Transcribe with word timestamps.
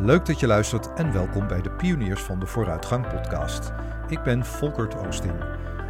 Leuk 0.00 0.26
dat 0.26 0.40
je 0.40 0.46
luistert 0.46 0.94
en 0.94 1.12
welkom 1.12 1.46
bij 1.46 1.62
de 1.62 1.70
Pioniers 1.70 2.20
van 2.22 2.40
de 2.40 2.46
Vooruitgang 2.46 3.08
podcast. 3.08 3.72
Ik 4.08 4.22
ben 4.22 4.44
Volkert 4.44 4.96
Oosting. 4.96 5.32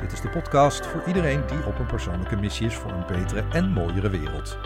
Dit 0.00 0.12
is 0.12 0.20
de 0.20 0.28
podcast 0.28 0.86
voor 0.86 1.02
iedereen 1.06 1.40
die 1.46 1.66
op 1.66 1.78
een 1.78 1.86
persoonlijke 1.86 2.36
missie 2.36 2.66
is 2.66 2.74
voor 2.74 2.90
een 2.90 3.06
betere 3.06 3.44
en 3.50 3.68
mooiere 3.68 4.10
wereld. 4.10 4.58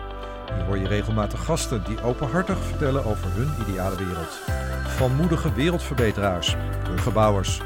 Hier 0.55 0.65
hoor 0.65 0.79
je 0.79 0.87
regelmatig 0.89 1.45
gasten 1.45 1.85
die 1.85 2.03
openhartig 2.03 2.59
vertellen 2.59 3.05
over 3.05 3.27
hun 3.33 3.51
ideale 3.69 3.97
wereld. 3.97 4.41
Van 4.87 5.17
moedige 5.17 5.53
wereldverbeteraars, 5.53 6.57
bruggenbouwers, 6.83 7.61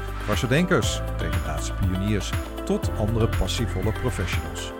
denkers, 0.47 1.01
tegendraadse 1.17 1.73
pioniers 1.73 2.31
tot 2.65 2.91
andere 2.97 3.29
passievolle 3.37 3.91
professionals. 3.91 4.76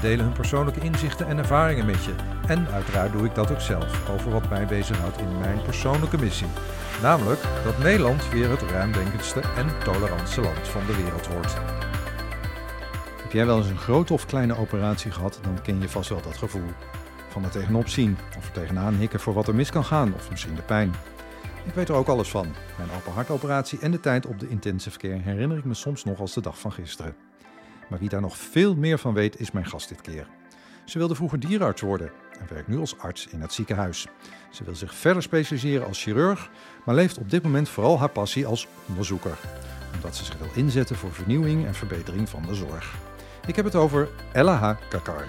Delen 0.00 0.24
hun 0.24 0.34
persoonlijke 0.34 0.80
inzichten 0.80 1.26
en 1.26 1.38
ervaringen 1.38 1.86
met 1.86 2.04
je. 2.04 2.14
En 2.46 2.68
uiteraard 2.68 3.12
doe 3.12 3.24
ik 3.24 3.34
dat 3.34 3.50
ook 3.50 3.60
zelf 3.60 4.10
over 4.10 4.30
wat 4.30 4.48
mij 4.48 4.66
bezighoudt 4.66 5.18
in 5.18 5.38
mijn 5.38 5.62
persoonlijke 5.62 6.18
missie. 6.18 6.46
Namelijk 7.02 7.40
dat 7.64 7.78
Nederland 7.78 8.28
weer 8.28 8.50
het 8.50 8.62
ruimdenkendste 8.62 9.40
en 9.40 9.66
tolerantste 9.84 10.40
land 10.40 10.68
van 10.68 10.86
de 10.86 10.96
wereld 10.96 11.26
wordt. 11.26 11.54
Heb 13.22 13.32
jij 13.32 13.46
wel 13.46 13.58
eens 13.58 13.68
een 13.68 13.78
grote 13.78 14.12
of 14.12 14.26
kleine 14.26 14.56
operatie 14.56 15.10
gehad, 15.10 15.38
dan 15.42 15.62
ken 15.62 15.80
je 15.80 15.88
vast 15.88 16.08
wel 16.08 16.22
dat 16.22 16.36
gevoel. 16.36 16.70
Van 17.28 17.44
er 17.44 17.50
tegenop 17.50 17.88
zien, 17.88 18.18
of 18.36 18.46
er 18.46 18.52
tegenaan 18.52 18.94
hikken 18.94 19.20
voor 19.20 19.34
wat 19.34 19.48
er 19.48 19.54
mis 19.54 19.70
kan 19.70 19.84
gaan, 19.84 20.14
of 20.14 20.30
misschien 20.30 20.54
de 20.54 20.62
pijn. 20.62 20.94
Ik 21.64 21.74
weet 21.74 21.88
er 21.88 21.94
ook 21.94 22.08
alles 22.08 22.28
van. 22.28 22.46
Mijn 22.76 22.90
open 22.96 23.12
hartoperatie 23.12 23.78
en 23.78 23.90
de 23.90 24.00
tijd 24.00 24.26
op 24.26 24.40
de 24.40 24.48
intensive 24.48 24.98
care 24.98 25.18
herinner 25.18 25.58
ik 25.58 25.64
me 25.64 25.74
soms 25.74 26.04
nog 26.04 26.20
als 26.20 26.34
de 26.34 26.40
dag 26.40 26.58
van 26.58 26.72
gisteren. 26.72 27.27
Maar 27.88 27.98
wie 27.98 28.08
daar 28.08 28.20
nog 28.20 28.36
veel 28.36 28.74
meer 28.74 28.98
van 28.98 29.14
weet, 29.14 29.40
is 29.40 29.50
mijn 29.50 29.66
gast 29.66 29.88
dit 29.88 30.00
keer. 30.00 30.26
Ze 30.84 30.98
wilde 30.98 31.14
vroeger 31.14 31.40
dierenarts 31.40 31.80
worden 31.80 32.10
en 32.40 32.46
werkt 32.48 32.68
nu 32.68 32.78
als 32.78 32.98
arts 32.98 33.26
in 33.26 33.40
het 33.40 33.52
ziekenhuis. 33.52 34.06
Ze 34.50 34.64
wil 34.64 34.74
zich 34.74 34.94
verder 34.94 35.22
specialiseren 35.22 35.86
als 35.86 36.02
chirurg, 36.02 36.50
maar 36.84 36.94
leeft 36.94 37.18
op 37.18 37.30
dit 37.30 37.42
moment 37.42 37.68
vooral 37.68 37.98
haar 37.98 38.08
passie 38.08 38.46
als 38.46 38.66
onderzoeker. 38.88 39.38
Omdat 39.94 40.16
ze 40.16 40.24
zich 40.24 40.38
wil 40.38 40.48
inzetten 40.54 40.96
voor 40.96 41.12
vernieuwing 41.12 41.66
en 41.66 41.74
verbetering 41.74 42.28
van 42.28 42.42
de 42.42 42.54
zorg. 42.54 42.94
Ik 43.46 43.56
heb 43.56 43.64
het 43.64 43.74
over 43.74 44.08
Ella 44.32 44.54
H. 44.56 44.88
Kakar. 44.88 45.26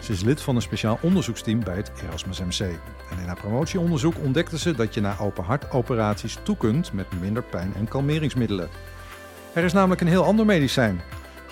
Ze 0.00 0.12
is 0.12 0.22
lid 0.22 0.40
van 0.40 0.56
een 0.56 0.62
speciaal 0.62 0.98
onderzoeksteam 1.02 1.64
bij 1.64 1.76
het 1.76 1.92
Erasmus 2.02 2.40
MC. 2.40 2.60
En 3.10 3.18
in 3.20 3.26
haar 3.26 3.40
promotieonderzoek 3.40 4.14
ontdekte 4.22 4.58
ze 4.58 4.74
dat 4.74 4.94
je 4.94 5.00
na 5.00 5.16
open 5.18 5.44
hartoperaties 5.44 6.38
toe 6.42 6.56
kunt 6.56 6.92
met 6.92 7.20
minder 7.20 7.42
pijn 7.42 7.72
en 7.74 7.88
kalmeringsmiddelen. 7.88 8.68
Er 9.52 9.64
is 9.64 9.72
namelijk 9.72 10.00
een 10.00 10.06
heel 10.06 10.24
ander 10.24 10.46
medicijn 10.46 11.00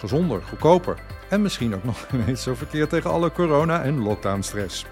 gezonder, 0.04 0.42
goedkoper 0.42 0.98
en 1.28 1.42
misschien 1.42 1.74
ook 1.74 1.84
nog 1.84 2.06
ineens 2.12 2.42
zo 2.42 2.54
verkeerd 2.54 2.90
tegen 2.90 3.10
alle 3.10 3.32
corona- 3.32 3.82
en 3.82 3.98
lockdown-stress. 3.98 4.86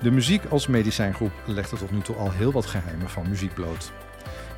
De 0.00 0.10
muziek 0.10 0.44
als 0.44 0.66
medicijngroep 0.66 1.32
legde 1.44 1.76
tot 1.76 1.90
nu 1.90 2.00
toe 2.00 2.16
al 2.16 2.30
heel 2.30 2.52
wat 2.52 2.66
geheimen 2.66 3.08
van 3.08 3.28
muziek 3.28 3.54
bloot. 3.54 3.92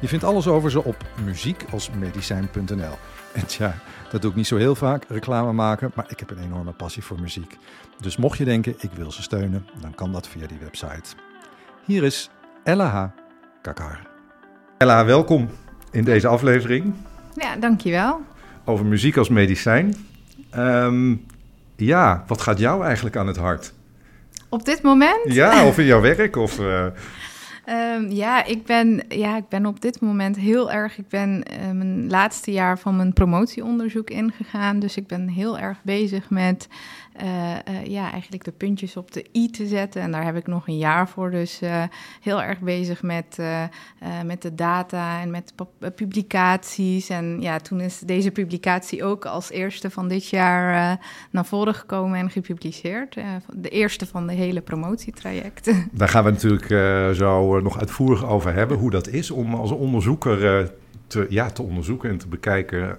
Je 0.01 0.09
vindt 0.09 0.25
alles 0.25 0.47
over 0.47 0.71
ze 0.71 0.85
op 0.85 0.97
muziekalsmedicijn.nl. 1.25 2.99
En 3.33 3.47
tja, 3.47 3.75
dat 4.11 4.23
doe 4.23 4.31
ik 4.31 4.37
niet 4.37 4.47
zo 4.47 4.57
heel 4.57 4.75
vaak, 4.75 5.05
reclame 5.09 5.53
maken, 5.53 5.93
maar 5.95 6.07
ik 6.09 6.19
heb 6.19 6.31
een 6.31 6.43
enorme 6.43 6.73
passie 6.73 7.05
voor 7.05 7.21
muziek. 7.21 7.59
Dus 8.01 8.17
mocht 8.17 8.39
je 8.39 8.45
denken, 8.45 8.75
ik 8.79 8.91
wil 8.93 9.13
ze 9.13 9.23
steunen, 9.23 9.67
dan 9.81 9.95
kan 9.95 10.13
dat 10.13 10.29
via 10.29 10.47
die 10.47 10.59
website. 10.59 11.17
Hier 11.85 12.05
is 12.05 12.31
Ella 12.65 12.87
H. 12.87 13.21
Kakar. 13.63 14.01
Ella, 14.79 15.05
welkom 15.05 15.51
in 15.91 16.05
deze 16.05 16.29
aflevering. 16.29 16.95
Ja, 17.35 17.57
dankjewel 17.57 18.21
over 18.65 18.87
muziek 18.87 19.17
als 19.17 19.29
medicijn. 19.29 19.95
Um, 20.57 21.27
ja, 21.77 22.25
wat 22.27 22.41
gaat 22.41 22.59
jou 22.59 22.85
eigenlijk 22.85 23.17
aan 23.17 23.27
het 23.27 23.37
hart? 23.37 23.73
Op 24.49 24.65
dit 24.65 24.83
moment? 24.83 25.33
Ja, 25.33 25.67
of 25.67 25.79
in 25.79 25.85
jouw 25.85 26.01
werk? 26.01 26.37
Of, 26.37 26.61
uh... 26.61 26.85
um, 27.97 28.11
ja, 28.11 28.45
ik 28.45 28.67
ben, 28.67 29.03
ja, 29.09 29.37
ik 29.37 29.49
ben 29.49 29.67
op 29.67 29.81
dit 29.81 30.01
moment 30.01 30.37
heel 30.37 30.71
erg. 30.73 30.99
Ik 30.99 31.09
ben 31.09 31.45
uh, 31.53 31.71
mijn 31.71 32.11
laatste 32.11 32.53
jaar 32.53 32.79
van 32.79 32.97
mijn 32.97 33.13
promotieonderzoek 33.13 34.11
ingegaan. 34.11 34.79
Dus 34.79 34.97
ik 34.97 35.07
ben 35.07 35.29
heel 35.29 35.59
erg 35.59 35.79
bezig 35.83 36.31
met 36.31 36.69
ja, 37.85 38.11
eigenlijk 38.11 38.45
de 38.45 38.53
puntjes 38.53 38.97
op 38.97 39.13
de 39.13 39.25
i 39.37 39.51
te 39.51 39.67
zetten. 39.67 40.03
En 40.03 40.11
daar 40.13 40.25
heb 40.25 40.37
ik 40.37 40.47
nog 40.47 40.69
een 40.69 40.79
jaar 40.79 41.09
voor. 41.09 41.31
Dus 41.31 41.63
uh, 41.63 41.83
heel 42.21 42.43
erg 42.43 42.61
bezig 42.61 43.03
met, 43.03 43.39
met 44.25 44.43
de 44.43 44.55
data 44.55 45.21
en 45.21 45.31
met 45.31 45.53
publicaties. 45.95 47.09
En 47.09 47.41
ja, 47.41 47.59
toen 47.59 47.81
is 47.81 47.99
deze 47.99 48.31
publicatie 48.31 49.05
ook 49.05 49.25
als 49.25 49.51
eerste 49.51 49.91
van 49.91 50.09
dit 50.09 50.29
jaar 50.29 50.99
naar 51.31 51.47
voren 51.47 51.75
gekomen 51.75 52.19
en 52.19 52.31
gepubliceerd. 52.31 53.17
de 53.53 53.69
eerste 53.69 54.07
van 54.07 54.27
de 54.27 54.33
hele 54.33 54.61
promotietraject. 54.61 55.73
Daar 55.93 56.09
gaan 56.09 56.25
we 56.25 56.31
natuurlijk 56.31 57.17
zo 57.17 57.61
nog 57.61 57.79
uitvoerig 57.79 58.27
over 58.27 58.55
hebben, 58.55 58.79
hoe 58.79 58.91
dat 58.91 59.09
is 59.09 59.31
om 59.31 59.55
als 59.55 59.71
onderzoeker 59.71 60.71
te, 61.07 61.27
ja, 61.29 61.51
te 61.51 61.63
onderzoeken 61.63 62.11
en 62.11 62.19
te 62.19 62.29
bekijken 62.29 62.99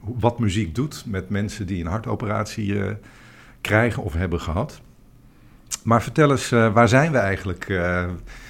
wat 0.00 0.38
muziek 0.38 0.74
doet 0.74 1.04
met 1.06 1.28
mensen 1.28 1.66
die 1.66 1.80
een 1.80 1.90
hartoperatie 1.90 2.74
krijgen 3.60 4.02
of 4.02 4.12
hebben 4.12 4.40
gehad. 4.40 4.80
Maar 5.82 6.02
vertel 6.02 6.30
eens, 6.30 6.52
uh, 6.52 6.72
waar 6.72 6.88
zijn 6.88 7.12
we 7.12 7.18
eigenlijk? 7.18 7.64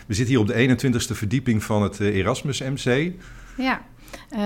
we 0.06 0.14
zitten 0.14 0.26
hier 0.26 0.38
op 0.38 0.46
de 0.46 0.78
21ste 0.78 1.16
verdieping 1.16 1.64
van 1.64 1.82
het 1.82 2.00
Erasmus 2.00 2.60
MC. 2.60 3.12
Ja. 3.56 3.82
Uh, 4.34 4.38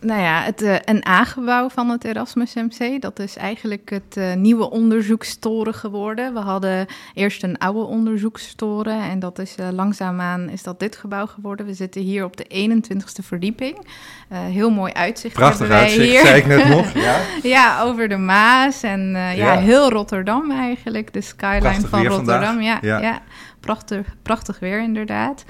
nou 0.00 0.20
ja, 0.20 0.42
het 0.42 0.62
uh, 0.62 0.74
een 0.84 1.06
A-gebouw 1.08 1.68
van 1.68 1.88
het 1.88 2.04
Erasmus 2.04 2.54
MC, 2.54 3.00
dat 3.00 3.18
is 3.18 3.36
eigenlijk 3.36 3.90
het 3.90 4.16
uh, 4.18 4.34
nieuwe 4.34 4.70
onderzoekstoren 4.70 5.74
geworden. 5.74 6.34
We 6.34 6.40
hadden 6.40 6.86
eerst 7.14 7.42
een 7.42 7.58
oude 7.58 7.80
onderzoekstoren 7.80 9.00
en 9.02 9.18
dat 9.18 9.38
is 9.38 9.54
langzaamaan 9.72 10.48
is 10.48 10.62
dat 10.62 10.80
dit 10.80 10.96
gebouw 10.96 11.26
geworden. 11.26 11.66
We 11.66 11.74
zitten 11.74 12.00
hier 12.00 12.24
op 12.24 12.36
de 12.36 12.70
21ste 12.70 13.24
verdieping. 13.24 13.86
heel 14.28 14.70
mooi 14.70 14.92
uitzicht 14.92 15.34
Prachtig 15.34 15.58
hebben 15.58 15.76
wij 15.76 15.84
uitzicht, 15.86 16.10
hier. 16.10 16.20
zei 16.20 16.38
ik 16.38 16.46
net 16.46 16.68
nog. 16.68 16.92
Ja, 17.08 17.20
ja 17.42 17.82
over 17.82 18.08
de 18.08 18.16
Maas 18.16 18.82
en 18.82 19.10
ja. 19.10 19.30
ja. 19.30 19.58
heel 19.58 19.90
Rotterdam 19.90 20.50
eigenlijk, 20.50 21.12
de 21.12 21.20
skyline 21.20 21.60
Prachtig 21.60 21.88
van 21.88 22.02
Ja, 22.02 22.08
Rotterdam. 22.08 22.60
ja. 22.60 22.78
ja. 22.80 23.22
Prachtig, 23.60 24.06
prachtig 24.22 24.58
weer 24.58 24.82
inderdaad. 24.82 25.44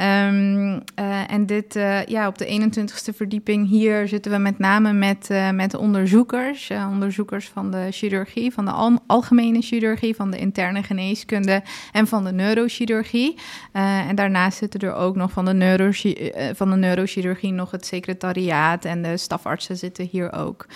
Um, 0.00 0.72
uh, 1.00 1.32
en 1.32 1.46
dit, 1.46 1.76
uh, 1.76 2.04
ja, 2.04 2.26
op 2.26 2.38
de 2.38 2.70
21ste 2.70 3.16
verdieping 3.16 3.68
hier 3.68 4.08
zitten 4.08 4.32
we 4.32 4.38
met 4.38 4.58
name 4.58 4.92
met, 4.92 5.28
uh, 5.30 5.50
met 5.50 5.74
onderzoekers. 5.74 6.70
onderzoekers 6.70 7.48
van 7.48 7.70
de 7.70 7.86
chirurgie, 7.90 8.52
van 8.52 8.64
de 8.64 8.70
al 8.70 8.98
algemene 9.06 9.60
chirurgie, 9.60 10.14
van 10.14 10.30
de 10.30 10.38
interne 10.38 10.82
geneeskunde 10.82 11.62
en 11.92 12.06
van 12.06 12.24
de 12.24 12.32
neurochirurgie. 12.32 13.38
en 13.72 14.14
daarnaast 14.14 14.58
zitten 14.58 14.80
er 14.80 14.94
ook 14.94 15.16
nog 15.16 15.30
van 15.32 15.44
de, 15.44 16.52
van 16.56 16.70
de 16.70 16.76
neurochirurgie 16.76 17.52
nog 17.52 17.70
het 17.70 17.86
secretariaat 17.86 18.84
en 18.84 19.02
de 19.02 19.16
stafartsen 19.16 19.76
zitten 19.76 20.08
hier 20.10 20.32
ook. 20.32 20.66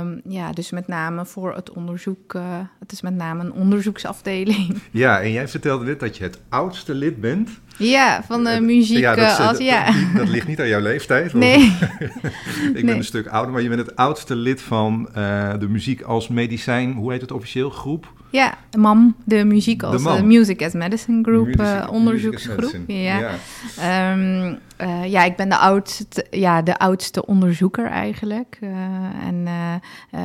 Um, 0.00 0.20
ja, 0.28 0.52
dus 0.52 0.70
met 0.70 0.86
name 0.86 1.26
voor 1.26 1.54
het 1.54 1.70
onderzoek. 1.70 2.34
Het 2.78 2.92
is 2.92 3.00
met 3.00 3.14
name 3.14 3.44
een 3.44 3.52
onderzoeksafdeling. 3.52 4.78
Ja, 4.90 5.20
en 5.20 5.32
jij 5.32 5.48
vertelde 5.48 5.84
dit 5.84 6.00
dat 6.00 6.16
je 6.16 6.22
het 6.22 6.40
oudste 6.48 6.94
lid 6.94 7.20
bent. 7.20 7.50
Ja, 7.78 8.22
van 8.26 8.44
de 8.44 8.60
muziek. 8.60 8.98
Ja, 8.98 9.14
dat, 9.14 9.38
als, 9.38 9.38
dat, 9.38 9.58
ja. 9.58 9.84
dat, 9.84 10.16
dat, 10.16 10.28
ligt 10.28 10.46
niet 10.46 10.60
aan 10.60 10.68
jouw 10.68 10.80
leeftijd. 10.80 11.32
Nee. 11.32 11.60
ik 12.66 12.72
ben 12.72 12.84
nee. 12.84 12.94
een 12.94 13.04
stuk 13.04 13.26
ouder, 13.26 13.52
maar 13.52 13.62
je 13.62 13.68
bent 13.68 13.86
het 13.86 13.96
oudste 13.96 14.36
lid 14.36 14.62
van 14.62 15.08
uh, 15.16 15.52
de 15.58 15.68
muziek 15.68 16.02
als 16.02 16.28
medicijn. 16.28 16.92
Hoe 16.92 17.12
heet 17.12 17.20
het 17.20 17.32
officieel? 17.32 17.70
Groep? 17.70 18.12
Ja, 18.30 18.54
MAM, 18.76 19.16
de 19.24 19.44
muziek 19.44 19.82
als 19.82 20.02
de 20.02 20.22
Music 20.22 20.62
as 20.62 20.72
Medicine 20.72 21.22
Group, 21.22 21.46
music, 21.46 21.60
uh, 21.60 21.88
onderzoeksgroep. 21.90 22.74
Ja. 22.86 23.36
Ja. 23.76 24.12
Um, 24.12 24.58
uh, 24.80 25.04
ja, 25.04 25.24
ik 25.24 25.36
ben 25.36 25.48
de 25.48 25.56
oudste, 25.56 26.26
ja, 26.30 26.62
de 26.62 26.78
oudste 26.78 27.26
onderzoeker 27.26 27.86
eigenlijk. 27.86 28.58
Uh, 28.60 28.70
en 29.26 29.44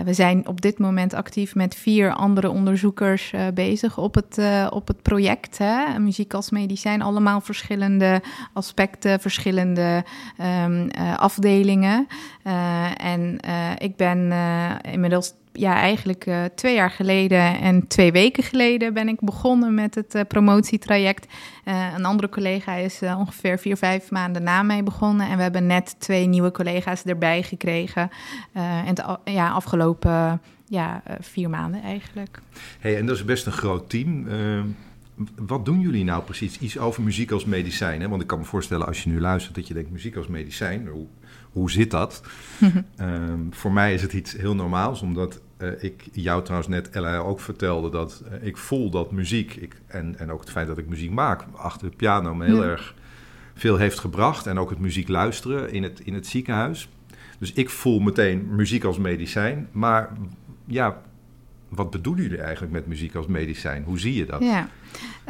we 0.06 0.14
zijn 0.14 0.48
op 0.48 0.62
dit 0.62 0.80
moment 0.80 1.14
actief 1.14 1.56
met 1.56 1.76
vier 1.76 2.14
andere 2.14 2.50
onderzoekers 2.50 3.34
bezig 3.54 3.98
op 3.98 4.16
het, 4.16 4.42
op 4.70 4.88
het 4.88 5.02
project. 5.02 5.58
Hè? 5.58 6.00
Muziek 6.00 6.34
als 6.34 6.50
medicijn, 6.50 7.02
allemaal 7.02 7.42
verschillende 7.42 8.22
aspecten, 8.54 9.20
verschillende 9.20 10.04
um, 10.66 10.90
afdelingen. 11.16 12.08
en 12.98 13.38
ik 13.78 13.96
ben 13.96 14.34
inmiddels 14.92 15.34
ja, 15.54 15.76
eigenlijk 15.76 16.26
uh, 16.26 16.44
twee 16.56 16.76
jaar 16.76 16.90
geleden 16.90 17.60
en 17.60 17.88
twee 17.88 18.12
weken 18.12 18.44
geleden 18.44 18.94
ben 18.94 19.08
ik 19.08 19.20
begonnen 19.20 19.74
met 19.74 19.96
het 19.96 20.16
uh, 20.16 20.22
promotietraject. 20.28 21.28
Uh, 21.66 21.94
een 21.98 22.06
andere 22.06 22.30
collega 22.30 22.74
is 22.76 23.02
ongeveer 23.02 23.60
vier, 23.60 23.78
vijf 23.78 24.12
maanden 24.12 24.44
na 24.44 24.64
mij 24.64 24.84
begonnen. 24.84 25.30
En 25.30 25.38
we 25.38 25.44
hebben 25.44 25.66
net 25.66 25.96
twee 26.00 26.26
nieuwe 26.26 26.52
collega's 26.52 27.04
erbij 27.04 27.44
gekregen. 27.44 28.10
en 28.54 29.20
ja, 29.24 29.50
afgelopen 29.50 30.42
ja, 30.68 31.04
vier 31.20 31.50
maanden 31.50 31.82
eigenlijk. 31.82 32.42
Hey, 32.80 32.98
en 32.98 33.06
dat 33.06 33.16
is 33.16 33.26
best 33.26 33.46
een 33.46 33.52
groot 33.52 33.90
team. 33.90 34.26
wat 35.36 35.66
doen 35.66 35.80
jullie 35.80 36.04
nou 36.04 36.24
precies? 36.24 36.60
Iets 36.60 36.78
over 36.78 37.04
muziek 37.04 37.32
als 37.32 37.46
medicijn. 37.46 38.02
Hè? 38.02 38.10
Want 38.10 38.22
ik 38.22 38.28
kan 38.28 38.40
me 38.40 38.46
voorstellen 38.46 38.88
als 38.88 39.04
je 39.04 39.10
nu 39.10 39.20
luistert 39.20 39.56
dat 39.56 39.68
je 39.68 39.74
denkt 39.74 39.92
muziek 39.92 40.16
als 40.16 40.28
medicijn. 40.28 40.88
Hoe, 40.88 41.08
hoe 41.52 41.72
zit 41.72 41.92
dat? 41.92 42.22
um, 43.00 43.48
voor 43.62 43.72
mij 43.72 43.94
is 43.94 44.02
het 44.02 44.14
iets 44.14 44.32
heel 44.32 44.56
normaals, 44.56 45.02
omdat 45.02 45.42
uh, 45.58 45.84
ik 45.84 46.10
jou 46.12 46.44
trouwens 46.44 46.70
net, 46.70 46.90
Ella, 46.90 47.18
ook 47.18 47.40
vertelde 47.40 47.90
dat 47.90 48.24
uh, 48.26 48.48
ik 48.48 48.58
voel 48.58 48.90
dat 48.90 49.12
muziek 49.12 49.56
ik, 49.56 49.82
en, 49.88 50.20
en 50.20 50.32
ook 50.32 50.40
het 50.40 50.50
feit 50.50 50.68
dat 50.68 50.78
ik 50.78 50.88
muziek 50.88 51.12
maak 51.12 51.44
achter 51.54 51.90
de 51.90 51.96
piano 51.96 52.36
me 52.36 52.46
heel 52.46 52.64
ja. 52.64 52.70
erg 52.70 52.96
veel 53.54 53.78
heeft 53.78 54.00
gebracht. 54.00 54.48
En 54.48 54.60
ook 54.60 54.70
het 54.70 54.80
muziek 54.80 55.08
luisteren 55.08 55.72
in 55.72 55.84
het, 55.84 56.00
in 56.00 56.14
het 56.14 56.28
ziekenhuis. 56.28 56.90
Dus 57.40 57.54
ik 57.54 57.70
voel 57.70 58.00
meteen 58.00 58.56
muziek 58.56 58.84
als 58.84 58.98
medicijn. 58.98 59.68
Maar 59.72 60.10
ja, 60.66 61.02
wat 61.70 61.90
bedoelen 61.90 62.24
jullie 62.24 62.42
eigenlijk 62.42 62.74
met 62.74 62.88
muziek 62.88 63.16
als 63.16 63.28
medicijn? 63.28 63.84
Hoe 63.84 64.00
zie 64.00 64.16
je 64.16 64.26
dat? 64.26 64.42
Ja. 64.42 64.70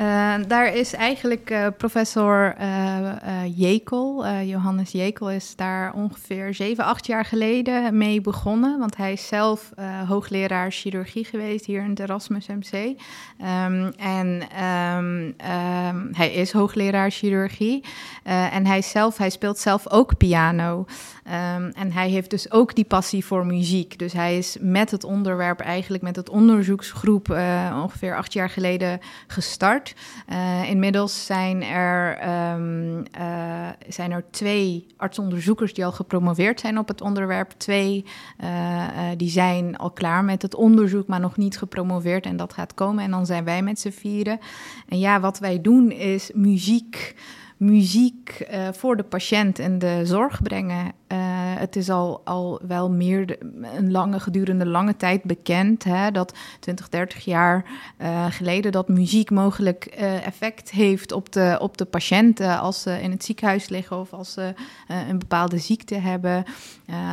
Uh, 0.01 0.33
daar 0.47 0.75
is 0.75 0.93
eigenlijk 0.93 1.49
uh, 1.51 1.67
professor 1.77 2.55
uh, 2.61 3.13
Jekel, 3.55 4.25
Johannes 4.43 4.91
Jekel, 4.91 5.31
is 5.31 5.55
daar 5.55 5.93
ongeveer 5.93 6.53
7, 6.53 6.83
8 6.83 7.05
jaar 7.05 7.25
geleden 7.25 7.97
mee 7.97 8.21
begonnen. 8.21 8.79
Want 8.79 8.97
hij 8.97 9.13
is 9.13 9.27
zelf 9.27 9.71
hoogleraar 10.07 10.71
chirurgie 10.71 11.25
geweest 11.25 11.65
hier 11.65 11.83
in 11.83 11.89
het 11.89 11.99
Erasmus 11.99 12.47
MC. 12.47 12.73
Um, 12.73 13.93
en 13.97 14.41
um, 14.63 15.35
um, 15.95 16.09
hij 16.11 16.33
is 16.33 16.51
hoogleraar 16.51 17.11
chirurgie. 17.11 17.83
en 18.23 18.65
hij, 18.65 18.81
zelf, 18.81 19.17
hij 19.17 19.29
speelt 19.29 19.57
zelf 19.57 19.89
ook 19.89 20.17
piano. 20.17 20.85
en 21.73 21.91
hij 21.91 22.09
heeft 22.09 22.29
dus 22.29 22.51
ook 22.51 22.75
die 22.75 22.85
passie 22.85 23.25
voor 23.25 23.45
muziek. 23.45 23.99
Dus 23.99 24.13
hij 24.13 24.37
is 24.37 24.57
met 24.59 24.91
het 24.91 25.03
onderwerp, 25.03 25.59
eigenlijk 25.59 26.03
met 26.03 26.15
het 26.15 26.29
onderzoeksgroep, 26.29 27.29
ongeveer 27.73 28.15
acht 28.15 28.33
jaar 28.33 28.49
geleden 28.49 28.99
gestart. 29.27 29.50
Uh, 30.29 30.69
inmiddels 30.69 31.25
zijn 31.25 31.63
er, 31.63 32.27
um, 32.53 33.03
uh, 33.19 33.69
zijn 33.87 34.11
er 34.11 34.23
twee 34.31 34.87
artsonderzoekers 34.97 35.73
die 35.73 35.85
al 35.85 35.91
gepromoveerd 35.91 36.59
zijn 36.59 36.77
op 36.77 36.87
het 36.87 37.01
onderwerp. 37.01 37.51
Twee 37.51 38.05
uh, 38.43 38.87
die 39.17 39.29
zijn 39.29 39.77
al 39.77 39.91
klaar 39.91 40.23
met 40.23 40.41
het 40.41 40.55
onderzoek, 40.55 41.07
maar 41.07 41.19
nog 41.19 41.37
niet 41.37 41.57
gepromoveerd. 41.57 42.25
En 42.25 42.37
dat 42.37 42.53
gaat 42.53 42.73
komen. 42.73 43.03
En 43.03 43.11
dan 43.11 43.25
zijn 43.25 43.43
wij 43.43 43.61
met 43.61 43.79
z'n 43.79 43.89
vieren. 43.89 44.39
En 44.87 44.99
ja, 44.99 45.19
wat 45.19 45.39
wij 45.39 45.61
doen 45.61 45.91
is 45.91 46.31
muziek 46.33 47.15
muziek 47.57 48.47
voor 48.71 48.97
de 48.97 49.03
patiënt 49.03 49.59
en 49.59 49.79
de 49.79 50.01
zorg 50.03 50.41
brengen. 50.41 50.91
Uh, 51.11 51.17
het 51.59 51.75
is 51.75 51.89
al, 51.89 52.21
al 52.23 52.59
wel 52.67 52.89
meer 52.89 53.37
een 53.77 53.91
lange, 53.91 54.19
gedurende 54.19 54.65
lange 54.65 54.97
tijd 54.97 55.23
bekend 55.23 55.83
hè, 55.83 56.11
dat 56.11 56.33
20, 56.59 56.89
30 56.89 57.25
jaar 57.25 57.65
uh, 58.01 58.25
geleden 58.29 58.71
dat 58.71 58.87
muziek 58.87 59.29
mogelijk 59.29 59.85
effect 60.23 60.71
heeft 60.71 61.11
op 61.11 61.31
de, 61.31 61.57
op 61.61 61.77
de 61.77 61.85
patiënten 61.85 62.59
als 62.59 62.81
ze 62.81 63.01
in 63.01 63.11
het 63.11 63.23
ziekenhuis 63.23 63.69
liggen 63.69 63.99
of 63.99 64.13
als 64.13 64.33
ze 64.33 64.53
een 64.87 65.19
bepaalde 65.19 65.57
ziekte 65.57 65.95
hebben. 65.95 66.43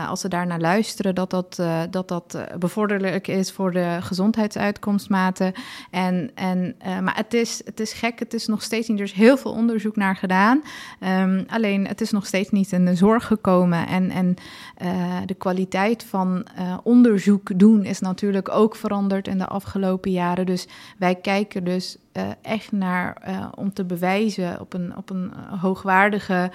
als 0.09 0.21
ze 0.21 0.29
daarnaar 0.29 0.61
luisteren, 0.61 1.15
dat 1.15 1.31
dat, 1.31 1.63
dat, 1.91 2.09
dat 2.09 2.39
bevorderlijk 2.59 3.29
is 3.29 3.53
voor 3.53 3.73
de 3.73 3.99
gezondheidsuitkomstmaten. 4.01 5.53
En, 5.91 6.31
en, 6.35 6.77
maar 6.79 7.17
het 7.17 7.35
is, 7.35 7.61
het 7.65 7.81
is 7.81 7.93
gek, 7.93 8.19
het 8.19 8.35
is 8.35 8.47
nog 8.47 8.63
steeds 8.63 8.89
niet. 8.89 8.99
Er 8.99 9.05
is 9.05 9.13
heel 9.13 9.37
veel 9.37 9.53
onderzoek 9.53 9.97
naar 9.97 10.17
gedaan. 10.17 10.63
Um, 11.01 11.45
alleen 11.49 11.87
het 11.87 12.01
is 12.01 12.11
nog 12.11 12.27
steeds 12.27 12.51
niet 12.51 12.73
in 12.73 12.85
de 12.85 12.95
zorg 12.95 13.27
gekomen. 13.27 13.88
En, 13.89 14.11
en 14.11 14.35
uh, 14.83 15.17
de 15.27 15.35
kwaliteit 15.35 16.05
van 16.05 16.47
uh, 16.59 16.79
onderzoek 16.83 17.59
doen 17.59 17.85
is 17.85 18.01
natuurlijk 18.01 18.49
ook 18.49 18.77
veranderd 18.77 19.29
in 19.29 19.39
de 19.39 19.47
afgelopen 19.47 20.11
jaren. 20.11 20.47
Dus 20.47 20.69
wij 20.99 21.15
kijken 21.15 21.65
dus 21.65 21.97
uh, 22.13 22.23
echt 22.43 22.73
naar 22.73 23.17
om 23.55 23.73
te 23.73 23.85
bewijzen 23.85 24.61
op 24.61 24.73
een, 24.73 24.97
op 24.97 25.11
een 25.11 25.33
hoogwaardige 25.61 26.51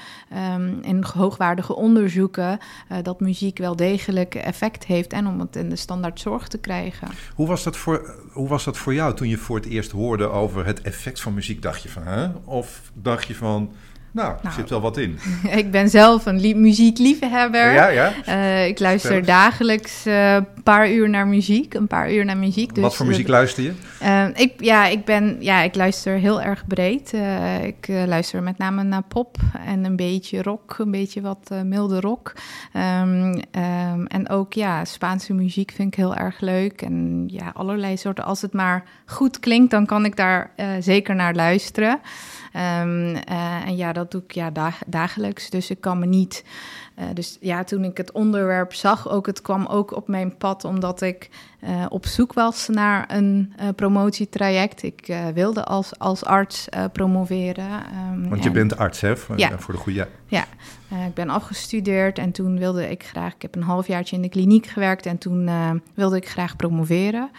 um, 0.55 0.79
in 0.81 1.03
hoogwaardige 1.13 1.75
onderzoeken 1.75 2.57
dat 3.01 3.19
muziek 3.19 3.57
wel 3.57 3.75
degelijk 3.75 4.35
effect 4.35 4.85
heeft 4.85 5.13
en 5.13 5.27
om 5.27 5.39
het 5.39 5.55
in 5.55 5.69
de 5.69 5.75
standaard 5.75 6.19
zorg 6.19 6.47
te 6.47 6.57
krijgen. 6.57 7.07
Hoe 7.35 7.47
was 7.47 7.63
dat 7.63 7.77
voor, 7.77 8.15
hoe 8.31 8.47
was 8.47 8.63
dat 8.63 8.77
voor 8.77 8.93
jou 8.93 9.15
toen 9.15 9.27
je 9.27 9.37
voor 9.37 9.55
het 9.55 9.65
eerst 9.65 9.91
hoorde 9.91 10.27
over 10.27 10.65
het 10.65 10.81
effect 10.81 11.21
van 11.21 11.33
muziek? 11.33 11.61
Dacht 11.61 11.83
je 11.83 11.89
van, 11.89 12.03
hè? 12.03 12.27
Of 12.45 12.91
dacht 12.93 13.27
je 13.27 13.35
van, 13.35 13.73
nou, 14.13 14.31
er 14.31 14.39
nou, 14.43 14.55
zit 14.55 14.69
wel 14.69 14.81
wat 14.81 14.97
in. 14.97 15.19
ik 15.61 15.71
ben 15.71 15.89
zelf 15.89 16.25
een 16.25 16.39
li 16.39 16.55
muziekliefhebber. 16.55 17.73
Ja, 17.73 17.87
ja. 17.87 18.13
Uh, 18.27 18.67
ik 18.67 18.79
luister 18.79 19.25
dagelijks 19.25 20.05
een 20.05 20.13
uh, 20.13 20.37
paar 20.63 20.91
uur 20.91 21.09
naar 21.09 21.27
muziek. 21.27 21.73
Een 21.73 21.87
paar 21.87 22.13
uur 22.13 22.25
naar 22.25 22.37
muziek. 22.37 22.73
Dus, 22.73 22.83
wat 22.83 22.95
voor 22.95 23.05
muziek 23.05 23.27
luister 23.27 23.63
je? 23.63 23.73
Uh, 24.03 24.25
ik, 24.33 24.53
ja, 24.57 24.85
ik 24.85 25.05
ben, 25.05 25.37
ja, 25.39 25.61
ik 25.61 25.75
luister 25.75 26.17
heel 26.17 26.41
erg 26.41 26.67
breed. 26.67 27.13
ik 27.63 27.87
luister 27.87 28.43
met 28.43 28.57
name 28.57 28.83
naar 28.83 29.03
pop 29.03 29.37
en 29.65 29.85
een 29.85 29.95
beetje 29.95 30.41
rock. 30.41 30.75
Een 30.77 30.91
beetje 30.91 31.21
wat 31.21 31.49
milde 31.63 31.99
rock. 31.99 32.33
Um, 32.73 33.33
um, 33.33 34.07
en 34.07 34.29
ook, 34.29 34.53
ja, 34.53 34.85
Spaanse 34.85 35.33
muziek 35.33 35.71
vind 35.71 35.87
ik 35.87 35.95
heel 35.95 36.15
erg 36.15 36.39
leuk. 36.39 36.81
En 36.81 37.23
ja, 37.27 37.51
allerlei 37.53 37.97
soorten. 37.97 38.23
Als 38.23 38.41
het 38.41 38.53
maar 38.53 38.83
goed 39.05 39.39
klinkt, 39.39 39.71
dan 39.71 39.85
kan 39.85 40.05
ik 40.05 40.15
daar 40.15 40.51
zeker 40.79 41.15
naar 41.15 41.33
luisteren. 41.33 41.99
Um, 42.55 43.15
uh, 43.15 43.65
en 43.65 43.75
ja, 43.75 43.93
dat 43.93 44.11
doe 44.11 44.21
ik 44.21 44.31
ja, 44.31 44.51
dag, 44.51 44.77
dagelijks. 44.87 45.49
Dus 45.49 45.69
ik 45.69 45.81
kan 45.81 45.99
me 45.99 46.05
niet. 46.05 46.43
Uh, 46.99 47.05
dus 47.13 47.37
ja, 47.41 47.63
toen 47.63 47.83
ik 47.83 47.97
het 47.97 48.11
onderwerp 48.11 48.73
zag, 48.73 49.09
ook 49.09 49.25
het 49.25 49.41
kwam 49.41 49.65
ook 49.65 49.95
op 49.95 50.07
mijn 50.07 50.37
pad, 50.37 50.63
omdat 50.63 51.01
ik 51.01 51.29
uh, 51.63 51.85
op 51.89 52.05
zoek 52.05 52.33
was 52.33 52.67
naar 52.67 53.05
een 53.07 53.53
promotietraject. 53.75 54.83
Ik 54.83 55.15
wilde 55.33 55.63
als, 55.63 55.99
als 55.99 56.25
arts 56.25 56.67
promoveren. 56.91 57.83
Um, 58.11 58.29
Want 58.29 58.41
je 58.41 58.49
en, 58.49 58.53
bent 58.53 58.77
arts, 58.77 59.01
hè? 59.01 59.17
Voor, 59.17 59.37
ja. 59.37 59.59
voor 59.59 59.73
de 59.73 59.79
goede. 59.79 60.07
Ja, 60.27 60.45
ik 61.07 61.13
ben 61.13 61.29
afgestudeerd 61.29 62.17
en 62.17 62.31
toen 62.31 62.57
wilde 62.59 62.89
ik 62.89 63.03
graag. 63.03 63.33
Ik 63.33 63.41
heb 63.41 63.55
een 63.55 63.63
halfjaartje 63.63 64.15
in 64.15 64.21
de 64.21 64.29
kliniek 64.29 64.65
gewerkt 64.65 65.05
en 65.05 65.17
toen 65.17 65.49
wilde 65.93 66.15
ik 66.15 66.27
graag 66.29 66.55
promoveren 66.55 67.29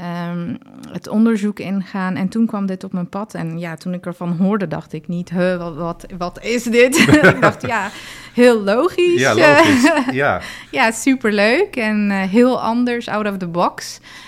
um, 0.00 0.58
het 0.92 1.08
onderzoek 1.08 1.58
ingaan. 1.58 2.16
En 2.16 2.28
toen 2.28 2.46
kwam 2.46 2.66
dit 2.66 2.84
op 2.84 2.92
mijn 2.92 3.08
pad. 3.08 3.34
En 3.34 3.58
ja, 3.58 3.76
toen 3.76 3.94
ik 3.94 4.06
ervan 4.06 4.36
hoorde, 4.36 4.68
dacht 4.68 4.92
ik 4.92 5.08
niet, 5.08 5.30
huh, 5.30 5.58
wat, 5.58 5.74
wat, 5.74 6.06
wat 6.18 6.44
is 6.44 6.62
dit? 6.62 6.98
ik 7.34 7.40
dacht, 7.40 7.66
ja, 7.66 7.90
heel 8.34 8.62
logisch. 8.62 9.20
Ja, 9.20 9.34
logisch. 9.34 9.90
ja. 10.12 10.40
ja, 10.70 10.90
superleuk 10.90 11.76
en 11.76 12.10
heel 12.10 12.60
anders, 12.60 13.08
out 13.08 13.26
of 13.26 13.36
the 13.36 13.46
box. 13.46 13.73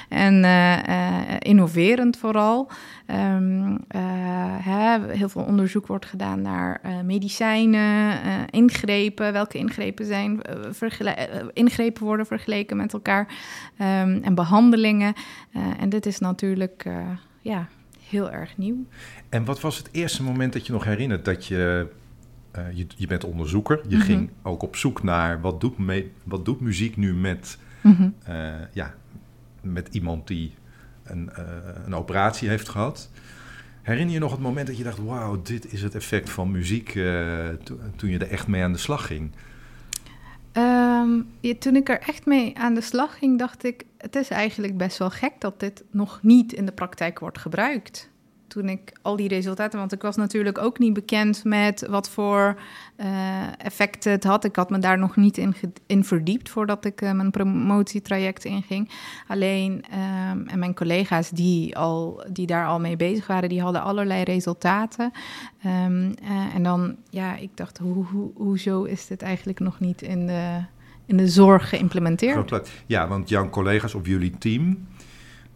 En 0.08 0.34
uh, 0.34 0.76
uh, 0.88 1.20
innoverend 1.38 2.16
vooral. 2.16 2.70
Um, 3.10 3.78
hè, 4.62 5.12
heel 5.12 5.28
veel 5.28 5.42
onderzoek 5.42 5.86
wordt 5.86 6.06
gedaan 6.06 6.42
naar 6.42 6.80
medicijnen, 7.04 8.18
ingrepen. 8.50 9.32
Welke 9.32 9.58
ingrepen, 9.58 10.06
zijn, 10.06 10.40
ingrepen 11.52 12.04
worden 12.04 12.26
vergeleken 12.26 12.76
met 12.76 12.92
elkaar. 12.92 13.26
Um, 13.78 14.22
en 14.22 14.34
behandelingen. 14.34 15.14
en 15.78 15.88
dit 15.88 16.06
is 16.06 16.18
natuurlijk 16.18 16.86
ja, 17.40 17.68
heel 18.08 18.30
erg 18.30 18.56
nieuw. 18.56 18.84
En 19.28 19.44
wat 19.44 19.60
was 19.60 19.78
het 19.78 19.88
eerste 19.92 20.22
moment 20.22 20.52
dat 20.52 20.66
je 20.66 20.72
nog 20.72 20.84
herinnert 20.84 21.24
dat 21.24 21.46
je 21.46 21.88
uh, 22.58 22.64
je, 22.74 22.86
je, 22.96 23.06
bent 23.06 23.24
onderzoeker. 23.24 23.76
Je 23.76 23.94
mm 23.94 24.00
-hmm. 24.00 24.00
ging 24.00 24.30
ook 24.42 24.62
op 24.62 24.76
zoek 24.76 25.02
naar 25.02 25.40
wat 25.40 25.60
doet, 25.60 25.78
me, 25.78 26.10
wat 26.24 26.44
doet 26.44 26.60
muziek 26.60 26.96
nu 26.96 27.14
met, 27.14 27.58
mm 27.80 27.94
-hmm. 27.94 28.14
uh, 28.28 28.54
ja, 28.72 28.94
met 29.72 29.88
iemand 29.94 30.26
die 30.26 30.54
een, 31.04 31.30
uh, 31.38 31.44
een 31.84 31.94
operatie 31.94 32.48
heeft 32.48 32.68
gehad. 32.68 33.10
Herinner 33.82 34.14
je 34.14 34.20
nog 34.20 34.30
het 34.30 34.40
moment 34.40 34.66
dat 34.66 34.76
je 34.76 34.84
dacht: 34.84 34.98
wauw, 34.98 35.42
dit 35.42 35.72
is 35.72 35.82
het 35.82 35.94
effect 35.94 36.30
van 36.30 36.50
muziek 36.50 36.88
to, 37.62 37.78
toen 37.96 38.10
je 38.10 38.18
er 38.18 38.30
echt 38.30 38.46
mee 38.46 38.62
aan 38.62 38.72
de 38.72 38.78
slag 38.78 39.06
ging? 39.06 39.30
Ja, 41.40 41.54
toen 41.58 41.76
ik 41.76 41.88
er 41.88 42.00
echt 42.00 42.26
mee 42.26 42.58
aan 42.58 42.74
de 42.74 42.80
slag 42.80 43.18
ging, 43.18 43.38
dacht 43.38 43.64
ik: 43.64 43.84
het 43.98 44.16
is 44.16 44.28
eigenlijk 44.28 44.76
best 44.76 44.98
wel 44.98 45.10
gek 45.10 45.32
dat 45.38 45.60
dit 45.60 45.84
nog 45.90 46.18
niet 46.22 46.52
in 46.52 46.66
de 46.66 46.72
praktijk 46.72 47.18
wordt 47.18 47.38
gebruikt 47.38 48.10
toen 48.48 48.68
ik 48.68 48.92
al 49.02 49.16
die 49.16 49.28
resultaten, 49.28 49.78
want 49.78 49.92
ik 49.92 50.02
was 50.02 50.16
natuurlijk 50.16 50.58
ook 50.58 50.78
niet 50.78 50.92
bekend 50.92 51.44
met 51.44 51.86
wat 51.88 52.10
voor 52.10 52.56
uh, 52.96 53.06
effecten 53.58 54.12
het 54.12 54.24
had. 54.24 54.44
Ik 54.44 54.56
had 54.56 54.70
me 54.70 54.78
daar 54.78 54.98
nog 54.98 55.16
niet 55.16 55.38
in, 55.38 55.54
in 55.86 56.04
verdiept 56.04 56.48
voordat 56.48 56.84
ik 56.84 57.00
uh, 57.00 57.12
mijn 57.12 57.30
promotietraject 57.30 58.44
inging. 58.44 58.90
Alleen, 59.26 59.84
um, 60.30 60.48
en 60.48 60.58
mijn 60.58 60.74
collega's 60.74 61.30
die, 61.30 61.76
al, 61.76 62.24
die 62.32 62.46
daar 62.46 62.66
al 62.66 62.80
mee 62.80 62.96
bezig 62.96 63.26
waren, 63.26 63.48
die 63.48 63.62
hadden 63.62 63.82
allerlei 63.82 64.22
resultaten. 64.22 65.12
Um, 65.66 66.14
uh, 66.22 66.54
en 66.54 66.62
dan, 66.62 66.96
ja, 67.10 67.36
ik 67.36 67.50
dacht, 67.54 67.78
hoe, 67.78 68.04
hoe, 68.04 68.30
hoezo 68.34 68.82
is 68.82 69.06
dit 69.06 69.22
eigenlijk 69.22 69.60
nog 69.60 69.80
niet 69.80 70.02
in 70.02 70.26
de, 70.26 70.58
in 71.06 71.16
de 71.16 71.28
zorg 71.28 71.68
geïmplementeerd? 71.68 72.70
Ja, 72.86 73.08
want 73.08 73.28
jouw 73.28 73.48
collega's 73.48 73.94
op 73.94 74.06
jullie 74.06 74.38
team 74.38 74.86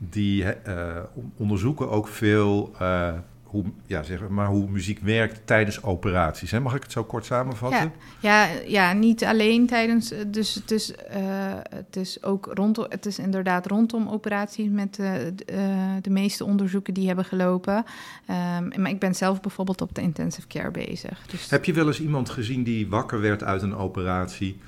die 0.08 0.44
uh, 0.44 0.96
onderzoeken 1.36 1.90
ook 1.90 2.08
veel 2.08 2.72
uh, 2.80 3.12
hoe, 3.42 3.64
ja, 3.86 4.02
zeg 4.02 4.28
maar, 4.28 4.46
hoe 4.46 4.70
muziek 4.70 4.98
werkt 4.98 5.40
tijdens 5.44 5.82
operaties. 5.82 6.50
Hè? 6.50 6.60
Mag 6.60 6.74
ik 6.74 6.82
het 6.82 6.92
zo 6.92 7.04
kort 7.04 7.24
samenvatten? 7.24 7.92
Ja, 8.20 8.46
ja, 8.46 8.60
ja 8.66 8.92
niet 8.92 9.24
alleen 9.24 9.66
tijdens. 9.66 10.12
Dus 10.26 10.54
het 10.54 10.70
is, 10.70 10.90
uh, 10.90 10.96
het 11.70 11.96
is 11.96 12.22
ook 12.22 12.50
rondom. 12.54 12.86
Het 12.88 13.06
is 13.06 13.18
inderdaad 13.18 13.66
rondom 13.66 14.08
operaties 14.08 14.68
met 14.68 14.94
de, 14.94 15.34
de 16.02 16.10
meeste 16.10 16.44
onderzoeken 16.44 16.94
die 16.94 17.06
hebben 17.06 17.24
gelopen. 17.24 17.76
Um, 17.76 18.82
maar 18.82 18.90
ik 18.90 18.98
ben 18.98 19.14
zelf 19.14 19.40
bijvoorbeeld 19.40 19.80
op 19.80 19.94
de 19.94 20.00
intensive 20.00 20.46
care 20.46 20.70
bezig. 20.70 21.26
Dus... 21.26 21.50
Heb 21.50 21.64
je 21.64 21.72
wel 21.72 21.86
eens 21.86 22.00
iemand 22.00 22.30
gezien 22.30 22.62
die 22.62 22.88
wakker 22.88 23.20
werd 23.20 23.44
uit 23.44 23.62
een 23.62 23.76
operatie? 23.76 24.58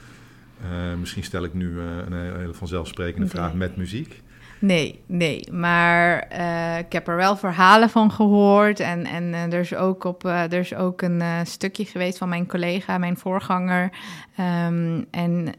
misschien 0.98 1.24
stel 1.24 1.44
ik 1.44 1.54
nu 1.54 1.80
een 1.80 2.36
hele 2.36 2.54
vanzelfsprekende 2.54 3.26
vraag 3.26 3.54
met 3.54 3.76
muziek. 3.76 4.22
Nee, 4.62 5.02
nee. 5.06 5.52
Maar 5.52 6.18
eh, 6.18 6.78
ik 6.78 6.92
heb 6.92 7.08
er 7.08 7.16
wel 7.16 7.36
verhalen 7.36 7.90
van 7.90 8.10
gehoord. 8.10 8.80
En, 8.80 9.06
en 9.06 9.32
er, 9.32 9.60
is 9.60 9.74
ook 9.74 10.04
op, 10.04 10.24
er 10.24 10.52
is 10.52 10.74
ook 10.74 11.02
een 11.02 11.22
stukje 11.46 11.84
geweest 11.84 12.18
van 12.18 12.28
mijn 12.28 12.46
collega, 12.46 12.98
mijn 12.98 13.16
voorganger. 13.16 13.90
Ehm, 14.36 15.02
en 15.10 15.54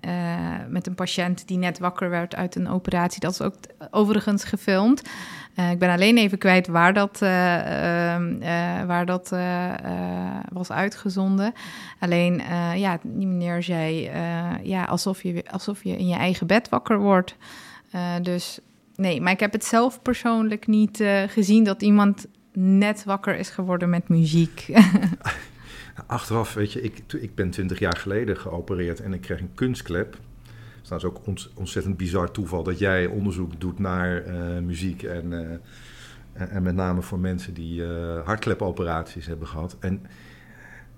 met 0.67 0.87
een 0.87 0.95
patiënt 0.95 1.47
die 1.47 1.57
net 1.57 1.79
wakker 1.79 2.09
werd 2.09 2.35
uit 2.35 2.55
een 2.55 2.69
operatie. 2.69 3.19
Dat 3.19 3.31
is 3.31 3.41
ook 3.41 3.55
overigens 3.91 4.43
gefilmd. 4.43 5.01
Ik 5.71 5.79
ben 5.79 5.89
alleen 5.89 6.17
even 6.17 6.37
kwijt 6.37 6.67
waar 6.67 6.93
dat, 6.93 7.19
uh, 7.21 7.29
waar 8.85 9.05
dat 9.05 9.29
was 10.51 10.71
uitgezonden. 10.71 11.53
Alleen, 11.99 12.41
ja, 12.75 12.99
die 13.03 13.27
meneer 13.27 13.63
zei, 13.63 14.11
ja, 14.61 14.83
alsof 14.83 15.23
je, 15.23 15.43
alsof 15.51 15.83
je 15.83 15.97
in 15.97 16.07
je 16.07 16.15
eigen 16.15 16.47
bed 16.47 16.69
wakker 16.69 16.99
wordt. 16.99 17.35
dus 18.21 18.59
nee, 18.95 19.21
maar 19.21 19.31
ik 19.31 19.39
heb 19.39 19.51
het 19.51 19.65
zelf 19.65 20.01
persoonlijk 20.01 20.67
niet 20.67 21.03
gezien 21.27 21.63
dat 21.63 21.81
iemand 21.81 22.25
net 22.53 23.03
wakker 23.03 23.37
is 23.37 23.49
geworden 23.49 23.89
met 23.89 24.07
muziek. 24.07 24.65
Achteraf, 26.07 26.53
weet 26.53 26.71
je, 26.71 26.81
ik, 26.81 27.03
ik 27.19 27.35
ben 27.35 27.49
twintig 27.49 27.79
jaar 27.79 27.97
geleden 27.97 28.37
geopereerd 28.37 29.01
en 29.01 29.13
ik 29.13 29.21
kreeg 29.21 29.39
een 29.39 29.53
kunstklep 29.55 30.17
dat 30.93 31.03
is 31.03 31.09
ook 31.09 31.21
ontzettend 31.53 31.97
bizar 31.97 32.31
toeval 32.31 32.63
dat 32.63 32.79
jij 32.79 33.05
onderzoek 33.05 33.59
doet 33.59 33.79
naar 33.79 34.23
eh, 34.23 34.59
muziek 34.61 35.03
en, 35.03 35.31
uh, 35.31 36.51
en, 36.55 36.63
met 36.63 36.75
name 36.75 37.01
voor 37.01 37.19
mensen 37.19 37.53
die 37.53 37.81
uh, 37.81 38.25
hartklepoperaties 38.25 39.25
hebben 39.25 39.47
gehad. 39.47 39.77
En 39.79 40.01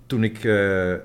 toen 0.06 0.24
ik 0.24 0.44
een 0.44 1.00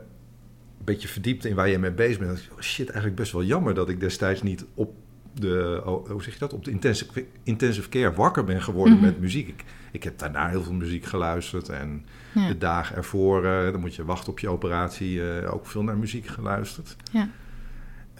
beetje 0.83 1.07
verdiepte 1.07 1.49
in 1.49 1.55
waar 1.55 1.69
je 1.69 1.79
mee 1.79 1.91
bezig 1.91 2.17
bent, 2.17 2.31
dacht 2.31 2.43
ik, 2.43 2.51
oh 2.51 2.59
shit, 2.59 2.85
eigenlijk 2.85 3.15
best 3.15 3.31
wel 3.31 3.43
jammer 3.43 3.73
dat 3.73 3.89
ik 3.89 3.99
destijds 3.99 4.41
niet 4.41 4.65
op 4.73 4.93
de, 5.33 5.81
oh, 5.85 6.09
hoe 6.09 6.23
zeg 6.23 6.33
je 6.33 6.39
dat, 6.39 6.53
op 6.53 6.65
de 6.65 6.71
intensive, 6.71 7.25
intensive 7.43 7.89
care 7.89 8.13
wakker 8.13 8.43
ben 8.43 8.61
geworden 8.61 8.93
mhm. 8.93 9.03
met 9.03 9.19
muziek. 9.19 9.47
Ik, 9.47 9.63
ik 9.91 10.03
heb 10.03 10.19
daarna 10.19 10.47
heel 10.47 10.63
veel 10.63 10.73
muziek 10.73 11.05
geluisterd 11.05 11.69
en 11.69 12.05
de 12.33 12.57
dagen 12.57 12.95
ervoor, 12.95 13.41
dan 13.41 13.79
moet 13.79 13.95
je 13.95 14.05
wachten 14.05 14.31
op 14.31 14.39
je 14.39 14.49
operatie, 14.49 15.45
ook 15.47 15.67
veel 15.67 15.83
naar 15.83 15.97
muziek 15.97 16.27
geluisterd. 16.27 16.95
Ja. 17.11 17.29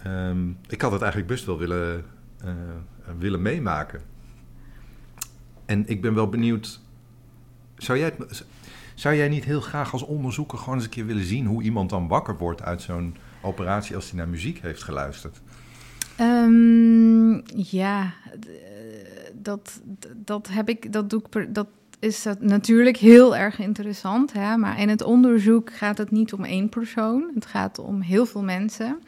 Ehm, 0.02 0.48
ik 0.68 0.80
had 0.80 0.92
het 0.92 1.02
eigenlijk 1.02 1.30
best 1.32 1.44
wel 1.44 1.58
willen, 1.58 2.04
uh, 2.44 2.50
willen 3.18 3.42
meemaken. 3.42 4.00
En 5.64 5.88
ik 5.88 6.00
ben 6.00 6.14
wel 6.14 6.28
benieuwd. 6.28 6.80
Zou 7.76 7.98
jij, 7.98 8.14
zou 8.94 9.14
jij 9.14 9.28
niet 9.28 9.44
heel 9.44 9.60
graag 9.60 9.92
als 9.92 10.02
onderzoeker 10.02 10.58
gewoon 10.58 10.74
eens 10.74 10.84
een 10.84 10.90
keer 10.90 11.06
willen 11.06 11.24
zien 11.24 11.46
hoe 11.46 11.62
iemand 11.62 11.90
dan 11.90 12.08
wakker 12.08 12.36
wordt 12.36 12.62
uit 12.62 12.82
zo'n 12.82 13.16
operatie 13.40 13.94
als 13.94 14.10
hij 14.10 14.18
naar 14.18 14.28
muziek 14.28 14.58
heeft 14.58 14.82
geluisterd? 14.82 15.40
Um, 16.22 17.42
ja, 17.54 18.12
dat, 19.32 19.80
dat 20.16 20.48
heb 20.48 20.68
ik, 20.68 20.92
dat 20.92 21.10
doe 21.10 21.22
ik 21.32 21.54
dat 21.54 21.66
is 22.02 22.22
dat 22.22 22.40
natuurlijk 22.40 22.96
heel 22.96 23.36
erg 23.36 23.58
interessant. 23.58 24.32
Hè? 24.32 24.56
Maar 24.56 24.80
in 24.80 24.88
het 24.88 25.02
onderzoek 25.02 25.72
gaat 25.72 25.98
het 25.98 26.10
niet 26.10 26.32
om 26.32 26.44
één 26.44 26.68
persoon. 26.68 27.30
Het 27.34 27.46
gaat 27.46 27.78
om 27.78 28.00
heel 28.00 28.26
veel 28.26 28.42
mensen. 28.42 29.02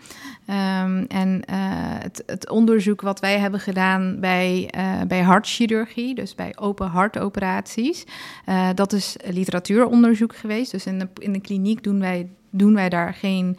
Um, 0.51 1.05
en 1.07 1.43
uh, 1.51 1.57
het, 1.99 2.23
het, 2.27 2.51
onderzoek 2.51 3.01
wat 3.01 3.21
wij 3.21 3.39
hebben 3.39 3.61
gedaan 3.61 4.21
bij, 4.21 4.71
uh, 4.77 5.01
bij 5.09 5.21
hartchirurgie, 5.21 6.15
dus 6.15 6.35
bij 6.35 6.53
open 6.57 6.89
hartoperaties, 6.89 8.05
uh, 8.49 8.69
dat 8.75 8.93
is 8.93 9.17
literatuuronderzoek 9.25 10.37
geweest. 10.37 10.71
Dus 10.71 10.87
in 10.87 10.99
de, 10.99 11.09
in 11.19 11.33
de 11.33 11.41
kliniek 11.41 11.83
doen 11.83 12.01
wij 12.01 12.29
doen 12.57 12.75
wij 12.75 12.89
daar 12.89 13.15
geen 13.15 13.57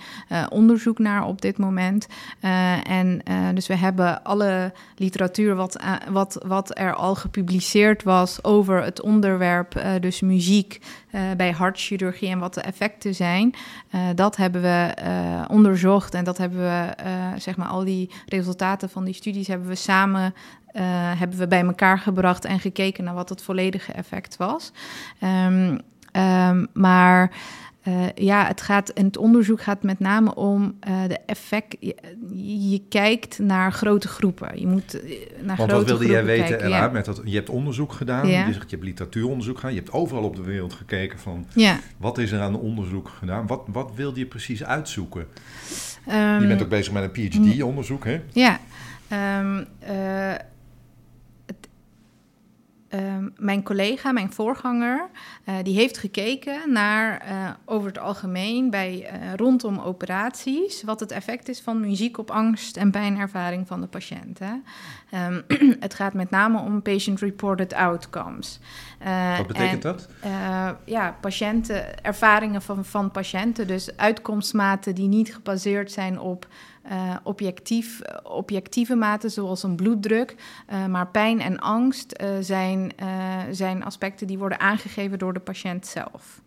onderzoek 0.50 1.00
naar 1.00 1.25
op 1.25 1.42
dit 1.42 1.58
moment. 1.58 2.08
En 2.84 3.22
dus 3.54 3.68
we 3.68 3.75
hebben 3.75 4.24
alle 4.24 4.74
literatuur 4.96 5.56
wat, 5.56 5.84
wat, 6.10 6.44
wat 6.48 6.77
er 6.77 6.94
al 6.94 7.15
gepubliceerd 7.15 8.04
was 8.04 8.44
over 8.44 8.84
het 8.84 9.01
onderwerp, 9.01 9.84
dus 10.00 10.22
muziek 10.22 10.82
bij 11.38 11.51
hartchirurgie 11.51 12.30
en 12.30 12.39
wat 12.39 12.54
de 12.54 12.62
effecten 12.62 13.15
zijn, 13.15 13.54
dat 14.15 14.36
hebben 14.36 14.62
we 14.62 14.94
onderzocht 15.48 16.13
en 16.13 16.24
dat 16.24 16.38
hebben 16.38 16.60
we, 16.60 16.75
zeg 17.38 17.58
maar, 17.58 17.67
al 17.67 17.84
die 17.84 18.12
resultaten 18.25 18.89
van 18.89 19.03
die 19.03 19.13
studies 19.13 19.48
hebben 19.48 19.67
we 19.67 19.75
samen 19.75 20.34
uh, 20.75 20.82
hebben 21.20 21.38
we 21.38 21.48
bij 21.48 21.63
elkaar 21.63 22.00
gebracht 22.00 22.46
en 22.46 22.60
gekeken 22.60 23.03
naar 23.03 23.13
wat 23.13 23.29
het 23.29 23.41
volledige 23.41 23.91
effect 23.91 24.38
was. 24.38 24.72
Um, 25.24 25.79
um, 26.12 26.67
maar 26.74 27.32
uh, 27.88 28.06
ja, 28.15 28.48
het 28.48 28.62
gaat 28.62 28.89
in 28.89 29.06
het 29.06 29.18
onderzoek 29.18 29.62
gaat 29.62 29.84
met 29.84 30.00
name 30.00 30.36
om 30.36 30.77
uh, 30.88 31.08
de 31.08 31.20
effect. 31.25 31.75
Je, 31.80 31.96
je, 32.70 32.82
kijkt 32.89 33.39
naar 33.39 33.72
grote 33.72 34.08
groepen. 34.08 34.60
Je 34.60 34.68
moet 34.68 34.96
uh, 34.96 35.01
naar 35.42 35.58
Want 35.58 35.72
wat 35.72 35.86
wilde 35.86 36.06
jij 36.06 36.25
weten, 36.25 36.48
kijken, 36.48 36.70
ja. 36.70 36.88
met 36.88 37.06
dat, 37.06 37.22
je 37.24 37.36
hebt 37.36 37.50
onderzoek 37.50 37.94
gedaan, 37.94 38.27
ja. 38.27 38.46
je, 38.46 38.54
zegt, 38.54 38.70
je 38.70 38.75
hebt 38.75 38.88
literatuuronderzoek 38.88 39.56
gedaan, 39.56 39.74
je 39.74 39.80
hebt 39.80 39.92
overal 39.92 40.24
op 40.24 40.36
de 40.36 40.42
wereld 40.42 40.74
gekeken 40.74 41.20
van 41.20 41.46
ja. 41.54 41.80
wat 41.98 42.18
is 42.18 42.32
er 42.32 42.42
aan 42.42 42.60
onderzoek 42.60 43.10
gedaan, 43.10 43.48
wat, 43.48 43.62
wat 43.72 43.92
wilde 43.96 44.20
je 44.20 44.25
precies 44.25 44.63
uitzoeken? 44.63 45.27
Um, 46.10 46.42
je 46.42 46.48
bent 46.48 46.62
ook 46.62 46.70
bezig 46.70 46.94
met 46.94 47.04
een 47.04 47.30
PhD-onderzoek, 47.30 48.06
hè? 48.06 48.22
Ja. 48.32 48.60
Um, 49.39 49.65
Ehm, 52.96 53.30
mijn 53.38 53.64
collega, 53.64 54.12
mijn 54.12 54.34
voorganger, 54.34 55.10
uh, 55.46 55.56
die 55.64 55.75
heeft 55.75 55.98
gekeken 55.98 56.72
naar 56.72 57.25
uh, 57.28 57.50
over 57.66 57.88
het 57.88 58.00
algemeen 58.00 58.70
bij 58.70 59.10
uh, 59.14 59.34
rondom 59.34 59.80
operaties 59.80 60.84
wat 60.84 61.00
het 61.00 61.12
effect 61.12 61.50
is 61.50 61.62
van 61.62 61.80
muziek 61.80 62.18
op 62.18 62.32
angst 62.32 62.78
en 62.78 62.92
pijnervaring 62.92 63.68
van 63.68 63.82
de 63.82 63.88
patiënt. 63.88 64.40
Hè. 64.40 64.54
Um, 65.28 65.44
het 65.80 65.94
gaat 65.94 66.14
met 66.14 66.30
name 66.30 66.60
om 66.60 66.82
patient-reported 66.82 67.74
outcomes. 67.74 68.60
wat 69.38 69.48
betekent 69.48 69.86
en, 69.86 69.92
dat? 69.92 70.10
ja, 70.86 71.18
patiënten, 71.22 72.04
ervaringen 72.04 72.62
van, 72.62 72.86
van 72.86 73.12
patiënten, 73.12 73.68
dus 73.68 73.98
uitkomstmaten 73.98 74.96
die 74.96 75.08
niet 75.08 75.34
gebaseerd 75.34 75.92
zijn 75.92 76.20
op 76.20 76.48
uh, 76.92 77.15
objectief, 77.24 78.01
objectieve 78.24 78.96
maten 78.96 79.32
zoals 79.32 79.63
een 79.63 79.75
bloeddruk. 79.75 80.36
Uh, 80.72 80.86
maar 80.86 81.08
pijn 81.08 81.42
en 81.42 81.60
angst 81.60 82.22
uh, 82.22 82.30
zijn, 82.39 82.92
zijn 83.51 83.84
aspecten 83.84 84.27
die 84.27 84.38
worden 84.38 84.60
aangegeven 84.60 85.20
door 85.20 85.34
de 85.34 85.39
patiënt 85.39 85.88
zelf. 85.88 86.42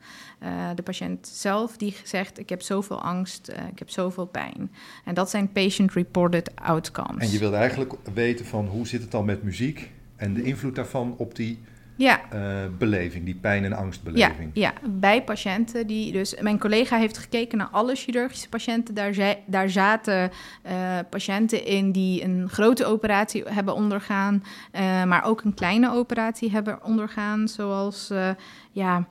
de 0.74 0.82
patiënt 0.82 1.26
zelf 1.26 1.76
die 1.76 1.96
zegt: 2.04 2.38
Ik 2.38 2.48
heb 2.48 2.62
zoveel 2.62 3.02
angst, 3.02 3.48
ik 3.70 3.78
heb 3.78 3.90
zoveel 3.90 4.26
pijn. 4.26 4.72
En 5.04 5.14
dat 5.14 5.30
zijn 5.30 5.52
patient-reported 5.52 6.50
outcomes. 6.54 7.24
En 7.24 7.30
je 7.30 7.38
wilde 7.38 7.56
eigenlijk 7.56 7.94
weten 8.14 8.46
van 8.46 8.66
hoe 8.66 8.86
zit 8.86 9.00
het 9.00 9.10
dan 9.10 9.24
met 9.24 9.42
muziek 9.42 9.90
en 10.16 10.34
de 10.34 10.42
invloed 10.42 10.74
daarvan 10.74 11.14
op 11.16 11.34
die 11.34 11.58
ja. 11.98 12.20
Uh, 12.34 12.40
beleving, 12.78 13.24
die 13.24 13.34
pijn- 13.34 13.64
en 13.64 13.72
angstbeleving. 13.72 14.50
Ja, 14.52 14.72
ja, 14.82 14.88
bij 14.90 15.22
patiënten 15.22 15.86
die 15.86 16.12
dus... 16.12 16.34
Mijn 16.40 16.58
collega 16.58 16.96
heeft 16.96 17.18
gekeken 17.18 17.58
naar 17.58 17.68
alle 17.70 17.94
chirurgische 17.94 18.48
patiënten. 18.48 18.94
Daar, 18.94 19.14
zij, 19.14 19.42
daar 19.46 19.70
zaten 19.70 20.30
uh, 20.66 20.72
patiënten 21.10 21.64
in 21.64 21.92
die 21.92 22.24
een 22.24 22.48
grote 22.48 22.84
operatie 22.84 23.42
hebben 23.48 23.74
ondergaan... 23.74 24.44
Uh, 24.72 25.04
maar 25.04 25.24
ook 25.24 25.42
een 25.42 25.54
kleine 25.54 25.92
operatie 25.92 26.50
hebben 26.50 26.84
ondergaan, 26.84 27.48
zoals... 27.48 28.12
ja, 28.70 29.08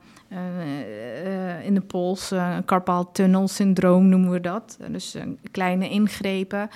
in 1.63 1.73
de 1.73 1.83
pols, 1.87 2.31
uh, 2.31 2.57
carpal 2.65 3.11
tunnel 3.11 3.47
syndroom 3.47 4.09
noemen 4.09 4.31
we 4.31 4.39
dat. 4.39 4.77
Dus 4.91 5.15
kleine 5.51 5.89
ingrepen. 5.89 6.69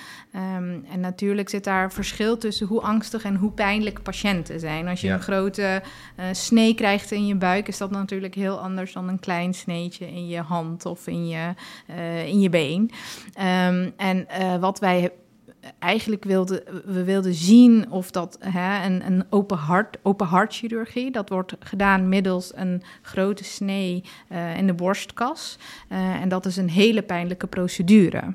Um, 0.56 0.84
en 0.90 1.00
natuurlijk 1.00 1.48
zit 1.48 1.64
daar 1.64 1.92
verschil 1.92 2.38
tussen 2.38 2.66
hoe 2.66 2.80
angstig 2.80 3.24
en 3.24 3.36
hoe 3.36 3.50
pijnlijk 3.50 4.02
patiënten 4.02 4.60
zijn. 4.60 4.88
Als 4.88 5.00
je 5.00 5.06
ja. 5.06 5.14
een 5.14 5.20
grote 5.20 5.82
snee 6.32 6.74
krijgt 6.74 7.10
in 7.10 7.26
je 7.26 7.34
buik, 7.34 7.68
is 7.68 7.78
dat 7.78 7.90
natuurlijk 7.90 8.34
heel 8.34 8.58
anders 8.58 8.92
dan 8.92 9.08
een 9.08 9.20
klein 9.20 9.54
sneetje 9.54 10.06
in 10.06 10.26
je 10.28 10.40
hand 10.40 10.86
of 10.86 11.06
in 11.06 11.28
je, 11.28 11.54
in 12.26 12.40
je 12.40 12.48
been. 12.48 12.90
Um, 13.40 13.92
en 13.96 14.26
wat 14.60 14.78
wij 14.78 15.12
eigenlijk 15.78 16.24
wilden 16.24 16.62
we 16.84 17.04
wilden 17.04 17.34
zien 17.34 17.90
of 17.90 18.10
dat 18.10 18.36
hè, 18.40 18.86
een, 18.86 19.06
een 19.06 19.24
open, 19.30 19.56
hart, 19.56 19.98
open 20.02 20.26
hartchirurgie, 20.26 21.10
dat 21.10 21.28
wordt 21.28 21.54
gedaan 21.58 22.08
middels 22.08 22.52
een 22.54 22.82
grote 23.02 23.44
snee 23.44 24.04
uh, 24.32 24.56
in 24.56 24.66
de 24.66 24.74
borstkas. 24.74 25.58
Uh, 25.88 26.20
en 26.20 26.28
dat 26.28 26.46
is 26.46 26.56
een 26.56 26.70
hele 26.70 27.02
pijnlijke 27.02 27.46
procedure. 27.46 28.34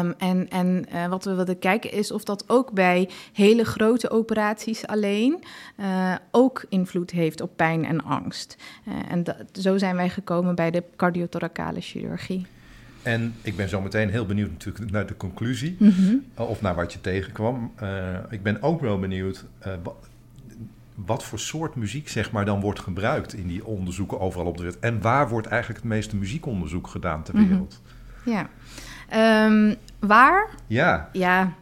Um, 0.00 0.14
en 0.18 0.48
en 0.48 0.86
uh, 0.92 1.06
wat 1.06 1.24
we 1.24 1.34
wilden 1.34 1.58
kijken 1.58 1.92
is 1.92 2.12
of 2.12 2.24
dat 2.24 2.44
ook 2.46 2.72
bij 2.72 3.08
hele 3.32 3.64
grote 3.64 4.10
operaties 4.10 4.86
alleen 4.86 5.44
ook 6.30 6.64
invloed 6.68 7.10
heeft 7.10 7.40
op 7.40 7.50
pijn 7.56 7.84
en 7.84 8.04
angst. 8.04 8.56
En 9.08 9.24
zo 9.52 9.78
zijn 9.78 9.96
wij 9.96 10.08
gekomen 10.08 10.54
bij 10.54 10.70
de 10.70 10.82
cardiothoracale 10.96 11.80
chirurgie. 11.80 12.46
En 13.02 13.34
ik 13.42 13.56
ben 13.56 13.68
zo 13.68 13.80
meteen 13.80 14.10
heel 14.10 14.26
benieuwd 14.26 14.50
natuurlijk 14.50 14.90
naar 14.90 15.06
de 15.06 15.16
conclusie. 15.16 15.76
Mhm. 15.78 16.14
Eh, 16.34 16.48
of 16.48 16.60
naar 16.60 16.74
wat 16.74 16.92
je 16.92 17.00
tegenkwam. 17.00 17.72
Uh, 17.82 17.88
ik 18.30 18.42
ben 18.42 18.62
ook 18.62 18.80
wel 18.80 18.98
benieuwd 18.98 19.44
uh, 19.66 19.72
wat 20.94 21.24
voor 21.24 21.38
soort 21.38 21.74
muziek 21.74 22.08
zeg 22.08 22.32
maar 22.32 22.44
dan 22.44 22.60
wordt 22.60 22.80
gebruikt 22.80 23.34
in 23.34 23.46
die 23.46 23.64
onderzoeken 23.64 24.20
overal 24.20 24.46
op 24.46 24.56
de 24.56 24.62
wereld. 24.62 24.80
En 24.82 25.00
waar 25.00 25.28
wordt 25.28 25.46
eigenlijk 25.46 25.80
het 25.82 25.90
meeste 25.90 26.16
muziekonderzoek 26.16 26.86
gedaan 26.86 27.22
ter 27.22 27.34
mhm. 27.34 27.48
wereld? 27.48 27.80
Ja. 28.24 28.48
Um, 29.46 29.74
waar? 29.98 30.48
Ja. 30.66 31.08
Ja, 31.12 31.52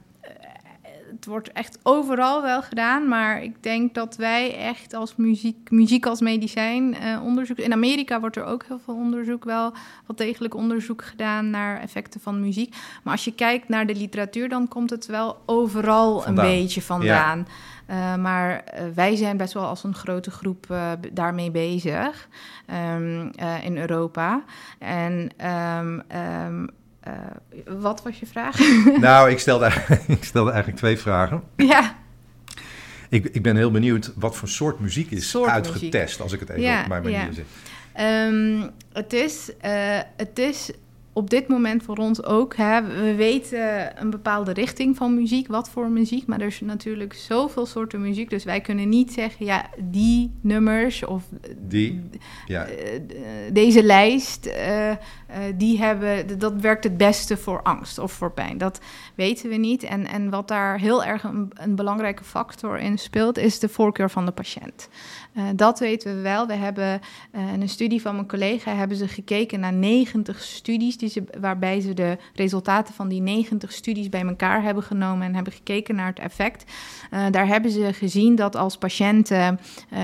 het 1.10 1.26
wordt 1.26 1.52
echt 1.52 1.78
overal 1.82 2.42
wel 2.42 2.62
gedaan, 2.62 3.08
maar 3.08 3.42
ik 3.42 3.62
denk 3.62 3.94
dat 3.94 4.16
wij 4.16 4.56
echt 4.58 4.94
als 4.94 5.16
muziek, 5.16 5.70
muziek 5.70 6.06
als 6.06 6.20
medicijn 6.20 6.94
uh, 6.94 7.24
onderzoek. 7.24 7.58
In 7.58 7.72
Amerika 7.72 8.20
wordt 8.20 8.36
er 8.36 8.44
ook 8.44 8.64
heel 8.64 8.78
veel 8.78 8.94
onderzoek, 8.94 9.44
wel 9.44 9.72
wat 10.06 10.18
degelijk 10.18 10.54
onderzoek 10.54 11.04
gedaan 11.04 11.50
naar 11.50 11.80
effecten 11.80 12.20
van 12.20 12.40
muziek. 12.40 12.74
Maar 13.02 13.12
als 13.12 13.24
je 13.24 13.34
kijkt 13.34 13.68
naar 13.68 13.86
de 13.86 13.94
literatuur, 13.94 14.48
dan 14.48 14.68
komt 14.68 14.90
het 14.90 15.06
wel 15.06 15.42
overal 15.46 16.26
een 16.26 16.34
beetje 16.34 16.82
vandaan. 16.82 17.46
Uh, 17.90 18.16
maar 18.16 18.64
uh, 18.74 18.80
wij 18.94 19.16
zijn 19.16 19.36
best 19.36 19.52
wel 19.52 19.64
als 19.64 19.84
een 19.84 19.94
grote 19.94 20.30
groep 20.30 20.66
uh, 20.70 20.92
daarmee 21.12 21.50
bezig 21.50 22.28
um, 22.96 23.30
in 23.62 23.76
Europa. 23.76 24.42
En 24.78 25.30
um, 25.46 26.02
um, 26.46 26.68
wat 27.66 28.02
was 28.02 28.20
je 28.20 28.26
vraag? 28.26 28.58
nou, 29.00 29.30
ik 29.30 29.38
stelde, 29.38 29.72
ik 30.06 30.24
stelde 30.24 30.50
eigenlijk 30.50 30.80
twee 30.80 30.98
vragen. 30.98 31.42
Ja. 31.56 31.96
Ik, 33.08 33.24
ik 33.24 33.42
ben 33.42 33.56
heel 33.56 33.70
benieuwd 33.70 34.12
wat 34.14 34.36
voor 34.36 34.48
soort 34.48 34.80
muziek 34.80 35.10
is 35.10 35.30
soort 35.30 35.50
uitgetest, 35.50 35.92
muziek. 35.92 36.20
als 36.20 36.32
ik 36.32 36.40
het 36.40 36.48
even 36.48 36.62
ja, 36.62 36.80
op 36.80 36.88
mijn 36.88 37.02
manier 37.02 37.18
ja. 37.18 37.32
zeg. 37.32 37.44
het, 38.92 39.12
is, 39.12 39.50
het 40.16 40.38
is 40.38 40.70
op 41.18 41.30
dit 41.30 41.48
moment 41.48 41.82
voor 41.82 41.96
ons 41.96 42.24
ook. 42.24 42.56
Hè, 42.56 42.82
we 42.82 43.14
weten 43.14 44.00
een 44.00 44.10
bepaalde 44.10 44.52
richting 44.52 44.96
van 44.96 45.14
muziek, 45.14 45.48
wat 45.48 45.70
voor 45.70 45.88
muziek, 45.88 46.26
maar 46.26 46.40
er 46.40 46.46
is 46.46 46.60
natuurlijk 46.60 47.14
zoveel 47.14 47.66
soorten 47.66 48.00
muziek, 48.00 48.30
dus 48.30 48.44
wij 48.44 48.60
kunnen 48.60 48.88
niet 48.88 49.12
zeggen, 49.12 49.46
ja, 49.46 49.66
die 49.78 50.32
nummers 50.40 51.04
of 51.04 51.22
die, 51.58 52.10
ja. 52.46 52.68
Uh, 52.68 52.74
deze 53.52 53.82
lijst, 53.82 54.46
uh, 54.46 54.90
uh, 54.90 54.96
die 55.54 55.78
hebben, 55.78 56.38
dat 56.38 56.60
werkt 56.60 56.84
het 56.84 56.96
beste 56.96 57.36
voor 57.36 57.62
angst 57.62 57.98
of 57.98 58.12
voor 58.12 58.32
pijn. 58.32 58.58
Dat 58.58 58.80
weten 59.14 59.48
we 59.48 59.56
niet. 59.56 59.82
En, 59.82 60.06
en 60.06 60.30
wat 60.30 60.48
daar 60.48 60.78
heel 60.78 61.04
erg 61.04 61.22
een, 61.22 61.50
een 61.54 61.74
belangrijke 61.74 62.24
factor 62.24 62.78
in 62.78 62.98
speelt, 62.98 63.38
is 63.38 63.58
de 63.58 63.68
voorkeur 63.68 64.10
van 64.10 64.26
de 64.26 64.32
patiënt. 64.32 64.88
Uh, 65.36 65.44
dat 65.54 65.78
weten 65.78 66.16
we 66.16 66.20
wel. 66.22 66.46
We 66.46 66.54
hebben 66.54 67.00
in 67.32 67.60
een 67.60 67.68
studie 67.68 68.00
van 68.00 68.14
mijn 68.14 68.28
collega 68.28 68.74
hebben 68.74 68.96
ze 68.96 69.08
gekeken 69.08 69.60
naar 69.60 69.72
90 69.72 70.42
studies, 70.42 70.96
die 70.96 71.07
waarbij 71.40 71.80
ze 71.80 71.94
de 71.94 72.18
resultaten 72.34 72.94
van 72.94 73.08
die 73.08 73.20
90 73.20 73.72
studies 73.72 74.08
bij 74.08 74.26
elkaar 74.26 74.62
hebben 74.62 74.82
genomen 74.82 75.26
en 75.26 75.34
hebben 75.34 75.52
gekeken 75.52 75.94
naar 75.94 76.06
het 76.06 76.18
effect. 76.18 76.64
Uh, 77.10 77.26
daar 77.30 77.46
hebben 77.46 77.70
ze 77.70 77.92
gezien 77.92 78.34
dat 78.34 78.56
als 78.56 78.78
patiënten 78.78 79.60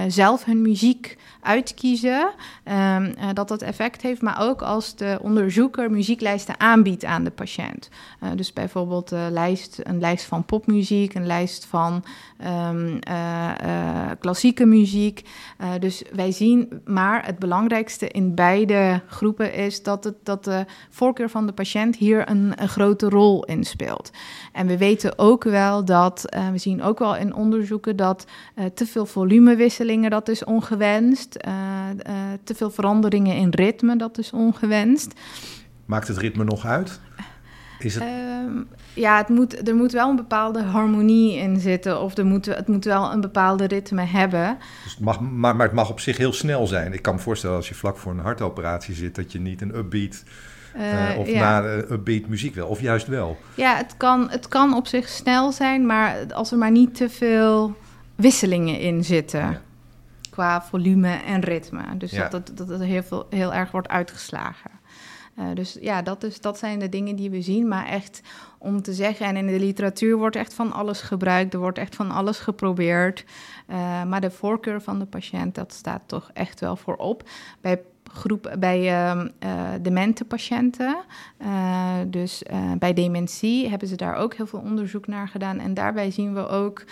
zelf 0.09 0.45
hun 0.45 0.63
muziek 0.63 1.17
uitkiezen, 1.41 2.31
um, 2.65 3.15
dat 3.35 3.49
dat 3.49 3.63
effect 3.63 4.03
heeft, 4.03 4.23
maar 4.23 4.41
ook 4.41 4.63
als 4.63 4.97
de 4.97 5.19
onderzoeker 5.23 5.91
muzieklijsten 5.91 6.61
aanbiedt 6.61 7.05
aan 7.05 7.25
de 7.25 7.31
patiënt. 7.31 7.89
dus 8.35 8.53
bijvoorbeeld 8.53 9.11
lijst, 9.11 9.81
een 9.83 10.01
lijst 10.01 10.25
van 10.25 10.45
popmuziek, 10.45 11.15
een 11.15 11.27
lijst 11.27 11.65
van 11.65 12.05
um, 12.47 12.99
klassieke 14.19 14.67
muziek. 14.67 15.23
Uh, 15.61 15.69
dus 15.81 16.03
wij 16.13 16.33
zien, 16.33 16.81
maar 16.85 17.27
het 17.27 17.39
belangrijkste 17.39 18.09
in 18.09 18.35
beide 18.35 19.03
groepen 19.07 19.55
is 19.55 19.83
dat, 19.83 20.05
het, 20.05 20.15
dat 20.23 20.45
de 20.45 20.65
voorkeur 20.91 21.31
van 21.31 21.47
de 21.47 21.53
patiënt 21.53 21.97
hier 21.97 22.31
een, 22.31 22.53
grote 22.57 23.09
rol 23.09 23.45
in 23.45 23.65
speelt. 23.65 24.11
En 24.53 24.67
we 24.67 24.79
weten 24.79 25.19
ook 25.19 25.45
wel 25.45 25.85
dat, 25.85 26.37
we 26.53 26.59
zien 26.59 26.83
ook 26.83 26.99
wel 26.99 27.17
in 27.17 27.35
onderzoeken 27.35 27.97
dat 27.97 28.27
te 28.75 28.87
veel 28.87 29.07
volumewisselingen, 29.07 30.11
dat 30.11 30.29
is 30.29 30.45
ongewenst. 30.45 31.33
te 32.45 32.55
veel 32.55 32.71
veranderingen 32.71 33.37
in 33.37 33.51
ritme, 33.51 33.97
dat 33.97 34.19
is 34.19 34.33
ongewenst. 34.33 35.13
Maakt 35.85 36.09
het 36.09 36.17
ritme 36.17 36.45
nog 36.45 36.65
uit? 36.67 37.01
Is 37.85 37.95
het... 37.95 38.05
Uh, 38.05 38.61
ja, 38.93 39.17
het 39.17 39.29
moet, 39.29 39.69
er 39.69 39.75
moet 39.75 39.93
wel 39.93 40.11
een 40.11 40.17
bepaalde 40.17 40.63
harmonie 40.63 41.37
in 41.37 41.61
zitten. 41.61 42.01
Of 42.01 42.17
er 42.17 42.27
moet, 42.27 42.47
het 42.47 42.69
moet 42.69 42.85
wel 42.85 43.13
een 43.13 43.21
bepaalde 43.21 43.67
ritme 43.67 44.03
hebben. 44.03 44.59
Dus 44.83 44.93
het 44.93 45.05
mag, 45.05 45.21
maar, 45.21 45.57
maar 45.57 45.67
het 45.67 45.75
mag 45.75 45.91
op 45.91 46.01
zich 46.01 46.17
heel 46.17 46.33
snel 46.33 46.67
zijn. 46.67 46.93
Ik 46.93 47.03
kan 47.03 47.15
me 47.15 47.21
voorstellen 47.21 47.57
als 47.57 47.69
je 47.69 47.75
vlak 47.75 47.97
voor 47.97 48.13
een 48.13 48.19
hartoperatie 48.19 48.95
zit... 48.95 49.15
dat 49.15 49.33
je 49.33 49.41
niet 49.41 49.61
een 49.61 49.77
upbeat 49.77 50.23
uh, 50.77 51.19
of 51.19 51.29
ja. 51.29 51.65
een 51.65 51.93
upbeat 51.93 52.27
muziek 52.27 52.55
wil. 52.55 52.67
Of 52.67 52.81
juist 52.81 53.07
wel. 53.07 53.39
Ja, 53.55 53.77
het 53.77 53.95
kan, 53.97 54.31
het 54.31 54.49
kan 54.49 54.75
op 54.75 54.87
zich 54.87 55.09
snel 55.09 55.53
zijn. 55.53 55.87
Maar 55.87 56.17
als 56.33 56.53
er 56.53 56.59
maar 56.59 56.71
niet 56.71 56.95
te 56.95 57.11
veel 57.11 57.77
wisselingen 58.15 58.81
in 58.81 59.05
zitten... 59.05 59.41
Ja. 59.41 59.61
Qua 60.31 60.63
volume 60.63 61.09
en 61.27 61.41
ritme. 61.41 61.83
Dus 61.99 62.11
dat, 62.11 62.31
dat, 62.31 62.51
dat 62.55 62.69
het 62.69 62.83
heel, 62.83 63.03
veel, 63.03 63.27
heel 63.31 63.55
erg 63.55 63.71
wordt 63.71 63.89
uitgeslagen. 63.89 64.71
Uh, 65.39 65.47
dus 65.55 65.77
ja, 65.81 66.03
dat, 66.03 66.23
is, 66.23 66.41
dat 66.41 66.59
zijn 66.59 66.79
de 66.79 66.89
dingen 66.89 67.17
die 67.17 67.31
we 67.31 67.43
zien. 67.43 67.69
Maar 67.69 67.87
echt 67.87 68.21
om 68.59 68.83
te 68.83 68.93
zeggen, 68.93 69.27
en 69.27 69.37
in 69.37 69.47
de 69.47 69.59
literatuur 69.59 70.17
wordt 70.17 70.37
echt 70.37 70.55
van 70.55 70.73
alles 70.73 71.01
gebruikt, 71.01 71.55
er 71.55 71.61
wordt 71.61 71.79
echt 71.79 71.97
van 71.97 72.11
alles 72.11 72.39
geprobeerd. 72.39 73.25
Uh, 73.69 74.05
maar 74.05 74.21
de 74.21 74.31
voorkeur 74.31 74.83
van 74.83 74.99
de 74.99 75.07
patiënt, 75.07 75.55
dat 75.55 75.73
staat 75.73 76.03
toch 76.07 76.31
echt 76.33 76.61
wel 76.61 76.77
voorop. 76.77 77.29
Bij 77.61 77.81
groep 78.15 78.57
bij 78.59 79.11
uh, 79.13 79.23
demente 79.83 80.25
patiënten. 80.25 80.97
Uh, 81.43 81.93
dus 82.07 82.43
bij 82.79 82.93
dementie 82.93 83.69
hebben 83.69 83.89
ze 83.89 83.97
daar 83.97 84.17
ook 84.17 84.35
heel 84.35 84.47
veel 84.47 84.59
onderzoek 84.59 85.07
naar 85.07 85.29
gedaan. 85.29 85.59
En 85.59 85.75
daarbij 85.75 86.11
zien 86.11 86.35
we 86.35 86.49
ook 86.49 86.85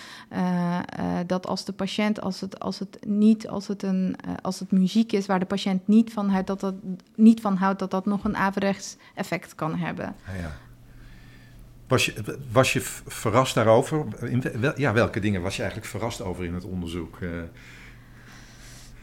dat 1.26 1.46
als 1.46 1.64
de 1.64 1.72
patiënt, 1.72 2.20
als 2.20 2.40
het, 2.40 2.60
als 2.60 2.78
het 2.78 2.98
niet, 3.06 3.48
als 3.48 3.68
het, 3.68 3.82
een, 3.82 4.16
als 4.42 4.58
het 4.58 4.70
muziek 4.70 5.12
is 5.12 5.26
waar 5.26 5.38
de 5.38 5.46
patiënt 5.46 5.88
niet 5.88 6.12
van 6.12 6.28
houdt, 6.28 6.46
dat 6.46 6.60
dat, 6.60 6.74
niet 7.14 7.40
van 7.40 7.56
houdt, 7.56 7.78
dat 7.78 7.90
dat 7.90 8.06
nog 8.06 8.24
een 8.24 8.36
averechts 8.36 8.96
effect 9.14 9.54
kan 9.54 9.76
hebben. 9.76 10.06
Ah, 10.06 10.40
ja. 10.40 10.52
Was 11.88 12.04
je, 12.04 12.38
was 12.52 12.72
je 12.72 12.80
verrast 13.06 13.54
daarover? 13.54 14.04
In, 14.20 14.42
wel, 14.60 14.72
ja, 14.76 14.92
welke 14.92 15.20
dingen 15.20 15.42
was 15.42 15.56
je 15.56 15.62
eigenlijk 15.62 15.90
verrast 15.90 16.20
over 16.20 16.44
in 16.44 16.54
het 16.54 16.64
onderzoek? 16.64 17.18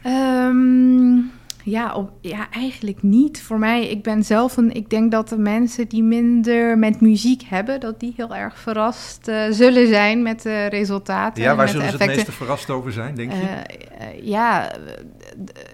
Um, 0.06 1.32
ja, 1.70 1.96
op, 1.96 2.12
ja, 2.22 2.52
eigenlijk 2.52 3.04
niet. 3.04 3.42
Voor 3.42 3.60
mij, 3.60 3.88
ik 3.88 4.04
ben 4.04 4.24
zelf 4.24 4.58
een. 4.58 4.72
Ik 4.72 4.90
denk 4.90 5.12
dat 5.12 5.30
de 5.30 5.38
mensen 5.38 5.88
die 5.88 6.04
minder 6.04 6.78
met 6.78 7.02
muziek 7.02 7.42
hebben, 7.44 7.80
dat 7.80 8.00
die 8.00 8.14
heel 8.16 8.36
erg 8.36 8.60
verrast 8.60 9.28
uh, 9.28 9.44
zullen 9.50 9.88
zijn 9.88 10.22
met 10.22 10.42
de 10.42 10.66
resultaten. 10.66 11.44
Ja, 11.44 11.56
waar 11.56 11.70
zullen 11.70 11.90
ze 11.90 11.98
het 11.98 12.06
meeste 12.06 12.32
verrast 12.32 12.70
over 12.70 12.92
zijn, 12.92 13.16
denk 13.16 13.32
je? 13.32 13.38
Uh, 13.38 14.28
ja, 14.28 14.72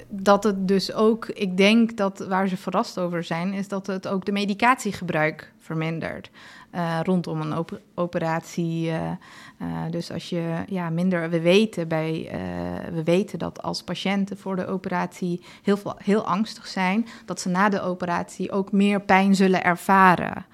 dat 0.10 0.44
het 0.44 0.68
dus 0.68 0.94
ook. 0.94 1.26
Ik 1.26 1.58
denk 1.58 1.98
dat 1.98 2.26
waar 2.30 2.48
ze 2.48 2.58
verrast 2.58 3.00
over 3.00 3.24
zijn, 3.24 3.54
is 3.54 3.68
dat 3.68 3.88
het 3.88 4.08
ook 4.08 4.26
de 4.26 4.32
medicatiegebruik 4.32 5.54
vermindert. 5.60 6.30
Rondom 7.04 7.42
een 7.42 7.58
op 7.58 7.80
operatie. 7.94 8.92
Uh, 9.62 9.68
dus 9.90 10.12
als 10.12 10.30
je 10.30 10.64
ja, 10.68 10.90
minder. 10.90 11.30
We 11.30 11.42
weten, 11.42 11.88
bij, 11.88 12.30
we 12.94 13.04
weten 13.04 13.40
dat 13.40 13.62
als 13.62 13.84
patiënten 13.84 14.38
voor 14.38 14.56
de 14.56 14.68
operatie 14.68 15.42
heel, 15.64 15.78
veel, 15.78 15.96
heel 15.98 16.26
angstig 16.26 16.68
zijn, 16.68 17.08
dat 17.26 17.40
ze 17.40 17.50
na 17.50 17.70
de 17.70 17.82
operatie 17.82 18.52
ook 18.52 18.72
meer 18.72 19.02
pijn 19.02 19.36
zullen 19.36 19.64
ervaren. 19.64 20.46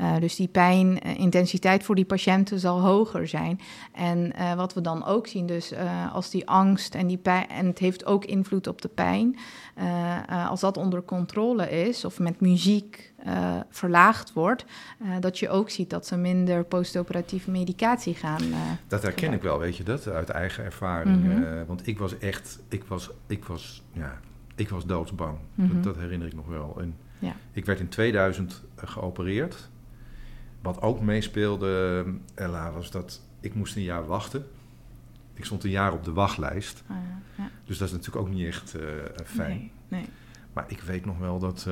Uh, 0.00 0.16
dus 0.20 0.36
die 0.36 0.48
pijnintensiteit 0.48 1.84
voor 1.84 1.94
die 1.94 2.04
patiënten 2.04 2.58
zal 2.58 2.80
hoger 2.80 3.28
zijn. 3.28 3.60
En 3.92 4.32
wat 4.56 4.74
we 4.74 4.80
dan 4.80 5.04
ook 5.04 5.26
zien, 5.26 5.46
dus 5.46 5.72
als 6.12 6.30
die 6.30 6.48
angst 6.48 6.94
en 6.94 7.06
die 7.06 7.18
pijn, 7.18 7.48
en 7.48 7.66
het 7.66 7.78
heeft 7.78 8.06
ook 8.06 8.24
invloed 8.24 8.66
op 8.66 8.82
de 8.82 8.88
pijn, 8.88 9.38
als 10.48 10.60
dat 10.60 10.76
onder 10.76 11.02
controle 11.02 11.70
is 11.70 12.04
of 12.04 12.18
met 12.18 12.40
muziek 12.40 13.12
verlaagd 13.70 14.32
wordt, 14.32 14.64
dat 15.20 15.38
je 15.38 15.48
ook 15.48 15.70
ziet 15.70 15.90
dat 15.90 16.06
ze 16.06 16.16
minder 16.16 16.64
postoperatieve 16.64 17.50
medicatie 17.50 18.14
gaan. 18.14 18.42
Dat 18.86 19.02
herken 19.02 19.32
ik 19.32 19.42
wel, 19.42 19.58
weet 19.58 19.76
je 19.76 19.82
dat, 19.82 20.08
uit 20.08 20.28
eigen 20.28 20.64
ervaring. 20.64 21.24
Mm 21.24 21.30
-hmm. 21.30 21.66
want 21.66 21.86
ik 21.86 21.98
was 21.98 22.18
echt, 22.18 22.60
ik 22.68 22.84
was, 22.84 23.10
ik 23.26 23.44
was, 23.44 23.82
ja, 23.92 24.20
ik 24.54 24.68
was 24.68 24.86
doodsbang. 24.86 25.38
Mm 25.54 25.66
-hmm. 25.66 25.74
dat, 25.74 25.84
dat, 25.84 26.02
herinner 26.02 26.26
ik 26.26 26.34
nog 26.34 26.46
wel. 26.46 26.80
En 26.80 26.96
ja. 27.18 27.34
Ik 27.52 27.64
werd 27.64 27.80
in 27.80 27.88
2000 27.88 28.62
geopereerd. 28.76 29.68
Wat 30.62 30.82
ook 30.82 31.00
meespeelde, 31.00 32.04
Ella, 32.34 32.72
was 32.72 32.90
dat 32.90 33.20
ik 33.40 33.54
moest 33.54 33.76
een 33.76 33.82
jaar 33.82 34.06
wachten. 34.06 34.46
Ik 35.34 35.44
stond 35.44 35.64
een 35.64 35.70
jaar 35.70 35.92
op 35.92 36.04
de 36.04 36.12
wachtlijst. 36.12 36.82
Oh 36.90 36.96
ja, 36.96 37.42
ja. 37.42 37.50
Dus 37.64 37.78
dat 37.78 37.88
is 37.88 37.94
natuurlijk 37.94 38.26
ook 38.26 38.32
niet 38.32 38.46
echt 38.46 38.76
uh, 38.76 38.82
fijn. 39.24 39.58
Nee, 39.58 39.70
nee. 39.88 40.08
Maar 40.52 40.64
ik 40.68 40.80
weet 40.80 41.04
nog 41.04 41.18
wel 41.18 41.38
dat, 41.38 41.68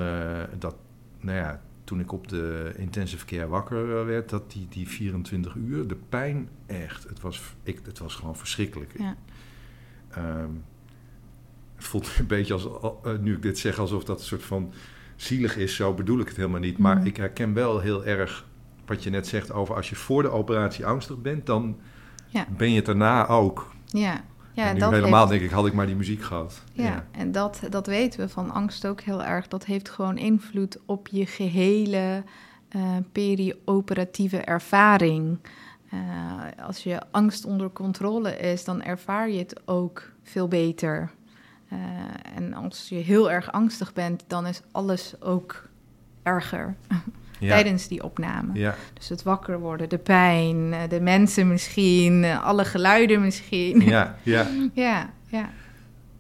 dat 0.59 0.77
nou 1.21 1.39
ja, 1.39 1.61
toen 1.89 2.01
ik 2.01 2.13
op 2.13 2.29
de 2.29 2.73
intensive 2.77 3.25
care 3.25 3.49
wakker 3.49 4.07
werd, 4.07 4.29
dat 4.29 4.53
die, 4.53 4.67
die 4.69 4.89
24 4.89 5.55
uur, 5.55 5.87
de 5.87 5.97
pijn 6.09 6.49
echt, 6.67 7.09
het 7.09 7.21
was, 7.21 7.43
ik, 7.63 7.81
het 7.85 7.99
was 7.99 8.15
gewoon 8.15 8.37
verschrikkelijk. 8.37 8.93
Ja. 8.99 9.17
Um, 10.19 10.65
het 11.77 11.85
voelt 11.85 12.11
een 12.19 12.27
beetje 12.27 12.53
als, 12.53 12.69
uh, 13.07 13.19
nu 13.21 13.35
ik 13.35 13.43
dit 13.43 13.59
zeg, 13.59 13.79
alsof 13.79 14.05
dat 14.05 14.19
een 14.19 14.27
soort 14.27 14.43
van 14.43 14.73
zielig 15.17 15.57
is. 15.57 15.75
Zo 15.75 15.95
bedoel 15.95 16.21
ik 16.21 16.29
het 16.29 16.37
helemaal 16.37 16.61
niet. 16.61 16.79
Maar 16.79 16.97
mm. 16.97 17.07
ik 17.07 17.17
herken 17.17 17.55
wel 17.55 17.81
heel 17.81 18.05
erg 18.05 18.47
wat 18.87 19.03
je 19.03 19.11
net 19.11 19.27
zegt 19.27 19.53
over 19.53 19.75
als 19.75 19.89
je 19.89 19.97
voor 19.97 20.23
de 20.23 20.31
operatie 20.31 20.87
angstig 20.87 21.21
bent, 21.21 21.47
dan 21.47 21.79
ja. 22.27 22.47
ben 22.57 22.71
je 22.71 22.77
het 22.77 22.87
daarna 22.87 23.27
ook. 23.27 23.73
Ja. 23.85 24.25
Ja, 24.59 24.67
en 24.67 24.75
nu 24.75 24.81
dat 24.81 24.91
helemaal 24.91 25.27
denk 25.27 25.43
ik, 25.43 25.51
had 25.51 25.67
ik 25.67 25.73
maar 25.73 25.87
die 25.87 25.97
muziek 25.97 26.23
gehad. 26.23 26.63
Ja, 26.73 26.85
ja, 26.85 27.05
en 27.11 27.33
dat, 27.33 27.61
dat 27.71 27.87
weten 27.87 28.21
we 28.21 28.29
van 28.29 28.51
angst 28.51 28.87
ook 28.87 29.01
heel 29.01 29.25
erg. 29.25 29.49
Dat 29.49 29.65
heeft 29.65 29.89
gewoon 29.89 30.17
invloed 30.17 30.79
op 30.87 31.09
je 31.09 31.27
gehele 31.27 32.23
uh, 32.77 32.83
perioperatieve 33.13 34.37
ervaring. 34.39 35.39
eh, 35.91 36.65
als 36.67 36.83
je 36.83 37.01
angst 37.11 37.45
onder 37.45 37.71
controle 37.71 38.37
is, 38.37 38.65
dan 38.65 38.83
ervaar 38.83 39.31
je 39.31 39.39
het 39.39 39.61
ook 39.65 40.11
veel 40.23 40.49
beter. 40.49 41.11
Uh, 41.73 41.79
en 42.37 42.55
als 42.55 42.89
je 42.89 42.95
heel 42.95 43.31
erg 43.31 43.53
angstig 43.53 43.93
bent, 43.93 44.25
dan 44.27 44.47
is 44.47 44.61
alles 44.73 45.15
ook 45.21 45.69
erger. 46.23 46.77
Ja. 47.41 47.49
tijdens 47.49 47.89
die 47.89 48.03
opname. 48.03 48.59
Ja. 48.59 48.75
Dus 48.95 49.09
het 49.09 49.23
wakker 49.23 49.61
worden, 49.61 49.89
de 49.89 49.99
pijn, 49.99 50.75
de 50.89 51.01
mensen 51.01 51.49
misschien, 51.49 52.25
alle 52.25 52.65
geluiden 52.65 53.21
misschien. 53.21 53.81
Ja, 53.81 54.19
ja. 54.23 54.47
ja, 54.75 55.11
ja. 55.27 55.51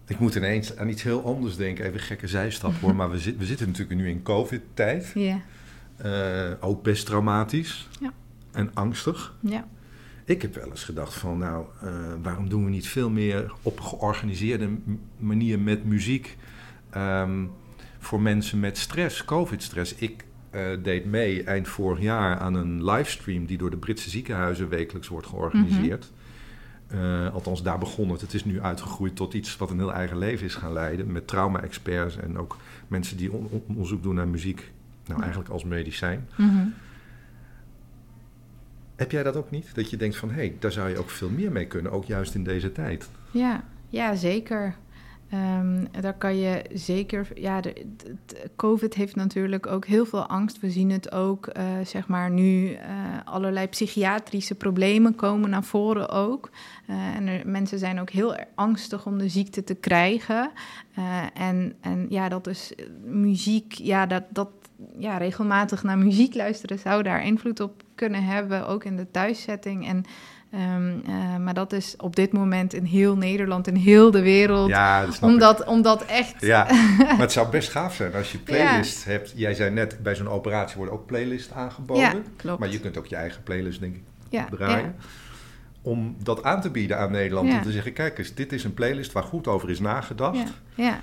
Ik 0.06 0.18
moet 0.18 0.34
ineens 0.34 0.76
aan 0.76 0.88
iets 0.88 1.02
heel 1.02 1.24
anders 1.24 1.56
denken. 1.56 1.84
Even 1.84 2.00
gekke 2.00 2.28
zijstap 2.28 2.72
hoor. 2.80 2.94
Maar 2.94 3.10
we, 3.10 3.34
we 3.38 3.46
zitten 3.46 3.66
natuurlijk 3.66 4.00
nu 4.00 4.08
in 4.08 4.22
COVID-tijd. 4.22 5.10
Ja. 5.14 5.40
Uh, 6.04 6.50
ook 6.60 6.82
best 6.82 7.06
traumatisch. 7.06 7.88
Ja. 8.00 8.12
En 8.52 8.70
angstig. 8.74 9.34
Ja. 9.40 9.66
Ik 10.24 10.42
heb 10.42 10.54
wel 10.54 10.70
eens 10.70 10.84
gedacht 10.84 11.14
van, 11.14 11.38
nou, 11.38 11.66
uh, 11.84 11.90
waarom 12.22 12.48
doen 12.48 12.64
we 12.64 12.70
niet 12.70 12.88
veel 12.88 13.10
meer 13.10 13.52
op 13.62 13.80
georganiseerde 13.80 14.68
manier 15.16 15.58
met 15.58 15.84
muziek 15.84 16.36
um, 16.96 17.50
voor 17.98 18.20
mensen 18.20 18.60
met 18.60 18.78
stress, 18.78 19.24
COVID-stress. 19.24 19.94
Ik 19.94 20.24
uh, 20.54 20.62
deed 20.82 21.04
mee 21.04 21.42
eind 21.42 21.68
vorig 21.68 22.00
jaar 22.00 22.38
aan 22.38 22.54
een 22.54 22.84
livestream 22.84 23.46
die 23.46 23.58
door 23.58 23.70
de 23.70 23.76
Britse 23.76 24.10
ziekenhuizen 24.10 24.68
wekelijks 24.68 25.08
wordt 25.08 25.26
georganiseerd. 25.26 26.10
Mm 26.10 26.16
uh, 26.94 27.34
althans, 27.34 27.62
daar 27.62 27.78
begon 27.78 28.10
het. 28.10 28.20
Het 28.20 28.34
is 28.34 28.44
nu 28.44 28.60
uitgegroeid 28.60 29.16
tot 29.16 29.34
iets 29.34 29.56
wat 29.56 29.70
een 29.70 29.78
heel 29.78 29.92
eigen 29.92 30.18
leven 30.18 30.46
is 30.46 30.54
gaan 30.54 30.72
leiden. 30.72 31.12
Met 31.12 31.26
trauma-experts 31.26 32.16
en 32.16 32.38
ook 32.38 32.56
mensen 32.86 33.16
die 33.16 33.30
onderzoek 33.66 34.02
doen 34.02 34.14
naar 34.14 34.28
muziek. 34.28 34.72
Nou, 35.06 35.20
eigenlijk 35.20 35.50
als 35.50 35.64
medicijn. 35.64 36.28
Mm 36.36 36.74
Heb 38.96 39.10
jij 39.10 39.22
dat 39.22 39.36
ook 39.36 39.50
niet? 39.50 39.74
Dat 39.74 39.90
je 39.90 39.96
denkt 39.96 40.16
van, 40.16 40.28
hé, 40.28 40.34
hey, 40.34 40.56
daar 40.58 40.72
zou 40.72 40.88
je 40.88 40.98
ook 40.98 41.10
veel 41.10 41.30
meer 41.30 41.52
mee 41.52 41.66
kunnen. 41.66 41.92
Ook 41.92 42.04
juist 42.04 42.34
in 42.34 42.44
deze 42.44 42.72
tijd. 42.72 43.08
Ja, 43.30 43.64
ja 43.88 44.14
zeker. 44.14 44.76
Um, 45.32 45.88
daar 46.00 46.14
kan 46.14 46.36
je 46.36 46.62
zeker. 46.72 47.28
Ja, 47.34 47.60
de, 47.60 47.86
COVID 48.56 48.94
heeft 48.94 49.16
natuurlijk 49.16 49.66
ook 49.66 49.86
heel 49.86 50.06
veel 50.06 50.26
angst. 50.26 50.60
We 50.60 50.70
zien 50.70 50.90
het 50.90 51.12
ook, 51.12 51.50
uh, 51.56 51.64
zeg 51.84 52.08
maar, 52.08 52.30
nu 52.30 52.70
uh, 52.70 52.78
allerlei 53.24 53.66
psychiatrische 53.66 54.54
problemen 54.54 55.14
komen 55.14 55.50
naar 55.50 55.64
voren 55.64 56.08
ook. 56.08 56.50
Uh, 56.90 57.16
en 57.16 57.50
mensen 57.50 57.78
zijn 57.78 58.00
ook 58.00 58.10
heel 58.10 58.36
angstig 58.54 59.06
om 59.06 59.18
de 59.18 59.28
ziekte 59.28 59.64
te 59.64 59.74
krijgen. 59.74 60.50
en, 61.34 61.74
en 61.80 62.06
ja, 62.08 62.28
dat 62.28 62.46
is 62.46 62.72
muziek. 63.04 63.72
Ja, 63.72 64.06
dat, 64.06 64.22
dat 64.28 64.48
ja, 64.98 65.16
regelmatig 65.16 65.82
naar 65.82 65.98
muziek 65.98 66.34
luisteren 66.34 66.78
zou 66.78 67.02
daar 67.02 67.24
invloed 67.24 67.60
op 67.60 67.82
kunnen 67.94 68.24
hebben, 68.24 68.66
ook 68.66 68.84
in 68.84 68.96
de 68.96 69.10
thuiszetting. 69.10 69.86
En 69.86 70.04
Um, 70.54 71.02
uh, 71.08 71.36
maar 71.36 71.54
dat 71.54 71.72
is 71.72 71.94
op 71.96 72.16
dit 72.16 72.32
moment 72.32 72.74
in 72.74 72.84
heel 72.84 73.16
Nederland, 73.16 73.66
in 73.66 73.74
heel 73.74 74.10
de 74.10 74.22
wereld. 74.22 74.68
Ja, 74.68 75.06
dat 75.06 75.18
omdat, 75.20 75.64
omdat 75.64 76.04
echt. 76.04 76.40
Ja, 76.40 76.66
maar 76.98 77.18
het 77.18 77.32
zou 77.32 77.48
best 77.48 77.70
gaaf 77.70 77.94
zijn 77.94 78.14
als 78.14 78.32
je 78.32 78.38
playlist 78.38 79.04
hebt. 79.04 79.32
Jij 79.36 79.54
zei 79.54 79.70
net, 79.70 80.02
bij 80.02 80.14
zo'n 80.14 80.28
operatie 80.28 80.76
worden 80.76 80.94
ook 80.94 81.06
playlists 81.06 81.52
aangeboden. 81.52 82.02
Ja, 82.02 82.14
klopt. 82.36 82.58
Maar 82.58 82.68
je 82.68 82.80
kunt 82.80 82.98
ook 82.98 83.06
je 83.06 83.16
eigen 83.16 83.42
playlist, 83.42 83.80
denk 83.80 83.94
ik, 83.94 84.02
ja, 84.28 84.48
draaien. 84.50 84.96
Om 85.82 86.16
dat 86.22 86.42
aan 86.42 86.60
te 86.60 86.70
bieden 86.70 86.98
aan 86.98 87.10
Nederland. 87.10 87.52
Om 87.52 87.62
te 87.62 87.72
zeggen: 87.72 87.92
kijk 87.92 88.18
eens, 88.18 88.34
dit 88.34 88.52
is 88.52 88.64
een 88.64 88.74
playlist 88.74 89.12
waar 89.12 89.22
goed 89.22 89.46
over 89.46 89.70
is 89.70 89.80
nagedacht. 89.80 90.52
ja. 90.74 91.00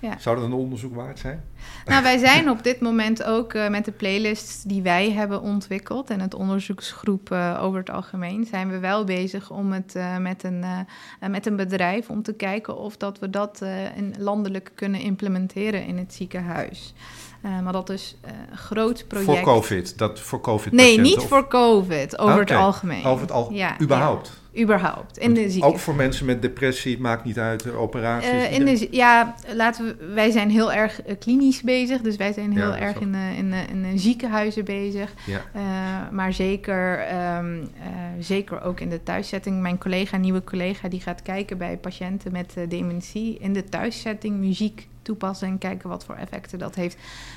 Ja. 0.00 0.18
Zou 0.18 0.36
dat 0.36 0.44
een 0.44 0.52
onderzoek 0.52 0.94
waard 0.94 1.18
zijn? 1.18 1.44
Nou, 1.84 2.02
wij 2.02 2.18
zijn 2.18 2.50
op 2.50 2.62
dit 2.62 2.80
moment 2.80 3.24
ook 3.24 3.54
uh, 3.54 3.68
met 3.68 3.84
de 3.84 3.92
playlists 3.92 4.62
die 4.62 4.82
wij 4.82 5.10
hebben 5.10 5.40
ontwikkeld 5.40 6.10
en 6.10 6.20
het 6.20 6.34
onderzoeksgroep 6.34 7.30
uh, 7.32 7.58
over 7.62 7.78
het 7.78 7.90
algemeen, 7.90 8.46
zijn 8.46 8.70
we 8.70 8.78
wel 8.78 9.04
bezig 9.04 9.50
om 9.50 9.72
het 9.72 9.94
uh, 9.96 10.16
met, 10.16 10.44
een, 10.44 10.64
met 11.30 11.46
een 11.46 11.56
bedrijf 11.56 12.08
om 12.08 12.22
te 12.22 12.32
kijken 12.32 12.76
of 12.76 12.96
dat 12.96 13.18
we 13.18 13.30
dat 13.30 13.62
in 13.96 14.14
landelijk 14.18 14.70
kunnen 14.74 15.00
implementeren 15.00 15.86
in 15.86 15.98
het 15.98 16.14
ziekenhuis. 16.14 16.94
maar 17.40 17.72
dat 17.72 17.90
is 17.90 18.16
een 18.22 18.56
groot 18.56 19.04
project. 19.08 19.44
Voor 19.44 19.54
COVID? 19.54 19.98
Dat 19.98 20.20
voor 20.20 20.40
COVID 20.40 20.72
nee, 20.72 21.00
niet 21.00 21.22
voor 21.22 21.48
COVID, 21.48 22.18
over 22.18 22.38
het 22.38 22.50
algemeen. 22.50 23.04
Over 23.04 23.20
het 23.20 23.32
algemeen, 23.32 23.58
ja, 23.58 23.80
überhaupt? 23.80 24.40
Überhaupt. 24.60 25.18
In 25.18 25.34
de 25.34 25.56
Ook 25.60 25.78
voor 25.78 25.94
mensen 25.94 26.26
met 26.26 26.42
depressie, 26.42 26.92
het 26.92 27.00
maakt 27.00 27.24
niet 27.24 27.38
uit, 27.38 27.74
operaties? 27.74 28.30
Uh, 28.30 28.52
in 28.52 28.64
de, 28.64 28.88
ja, 28.90 29.34
laten 29.52 29.84
we, 29.84 30.14
wij 30.14 30.30
zijn 30.30 30.50
heel 30.50 30.72
erg 30.72 31.06
uh, 31.06 31.14
klinisch 31.18 31.62
bezig, 31.62 32.00
dus 32.00 32.16
wij 32.16 32.32
zijn 32.32 32.52
heel 32.52 32.74
erg 32.74 33.00
in, 33.00 33.12
de, 33.12 33.64
in, 33.72 33.98
ziekenhuizen 33.98 34.64
bezig. 34.64 35.12
Ja. 35.26 35.42
Uh, 35.56 35.62
maar 36.10 36.32
zeker, 36.32 37.06
um, 37.38 37.68
zeker 38.18 38.62
ook 38.62 38.80
in 38.80 38.88
de 38.88 39.02
thuiszetting. 39.02 39.60
Mijn 39.60 39.78
collega, 39.78 40.16
nieuwe 40.16 40.44
collega, 40.44 40.88
die 40.88 41.00
gaat 41.00 41.22
kijken 41.22 41.58
bij 41.58 41.76
patiënten 41.76 42.32
met 42.32 42.54
dementie 42.68 43.38
in 43.38 43.52
de 43.52 43.64
thuiszetting 43.64 44.36
muziek 44.36 44.88
toepassen 45.02 45.48
en 45.48 45.58
kijken 45.58 45.88
wat 45.88 46.04
voor 46.04 46.14
effecten 46.14 46.58
dat 46.58 46.74
heeft. 46.74 46.96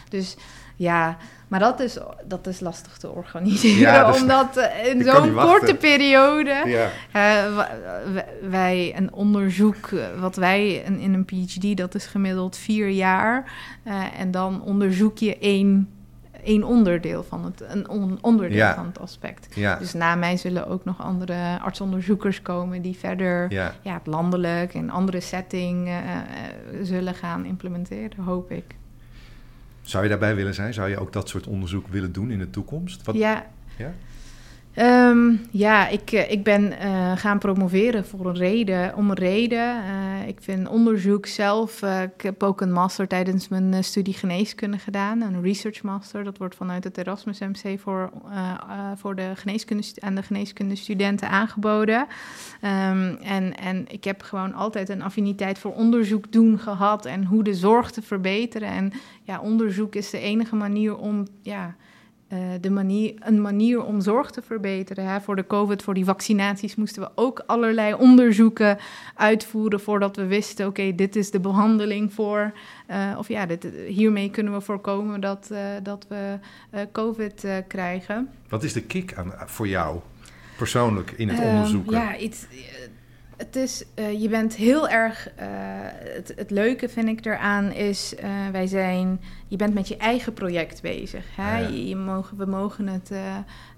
Dus 0.09 0.35
ja, 0.75 1.17
maar 1.51 1.59
dat 1.59 1.79
is, 1.79 1.97
dat 2.25 2.47
is 2.47 2.59
lastig 2.59 2.97
te 2.97 3.09
organiseren, 3.09 4.13
omdat 4.13 4.57
uh, 4.57 4.85
in 4.85 5.03
zo'n 5.13 5.33
korte 5.33 5.75
periode 5.75 6.63
ja. 6.65 6.89
uh, 7.15 7.65
wij 8.49 8.93
een 8.97 9.13
onderzoek, 9.13 9.89
uh, 9.89 10.19
wat 10.19 10.35
wij 10.35 10.73
in, 10.73 10.99
in, 10.99 11.13
een 11.13 11.25
PhD, 11.25 11.77
dat 11.77 11.95
is 11.95 12.05
gemiddeld 12.05 12.57
vier 12.57 12.89
jaar, 12.89 13.51
en 14.17 14.31
dan 14.31 14.61
onderzoek 14.61 15.17
je 15.17 15.37
één, 15.37 15.89
één 16.43 16.63
onderdeel 16.63 17.23
van 17.23 17.45
het, 17.45 17.63
een 17.67 17.89
on, 17.89 18.17
onderdeel 18.21 18.57
ja. 18.57 18.75
van 18.75 18.85
het 18.85 18.99
aspect. 18.99 19.55
Dus 19.79 19.93
na 19.93 20.15
mij 20.15 20.37
zullen 20.37 20.67
ook 20.67 20.85
nog 20.85 21.01
andere 21.01 21.59
artsonderzoekers 21.61 22.41
komen 22.41 22.81
die 22.81 22.97
verder 22.97 23.53
ja. 23.53 23.73
het 23.83 24.07
landelijk 24.07 24.73
en 24.73 24.89
andere 24.89 25.19
setting 25.19 25.89
zullen 26.81 27.13
gaan 27.13 27.45
implementeren, 27.45 28.23
hoop 28.23 28.51
ik. 28.51 28.79
Zou 29.81 30.03
je 30.03 30.09
daarbij 30.09 30.35
willen 30.35 30.53
zijn? 30.53 30.73
Zou 30.73 30.89
je 30.89 30.99
ook 30.99 31.13
dat 31.13 31.29
soort 31.29 31.47
onderzoek 31.47 31.87
willen 31.87 32.11
doen 32.11 32.31
in 32.31 32.39
de 32.39 32.49
toekomst? 32.49 33.03
Wat, 33.03 33.15
ja. 33.15 33.45
Ja? 33.77 33.93
Um, 34.75 35.41
ja, 35.49 35.87
ik, 35.87 36.11
eh, 36.11 36.31
ik 36.31 36.43
ben 36.43 36.73
uh, 36.83 37.11
gaan 37.17 37.39
promoveren 37.39 38.05
voor 38.05 38.25
een 38.25 38.35
reden, 38.35 38.95
om 38.95 39.09
een 39.09 39.15
reden. 39.15 39.75
Uh, 39.75 40.27
ik 40.27 40.37
vind 40.41 40.67
onderzoek 40.67 41.25
zelf. 41.25 41.81
Ik 41.81 42.21
heb 42.21 42.43
ook 42.43 42.61
een 42.61 42.71
master 42.71 43.07
tijdens 43.07 43.47
mijn 43.47 43.83
studie 43.83 44.13
geneeskunde 44.13 44.77
gedaan, 44.77 45.21
een 45.21 45.41
research 45.41 45.81
master. 45.81 46.23
Dat 46.23 46.37
wordt 46.37 46.55
vanuit 46.55 46.83
het 46.83 46.97
Erasmus 46.97 47.39
MC 47.39 47.79
voor, 47.79 48.11
voor 48.95 49.15
de 49.15 49.31
geneeskunde, 49.35 49.83
aan 49.99 50.15
de 50.15 50.23
geneeskundestudenten 50.23 51.29
aangeboden. 51.29 51.99
Um, 52.61 53.15
en, 53.15 53.57
en 53.57 53.85
ik 53.87 54.03
heb 54.03 54.21
gewoon 54.21 54.53
altijd 54.53 54.89
een 54.89 55.01
affiniteit 55.01 55.59
voor 55.59 55.73
onderzoek 55.73 56.31
doen 56.31 56.59
gehad 56.59 57.05
en 57.05 57.25
hoe 57.25 57.43
de 57.43 57.53
zorg 57.53 57.91
te 57.91 58.01
verbeteren. 58.01 58.69
En 58.69 58.91
ja, 59.23 59.39
onderzoek 59.39 59.95
is 59.95 60.09
de 60.09 60.19
enige 60.19 60.55
manier 60.55 60.97
om. 60.97 61.27
Ja, 61.41 61.75
uh, 62.33 62.39
de 62.61 62.69
manier, 62.69 63.13
een 63.19 63.41
manier 63.41 63.83
om 63.83 64.01
zorg 64.01 64.31
te 64.31 64.41
verbeteren. 64.41 65.05
Hè. 65.05 65.21
Voor 65.21 65.35
de 65.35 65.47
COVID, 65.47 65.83
voor 65.83 65.93
die 65.93 66.05
vaccinaties, 66.05 66.75
moesten 66.75 67.01
we 67.01 67.09
ook 67.15 67.43
allerlei 67.45 67.93
onderzoeken 67.93 68.77
uitvoeren 69.15 69.79
voordat 69.79 70.15
we 70.15 70.25
wisten: 70.25 70.67
oké, 70.67 70.95
dit 70.95 71.15
is 71.15 71.31
de 71.31 71.39
behandeling 71.39 72.13
voor. 72.13 72.53
Uh, 72.89 73.15
of 73.17 73.27
ja, 73.27 73.45
dit, 73.45 73.67
hiermee 73.87 74.29
kunnen 74.29 74.53
we 74.53 74.61
voorkomen 74.61 75.21
dat, 75.21 75.49
uh, 75.51 75.59
dat 75.83 76.05
we 76.09 76.39
COVID 76.91 77.45
krijgen. 77.67 78.29
Wat 78.49 78.63
is 78.63 78.73
de 78.73 78.81
kick 78.81 79.13
aan, 79.13 79.33
voor 79.45 79.67
jou 79.67 79.99
persoonlijk 80.57 81.11
in 81.11 81.29
het 81.29 81.39
ehm, 81.39 81.49
onderzoeken? 81.49 81.93
Ja, 81.93 82.17
iets 82.17 82.45
het 83.41 83.55
is, 83.55 83.83
uh, 83.95 84.21
je 84.21 84.29
bent 84.29 84.55
heel 84.55 84.89
erg. 84.89 85.29
Uh, 85.39 85.45
het, 86.15 86.33
het, 86.35 86.51
leuke 86.51 86.89
vind 86.89 87.07
ik 87.07 87.25
eraan 87.25 87.71
is, 87.71 88.13
uh, 88.23 88.29
wij 88.51 88.67
zijn. 88.67 89.21
Je 89.47 89.55
bent 89.55 89.73
met 89.73 89.87
je 89.87 89.97
eigen 89.97 90.33
project 90.33 90.81
bezig. 90.81 91.25
Hè? 91.35 91.59
Ja. 91.59 91.67
Je, 91.67 91.87
je 91.87 91.95
mogen, 91.95 92.37
we 92.37 92.45
mogen 92.45 92.87
het. 92.87 93.09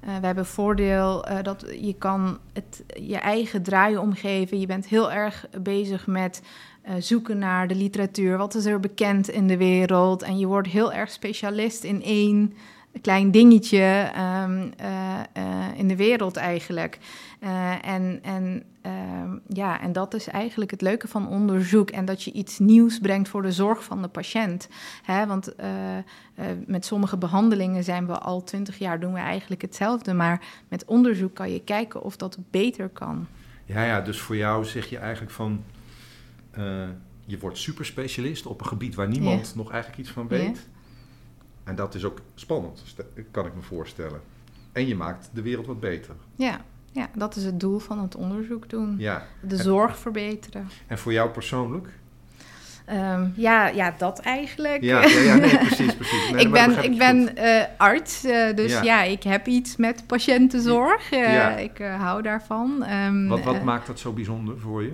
we 0.01 0.25
hebben 0.25 0.45
voordeel 0.45 1.25
dat 1.41 1.65
je 1.81 1.95
kan 1.97 2.39
het 2.53 2.83
je 3.01 3.17
eigen 3.17 3.63
draaien 3.63 4.01
omgeven. 4.01 4.59
Je 4.59 4.65
bent 4.65 4.87
heel 4.87 5.11
erg 5.11 5.45
bezig 5.61 6.07
met. 6.07 6.41
zoeken 6.99 7.37
naar 7.37 7.67
de 7.67 7.75
literatuur. 7.75 8.37
Wat 8.37 8.55
is 8.55 8.65
er 8.65 8.79
bekend 8.79 9.29
in 9.29 9.47
de 9.47 9.57
wereld? 9.57 10.21
En 10.21 10.39
je 10.39 10.47
wordt 10.47 10.67
heel 10.67 10.93
erg 10.93 11.11
specialist 11.11 11.83
in 11.83 12.03
één 12.03 12.53
klein 13.01 13.31
dingetje 13.31 14.11
um, 14.43 14.71
in 15.75 15.87
de 15.87 15.95
wereld 15.95 16.35
eigenlijk. 16.35 16.97
en 17.81 18.19
en 18.23 18.63
Ehm, 18.83 19.37
ja, 19.47 19.81
en 19.81 19.91
dat 19.91 20.13
is 20.13 20.27
eigenlijk 20.27 20.71
het 20.71 20.81
leuke 20.81 21.07
van 21.07 21.27
onderzoek. 21.27 21.89
En 21.89 22.05
dat 22.05 22.23
je 22.23 22.31
iets 22.31 22.59
nieuws 22.59 22.99
brengt 22.99 23.29
voor 23.29 23.41
de 23.41 23.51
zorg 23.51 23.83
van 23.83 24.01
de 24.01 24.07
patiënt. 24.07 24.69
Hè, 25.03 25.25
want 25.27 25.55
met 26.65 26.85
sommige 26.85 27.17
behandelingen 27.17 27.83
zijn 27.83 28.07
we 28.07 28.17
al 28.17 28.43
twintig 28.43 28.77
jaar, 28.77 28.99
doen 28.99 29.13
we 29.13 29.19
eigenlijk 29.19 29.61
hetzelfde. 29.61 30.13
Maar 30.13 30.45
met 30.67 30.85
onderzoek 30.85 31.33
kan 31.33 31.51
je 31.51 31.63
kijken 31.63 32.01
of 32.01 32.17
dat 32.17 32.37
beter 32.51 32.89
kan. 32.89 33.27
Ja, 33.65 33.83
ja 33.83 34.01
dus 34.01 34.19
voor 34.19 34.35
jou 34.35 34.65
zeg 34.65 34.89
je 34.89 34.97
eigenlijk 34.97 35.31
van... 35.31 35.63
Uh, 36.57 36.83
je 37.25 37.39
wordt 37.39 37.57
superspecialist 37.57 38.45
op 38.45 38.59
een 38.59 38.67
gebied 38.67 38.95
waar 38.95 39.07
niemand 39.07 39.45
yeah. 39.45 39.55
nog 39.55 39.71
eigenlijk 39.71 40.01
iets 40.01 40.11
van 40.11 40.27
weet. 40.27 40.67
En 41.63 41.75
dat 41.75 41.95
is 41.95 42.05
ook 42.05 42.19
spannend, 42.35 42.83
kan 43.31 43.45
ik 43.45 43.55
me 43.55 43.61
voorstellen. 43.61 44.21
En 44.71 44.87
je 44.87 44.95
maakt 44.95 45.29
de 45.33 45.41
wereld 45.41 45.65
wat 45.65 45.79
beter. 45.79 46.15
Ja, 46.35 46.61
ja, 46.91 47.09
dat 47.15 47.35
is 47.35 47.43
het 47.43 47.59
doel 47.59 47.79
van 47.79 47.99
het 47.99 48.15
onderzoek 48.15 48.69
doen. 48.69 48.95
Ja. 48.97 49.23
De 49.41 49.55
zorg 49.57 49.97
verbeteren. 49.97 50.67
En 50.87 50.97
voor 50.97 51.13
jou 51.13 51.29
persoonlijk? 51.29 51.87
Ehm, 52.85 53.27
ja, 53.35 53.67
ja, 53.67 53.93
dat 53.97 54.19
eigenlijk. 54.19 54.83
Ja, 54.83 55.05
ja, 55.05 55.19
ja 55.19 55.35
nee, 55.35 55.57
precies, 55.57 55.95
precies. 55.95 56.29
Nee, 56.31 56.41
ik 56.45 56.51
ben, 56.51 56.83
ik 56.83 56.97
ben 56.97 57.35
eh, 57.35 57.63
arts, 57.77 58.23
eh, 58.23 58.55
dus 58.55 58.71
Ja. 58.71 58.81
ja. 58.81 59.03
ik 59.03 59.23
heb 59.23 59.47
iets 59.47 59.75
met 59.75 60.03
patiëntenzorg. 60.07 61.11
Eh. 61.11 61.59
Ik 61.59 61.77
hou 61.97 62.21
daarvan. 62.21 62.83
Ehm, 62.83 63.27
Wat, 63.27 63.43
wat 63.43 63.63
maakt 63.63 63.87
dat 63.87 63.99
zo 63.99 64.11
bijzonder 64.11 64.59
voor 64.59 64.83
je? 64.83 64.93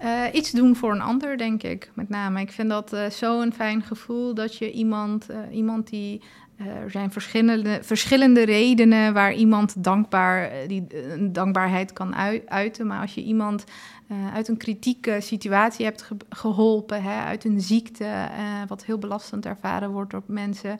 Eh, 0.00 0.24
iets 0.32 0.50
doen 0.50 0.76
voor 0.76 0.92
een 0.92 1.00
ander, 1.00 1.38
denk 1.38 1.62
ik, 1.62 1.90
met 1.94 2.08
name. 2.08 2.40
Ik 2.40 2.52
vind 2.52 2.68
dat 2.68 2.92
eh, 2.92 3.10
zo'n 3.10 3.52
fijn 3.52 3.82
gevoel 3.82 4.34
dat 4.34 4.56
je 4.56 4.72
iemand, 4.72 5.28
eh, 5.28 5.38
iemand 5.52 5.90
die... 5.90 6.20
er 6.56 6.90
zijn 6.90 7.12
verschillende, 7.12 7.78
verschillende 7.82 8.44
redenen 8.44 9.12
waar 9.12 9.34
iemand 9.34 9.84
dankbaar, 9.84 10.50
die, 10.66 10.86
dankbaarheid 11.30 11.92
kan 11.92 12.14
ui- 12.14 12.42
uiten. 12.46 12.86
Maar 12.86 13.00
als 13.00 13.14
je 13.14 13.22
iemand 13.22 13.64
eh, 14.10 14.34
uit 14.34 14.48
een 14.48 14.56
kritieke 14.56 15.16
situatie 15.20 15.84
hebt 15.84 16.02
ge- 16.02 16.16
geholpen, 16.28 17.02
hè, 17.02 17.20
uit 17.22 17.44
een 17.44 17.60
ziekte, 17.60 18.04
eh, 18.04 18.62
wat 18.68 18.84
heel 18.84 18.98
belastend 18.98 19.46
ervaren 19.46 19.90
wordt 19.90 20.10
door 20.10 20.22
mensen. 20.26 20.78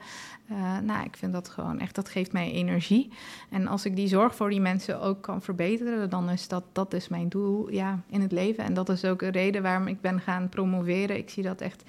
eh, 0.48 0.78
nou, 0.78 1.04
ik 1.04 1.16
vind 1.16 1.32
dat 1.32 1.48
gewoon 1.48 1.78
echt, 1.78 1.94
dat 1.94 2.08
geeft 2.08 2.32
mij 2.32 2.52
energie. 2.52 3.10
En 3.50 3.66
als 3.66 3.84
ik 3.84 3.96
die 3.96 4.08
zorg 4.08 4.34
voor 4.34 4.50
die 4.50 4.60
mensen 4.60 5.00
ook 5.00 5.22
kan 5.22 5.42
verbeteren, 5.42 6.10
dan 6.10 6.30
is 6.30 6.48
dat, 6.48 6.64
dat 6.72 6.92
is 6.92 7.08
mijn 7.08 7.28
doel 7.28 7.70
ja, 7.70 8.00
in 8.06 8.20
het 8.20 8.32
leven. 8.32 8.64
En 8.64 8.74
dat 8.74 8.88
is 8.88 9.04
ook 9.04 9.22
een 9.22 9.30
reden 9.30 9.62
waarom 9.62 9.86
ik 9.86 10.00
ben 10.00 10.20
gaan 10.20 10.48
promoveren. 10.48 11.16
Ik 11.16 11.30
zie 11.30 11.42
dat 11.42 11.60
echt 11.60 11.82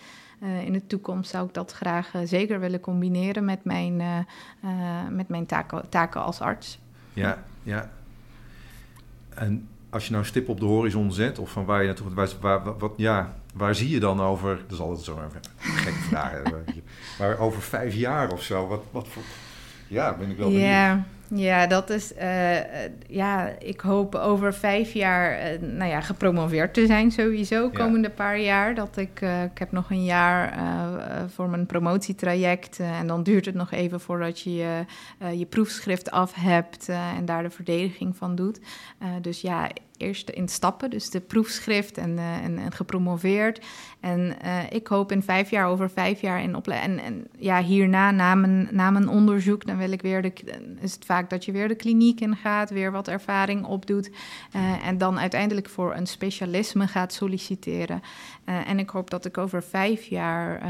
in 0.65 0.73
de 0.73 0.87
toekomst 0.87 1.29
zou 1.31 1.47
ik 1.47 1.53
dat 1.53 1.71
graag 1.71 2.11
zeker 2.23 2.59
willen 2.59 2.79
combineren 2.79 3.45
met 3.45 3.63
mijn, 3.63 3.95
met 5.09 5.27
mijn 5.27 5.45
taken, 5.45 5.89
taken 5.89 6.21
als 6.23 6.41
arts. 6.41 6.79
Ja, 7.13 7.43
ja. 7.63 7.89
En 9.29 9.67
als 9.91 10.03
je 10.03 10.11
nou 10.11 10.23
een 10.23 10.29
stip 10.29 10.49
op 10.49 10.59
de 10.59 10.65
horizon 10.65 11.13
zet, 11.13 11.39
of 11.39 11.51
van 11.51 11.65
waar 11.65 11.79
je 11.79 11.85
naartoe 11.85 12.11
gaat, 12.15 12.39
waar, 12.39 12.63
waar, 12.63 12.77
wat, 12.77 12.93
ja, 12.97 13.35
waar 13.53 13.75
zie 13.75 13.89
je 13.89 13.99
dan 13.99 14.21
over, 14.21 14.55
dat 14.67 14.71
is 14.71 14.79
altijd 14.79 15.05
zo'n 15.05 15.17
gekke 15.57 15.99
vraag, 15.99 16.41
maar 17.19 17.37
over 17.37 17.61
vijf 17.61 17.93
jaar 17.93 18.31
of 18.31 18.41
zo, 18.41 18.67
wat, 18.67 18.83
wat 18.91 19.07
voor, 19.07 19.23
ja, 19.87 20.17
ben 20.17 20.29
ik 20.29 20.37
wel 20.37 20.47
benieuwd. 20.47 20.65
Ja, 20.65 21.05
ja, 21.35 21.67
dat 21.67 21.89
is. 21.89 22.13
eh, 22.13 22.57
eh, 22.59 22.91
ja, 23.07 23.47
ik 23.59 23.81
hoop 23.81 24.15
over 24.15 24.53
vijf 24.53 24.93
jaar, 24.93 25.31
eh, 25.31 25.59
nou 25.59 25.89
ja, 25.89 26.01
gepromoveerd 26.01 26.73
te 26.73 26.85
zijn 26.85 27.11
sowieso. 27.11 27.63
Ja. 27.63 27.69
Komende 27.69 28.09
paar 28.09 28.39
jaar. 28.39 28.75
Dat 28.75 28.97
ik, 28.97 29.21
ik 29.21 29.57
heb 29.57 29.71
nog 29.71 29.89
een 29.89 30.03
jaar 30.03 30.59
voor 31.27 31.49
mijn 31.49 31.65
promotietraject. 31.65 32.79
en 32.79 33.07
dan 33.07 33.23
duurt 33.23 33.45
het 33.45 33.55
nog 33.55 33.71
even 33.71 33.99
voordat 33.99 34.39
je 34.39 34.55
je, 34.55 34.85
je 35.37 35.45
proefschrift 35.45 36.11
af 36.11 36.33
hebt 36.33 36.89
en 36.89 37.25
daar 37.25 37.43
de 37.43 37.49
verdediging 37.49 38.17
van 38.17 38.35
doet. 38.35 38.59
Dus 39.21 39.41
ja, 39.41 39.69
eerst 40.01 40.29
in 40.29 40.47
stappen, 40.47 40.89
dus 40.89 41.09
de 41.09 41.19
proefschrift 41.19 41.97
en, 41.97 42.17
eh, 42.17 42.43
en, 42.43 42.57
en 42.57 42.71
gepromoveerd. 42.71 43.65
En 43.99 44.39
eh, 44.41 44.71
ik 44.71 44.87
hoop 44.87 45.11
in 45.11 45.23
vijf 45.23 45.49
jaar, 45.49 45.67
over 45.67 45.89
vijf 45.89 46.21
jaar 46.21 46.41
in 46.41 46.55
opleiding. 46.55 46.99
En, 46.99 47.05
en 47.05 47.27
ja, 47.37 47.61
hierna, 47.61 48.11
na 48.11 48.35
mijn, 48.35 48.67
na 48.71 48.91
mijn 48.91 49.07
onderzoek, 49.07 49.65
dan 49.65 49.77
wil 49.77 49.91
ik 49.91 50.01
weer 50.01 50.21
de, 50.21 50.33
is 50.79 50.93
het 50.93 51.05
vaak 51.05 51.29
dat 51.29 51.45
je 51.45 51.51
weer 51.51 51.67
de 51.67 51.75
kliniek 51.75 52.21
in 52.21 52.35
gaat, 52.35 52.69
weer 52.69 52.91
wat 52.91 53.07
ervaring 53.07 53.65
opdoet. 53.65 54.11
eh, 54.51 54.87
en 54.87 54.97
dan 54.97 55.19
uiteindelijk 55.19 55.69
voor 55.69 55.95
een 55.95 56.07
specialisme 56.07 56.87
gaat 56.87 57.13
solliciteren. 57.13 58.01
En 58.45 58.79
ik 58.79 58.89
hoop 58.89 59.09
dat 59.09 59.25
ik 59.25 59.37
over 59.37 59.63
vijf 59.63 60.03
jaar 60.03 60.67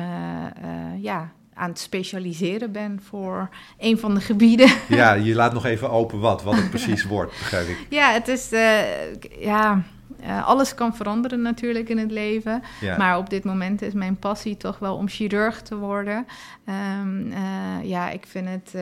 ja, 0.97 1.31
aan 1.61 1.69
het 1.69 1.79
specialiseren 1.79 2.71
ben 2.71 2.99
voor 3.03 3.49
een 3.77 3.97
van 3.99 4.13
de 4.13 4.21
gebieden. 4.21 4.69
Ja, 4.87 5.13
je 5.13 5.35
laat 5.35 5.53
nog 5.53 5.65
even 5.65 5.89
open 5.89 6.19
wat, 6.19 6.43
wat 6.43 6.55
het 6.55 6.69
precies 6.69 7.03
wordt, 7.13 7.31
begrijp 7.31 7.67
ik. 7.67 7.85
Ja, 7.89 8.11
het 8.11 8.27
is. 8.27 8.51
eh, 8.51 9.13
ja, 9.39 9.83
eh, 10.19 10.47
alles 10.47 10.73
kan 10.75 10.95
veranderen 10.95 11.41
natuurlijk 11.41 11.89
in 11.89 11.97
het 11.97 12.11
leven. 12.11 12.63
Ja. 12.81 12.97
Maar 12.97 13.17
op 13.17 13.29
dit 13.29 13.43
moment 13.43 13.81
is 13.81 13.93
mijn 13.93 14.15
passie 14.15 14.57
toch 14.57 14.79
wel 14.79 14.95
om 14.95 15.07
chirurg 15.09 15.61
te 15.61 15.75
worden. 15.75 16.25
Ehm, 16.65 17.31
eh, 17.31 17.89
ja, 17.89 18.09
ik 18.09 18.25
vind 18.27 18.47
het. 18.49 18.73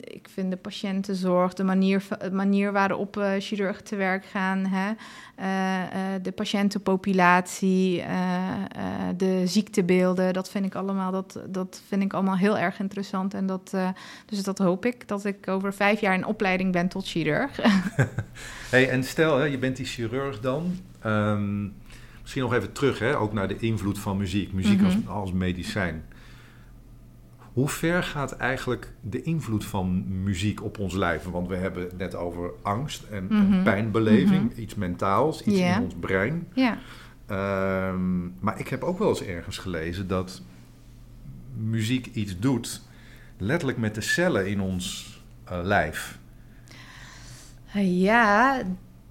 ik 0.00 0.28
vind 0.28 0.50
de 0.50 0.56
patiëntenzorg, 0.56 1.54
de 1.54 1.64
manier, 1.64 2.02
manier 2.32 2.72
waarop 2.72 3.24
chirurgen 3.38 3.84
te 3.84 3.96
werk 3.96 4.24
gaan, 4.24 4.66
hè, 4.66 4.92
de 6.22 6.32
patiëntenpopulatie, 6.34 7.98
uh, 7.98 8.06
de 9.16 9.42
ziektebeelden, 9.46 10.32
dat 10.32 10.50
vind 10.50 10.64
ik 10.64 10.74
allemaal, 10.74 11.10
dat, 11.10 11.40
dat 11.48 11.82
vind 11.88 12.02
ik 12.02 12.12
allemaal 12.12 12.36
heel 12.36 12.58
erg 12.58 12.78
interessant. 12.78 13.34
En 13.34 13.46
dat, 13.46 13.74
dus 14.26 14.42
dat 14.42 14.58
hoop 14.58 14.84
ik, 14.84 15.08
dat 15.08 15.24
ik 15.24 15.48
over 15.48 15.74
vijf 15.74 16.00
jaar 16.00 16.14
in 16.14 16.26
opleiding 16.26 16.72
ben 16.72 16.88
tot 16.88 17.08
chirurg. 17.08 17.60
hey, 18.70 18.88
en 18.88 19.04
stel, 19.04 19.38
hè, 19.38 19.44
je 19.44 19.58
bent 19.58 19.76
die 19.76 19.86
chirurg 19.86 20.40
dan. 20.40 20.76
Um, 21.06 21.74
misschien 22.22 22.42
nog 22.42 22.54
even 22.54 22.72
terug, 22.72 22.98
hè, 22.98 23.18
ook 23.18 23.32
naar 23.32 23.48
de 23.48 23.56
invloed 23.58 23.98
van 23.98 24.16
muziek. 24.16 24.52
Muziek 24.52 24.80
mm 24.80 24.86
-hmm. 24.86 25.02
als, 25.06 25.16
als 25.16 25.32
medicijn. 25.32 26.04
Hoe 27.52 27.68
ver 27.68 28.02
gaat 28.02 28.36
eigenlijk 28.36 28.92
de 29.00 29.22
invloed 29.22 29.64
van 29.64 30.22
muziek 30.22 30.62
op 30.62 30.78
ons 30.78 30.94
lijf? 30.94 31.24
Want 31.24 31.48
we 31.48 31.56
hebben 31.56 31.82
het 31.82 31.98
net 31.98 32.14
over 32.14 32.50
angst 32.62 33.02
en, 33.02 33.30
en 33.30 33.62
pijnbeleving, 33.62 34.52
-hmm. 34.52 34.62
iets 34.62 34.74
mentaals, 34.74 35.42
iets 35.42 35.58
yeah. 35.58 35.76
in 35.76 35.82
ons 35.82 35.94
brein. 36.00 36.48
Yeah. 36.54 36.76
Um, 37.90 38.34
maar 38.40 38.58
ik 38.58 38.68
heb 38.68 38.82
ook 38.82 38.98
wel 38.98 39.08
eens 39.08 39.22
ergens 39.22 39.58
gelezen 39.58 40.08
dat 40.08 40.42
muziek 41.56 42.06
iets 42.06 42.38
doet, 42.38 42.82
letterlijk 43.36 43.78
met 43.78 43.94
de 43.94 44.00
cellen 44.00 44.48
in 44.48 44.60
ons 44.60 45.16
uh, 45.52 45.58
lijf. 45.62 46.18
Ja, 47.74 48.62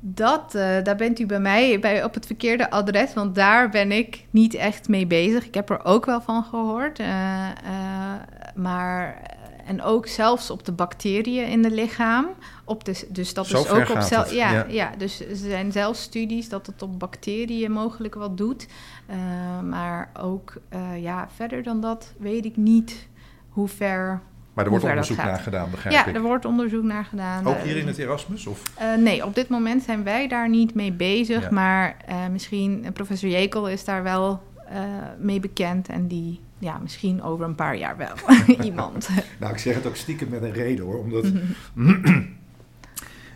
dat, 0.04 0.56
uh, 0.56 0.84
daar 0.84 0.96
bent 0.96 1.20
u 1.20 1.26
bij 1.26 1.40
mij 1.40 1.80
bij, 1.80 2.04
op 2.04 2.14
het 2.14 2.26
verkeerde 2.26 2.70
adres, 2.70 3.14
want 3.14 3.36
daar 3.36 3.70
ben 3.70 3.92
ik 3.92 4.26
niet 4.30 4.54
echt 4.54 4.88
mee 4.88 5.08
bezig. 5.08 5.46
Ik 5.46 5.54
heb 5.54 5.70
er 5.70 5.86
ook 5.86 6.06
wel 6.06 6.22
van 6.22 6.44
gehoord, 6.44 7.00
uh, 7.00 7.08
uh, 7.08 8.14
maar 8.56 9.22
en 9.66 9.82
ook 9.82 10.08
zelfs 10.08 10.50
op 10.50 10.66
de 10.66 10.72
bacteriën 10.72 11.48
in 11.48 11.64
het 11.64 11.74
lichaam. 11.74 12.26
Op 12.66 12.84
de, 12.84 13.08
dus 13.10 13.34
dat 13.34 13.48
Zo 13.48 13.62
is 13.62 13.70
ook 13.70 13.90
op 13.90 14.02
cel. 14.02 14.34
Ja, 14.34 14.52
ja. 14.52 14.66
ja, 14.70 14.92
dus 14.98 15.20
er 15.20 15.36
zijn 15.36 15.72
zelfs 15.72 16.02
studies 16.02 16.50
dat 16.50 16.66
het 16.66 16.82
op 16.82 17.00
bacteriën 17.00 17.72
mogelijk 17.72 18.16
wat 18.16 18.38
doet. 18.38 18.68
maar 19.64 20.12
ook 20.20 20.54
ja, 21.00 21.28
verder 21.36 21.64
dan 21.64 21.82
dat 21.82 22.14
weet 22.18 22.46
ik 22.46 22.58
niet 22.58 23.08
hoe 23.50 23.68
ver 23.68 24.22
maar 24.54 24.66
er 24.66 24.70
wordt 24.72 24.86
onderzoek 24.86 25.18
naar 25.18 25.40
gedaan, 25.40 25.70
begrijp 25.72 25.96
ja, 25.96 26.02
ik. 26.02 26.08
Ja, 26.08 26.14
er 26.14 26.22
wordt 26.22 26.46
onderzoek 26.46 26.84
naar 26.84 27.06
gedaan. 27.06 27.48
Ook 27.48 27.60
hier 27.60 27.78
in 27.78 27.88
het 27.88 27.98
Erasmus? 27.98 28.48
Of? 28.48 28.64
Uh, 28.82 29.04
nee, 29.04 29.26
op 29.26 29.36
dit 29.36 29.50
moment 29.50 29.84
zijn 29.84 30.04
wij 30.04 30.28
daar 30.28 30.50
niet 30.50 30.74
mee 30.74 30.92
bezig. 30.92 31.44
Ja. 31.44 31.52
Maar 31.52 31.98
uh, 32.10 32.28
misschien, 32.32 32.86
professor 32.94 33.30
Jekel 33.30 33.70
is 33.70 33.86
daar 33.86 34.04
wel 34.04 34.44
uh, 34.72 34.80
mee 35.20 35.40
bekend. 35.40 35.88
En 35.88 36.08
die, 36.08 36.40
ja, 36.58 36.78
misschien 36.78 37.24
over 37.24 37.46
een 37.46 37.56
paar 37.56 37.78
jaar 37.78 37.98
wel 37.98 38.16
iemand. 38.70 39.10
nou, 39.38 39.54
ik 39.54 39.60
zeg 39.60 39.76
het 39.76 39.86
ook 39.86 39.96
stiekem 39.96 40.30
met 40.30 40.42
een 40.42 40.54
reden 40.54 40.86
hoor. 40.86 41.00
Omdat 41.00 41.26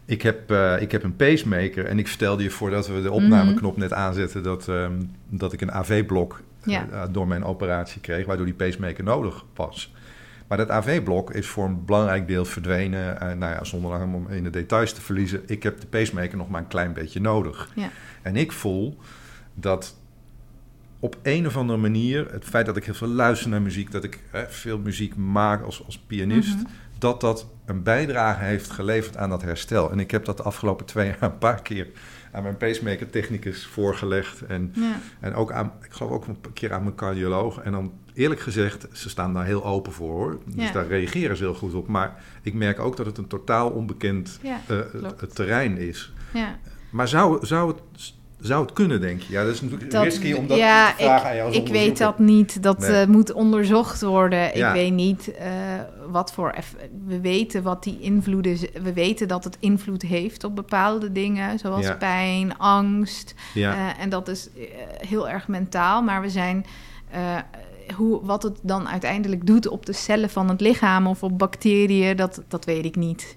ik, 0.05 0.21
heb, 0.21 0.51
ik 0.79 0.91
heb 0.91 1.03
een 1.03 1.15
pacemaker. 1.15 1.85
En 1.85 1.99
ik 1.99 2.07
vertelde 2.07 2.43
je 2.43 2.49
voordat 2.49 2.87
we 2.87 3.01
de 3.01 3.11
opnameknop 3.11 3.77
net 3.77 3.93
aanzetten... 3.93 4.43
dat, 4.43 4.67
um, 4.67 5.11
dat 5.29 5.53
ik 5.53 5.61
een 5.61 5.71
AV-blok 5.71 6.41
ja. 6.63 7.07
door 7.11 7.27
mijn 7.27 7.43
operatie 7.43 8.01
kreeg... 8.01 8.25
waardoor 8.25 8.45
die 8.45 8.55
pacemaker 8.55 9.03
nodig 9.03 9.45
was. 9.55 9.93
Maar 10.47 10.57
dat 10.57 10.69
AV-blok 10.69 11.31
is 11.31 11.47
voor 11.47 11.65
een 11.65 11.85
belangrijk 11.85 12.27
deel 12.27 12.45
verdwenen. 12.45 13.13
Uh, 13.13 13.19
nou 13.19 13.53
ja, 13.53 13.63
zonder 13.63 13.91
lang 13.91 14.13
om 14.13 14.29
in 14.29 14.43
de 14.43 14.49
details 14.49 14.93
te 14.93 15.01
verliezen. 15.01 15.43
Ik 15.45 15.63
heb 15.63 15.81
de 15.81 15.87
pacemaker 15.87 16.37
nog 16.37 16.49
maar 16.49 16.61
een 16.61 16.67
klein 16.67 16.93
beetje 16.93 17.21
nodig. 17.21 17.71
Ja. 17.75 17.89
En 18.21 18.35
ik 18.35 18.51
voel 18.51 18.97
dat 19.53 19.95
op 20.99 21.17
een 21.23 21.47
of 21.47 21.57
andere 21.57 21.79
manier... 21.79 22.31
het 22.31 22.43
feit 22.43 22.65
dat 22.65 22.77
ik 22.77 22.85
heel 22.85 22.93
veel 22.93 23.07
luister 23.07 23.49
naar 23.49 23.61
muziek... 23.61 23.91
dat 23.91 24.03
ik 24.03 24.19
hè, 24.31 24.49
veel 24.49 24.79
muziek 24.79 25.15
maak 25.15 25.63
als, 25.63 25.85
als 25.85 25.99
pianist... 25.99 26.53
Mm-hmm. 26.53 26.67
dat 26.97 27.21
dat 27.21 27.47
een 27.65 27.83
bijdrage 27.83 28.43
heeft 28.43 28.71
geleverd 28.71 29.17
aan 29.17 29.29
dat 29.29 29.41
herstel. 29.41 29.91
En 29.91 29.99
ik 29.99 30.11
heb 30.11 30.25
dat 30.25 30.37
de 30.37 30.43
afgelopen 30.43 30.85
twee 30.85 31.07
jaar 31.07 31.21
een 31.21 31.37
paar 31.37 31.61
keer... 31.61 31.87
aan 32.35 32.43
mijn 32.43 32.57
pacemaker 32.57 33.09
technicus 33.09 33.65
voorgelegd. 33.65 34.41
En, 34.41 34.71
ja. 34.75 34.99
en 35.19 35.33
ook 35.33 35.51
aan, 35.51 35.71
ik 35.81 35.91
geloof 35.91 36.11
ook 36.11 36.27
een 36.27 36.37
keer 36.53 36.73
aan 36.73 36.83
mijn 36.83 36.95
cardioloog. 36.95 37.59
En 37.59 37.71
dan 37.71 37.93
eerlijk 38.13 38.41
gezegd, 38.41 38.87
ze 38.91 39.09
staan 39.09 39.33
daar 39.33 39.45
heel 39.45 39.65
open 39.65 39.91
voor 39.91 40.11
hoor. 40.11 40.39
Dus 40.45 40.65
ja. 40.65 40.71
daar 40.71 40.87
reageren 40.87 41.37
ze 41.37 41.43
heel 41.43 41.53
goed 41.53 41.73
op. 41.73 41.87
Maar 41.87 42.23
ik 42.41 42.53
merk 42.53 42.79
ook 42.79 42.97
dat 42.97 43.05
het 43.05 43.17
een 43.17 43.27
totaal 43.27 43.69
onbekend 43.69 44.39
uh, 44.43 44.79
het 45.17 45.35
terrein 45.35 45.77
is. 45.77 46.13
Ja. 46.33 46.59
Maar 46.89 47.07
zou, 47.07 47.45
zou, 47.45 47.67
het, 47.67 48.13
zou 48.39 48.61
het 48.61 48.73
kunnen, 48.73 49.01
denk 49.01 49.21
je? 49.21 49.33
Ja, 49.33 49.43
dat 49.43 49.53
is 49.53 49.61
natuurlijk 49.61 49.91
dat, 49.91 50.03
risky 50.03 50.33
om 50.33 50.47
dat 50.47 50.57
ja, 50.57 50.89
te 50.89 51.03
vragen 51.03 51.19
ik, 51.19 51.27
aan 51.27 51.35
jou 51.35 51.47
als 51.47 51.57
Ik 51.57 51.67
weet 51.67 51.97
dat 51.97 52.19
niet. 52.19 52.63
Dat 52.63 52.79
nee. 52.79 53.01
uh, 53.01 53.07
moet 53.07 53.33
onderzocht 53.33 54.01
worden. 54.01 54.57
Ja. 54.57 54.67
Ik 54.67 54.73
weet 54.73 54.93
niet 54.93 55.31
uh, 55.39 55.45
wat 56.07 56.33
voor... 56.33 56.55
We 57.07 57.19
weten 57.19 57.63
wat 57.63 57.83
die 57.83 57.99
invloeden... 57.99 58.57
We 58.83 58.93
weten 58.93 59.27
dat 59.27 59.43
het 59.43 59.57
invloed 59.59 60.01
heeft 60.01 60.43
op 60.43 60.55
bepaalde 60.55 61.11
dingen. 61.11 61.59
Zoals 61.59 61.85
Ja. 61.85 61.93
pijn, 61.93 62.57
angst. 62.57 63.35
Uh, 63.55 63.99
en 63.99 64.09
dat 64.09 64.27
is 64.27 64.49
heel 64.97 65.29
erg 65.29 65.47
mentaal. 65.47 66.01
Maar 66.01 66.21
we 66.21 66.29
zijn... 66.29 66.65
hoe, 67.95 68.25
wat 68.25 68.43
het 68.43 68.59
dan 68.61 68.87
uiteindelijk 68.87 69.47
doet 69.47 69.67
op 69.67 69.85
de 69.85 69.93
cellen 69.93 70.29
van 70.29 70.49
het 70.49 70.61
lichaam 70.61 71.07
of 71.07 71.23
op 71.23 71.37
bacteriën, 71.37 72.15
dat, 72.15 72.41
dat 72.47 72.65
weet 72.65 72.85
ik 72.85 72.95
niet. 72.95 73.35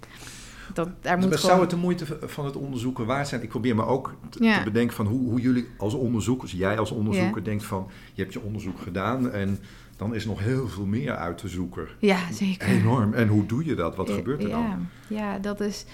Dat, 0.73 0.89
daar 1.01 1.19
moet 1.19 1.41
Zou 1.41 1.61
het 1.61 1.71
de 1.71 1.77
moeite 1.77 2.05
van 2.21 2.45
het 2.45 2.57
onderzoeken 2.57 3.07
waard 3.07 3.29
zijn? 3.29 3.43
Ik 3.43 3.49
probeer 3.49 3.75
me 3.75 3.85
ook 3.85 4.15
te, 4.29 4.61
bedenken 4.65 4.97
van 4.97 5.07
hoe, 5.07 5.29
hoe, 5.31 5.41
jullie 5.41 5.67
als 5.77 5.95
onderzoekers, 5.95 6.53
jij 6.53 6.79
als 6.79 6.91
onderzoeker, 6.91 7.45
denkt 7.45 7.65
van 7.65 7.91
je 8.15 8.23
hebt 8.23 8.35
je 8.35 8.43
onderzoek 8.43 8.81
gedaan 8.81 9.31
en 9.31 9.59
dan 9.97 10.15
is 10.15 10.27
nog 10.27 10.41
heel 10.41 10.69
veel 10.69 10.87
meer 10.87 11.17
uit 11.17 11.39
te 11.39 11.49
zoeken. 11.49 11.89
Ja, 11.99 12.19
zeker. 12.33 12.69
Enorm. 12.69 13.15
En 13.15 13.29
hoe 13.29 13.47
doe 13.47 13.65
je 13.65 13.75
dat? 13.75 13.97
Wat 13.97 14.11
gebeurt 14.11 14.43
er 14.43 14.51
dan? 14.51 14.89
Ja, 15.09 15.39
dat 15.39 15.61
is. 15.61 15.85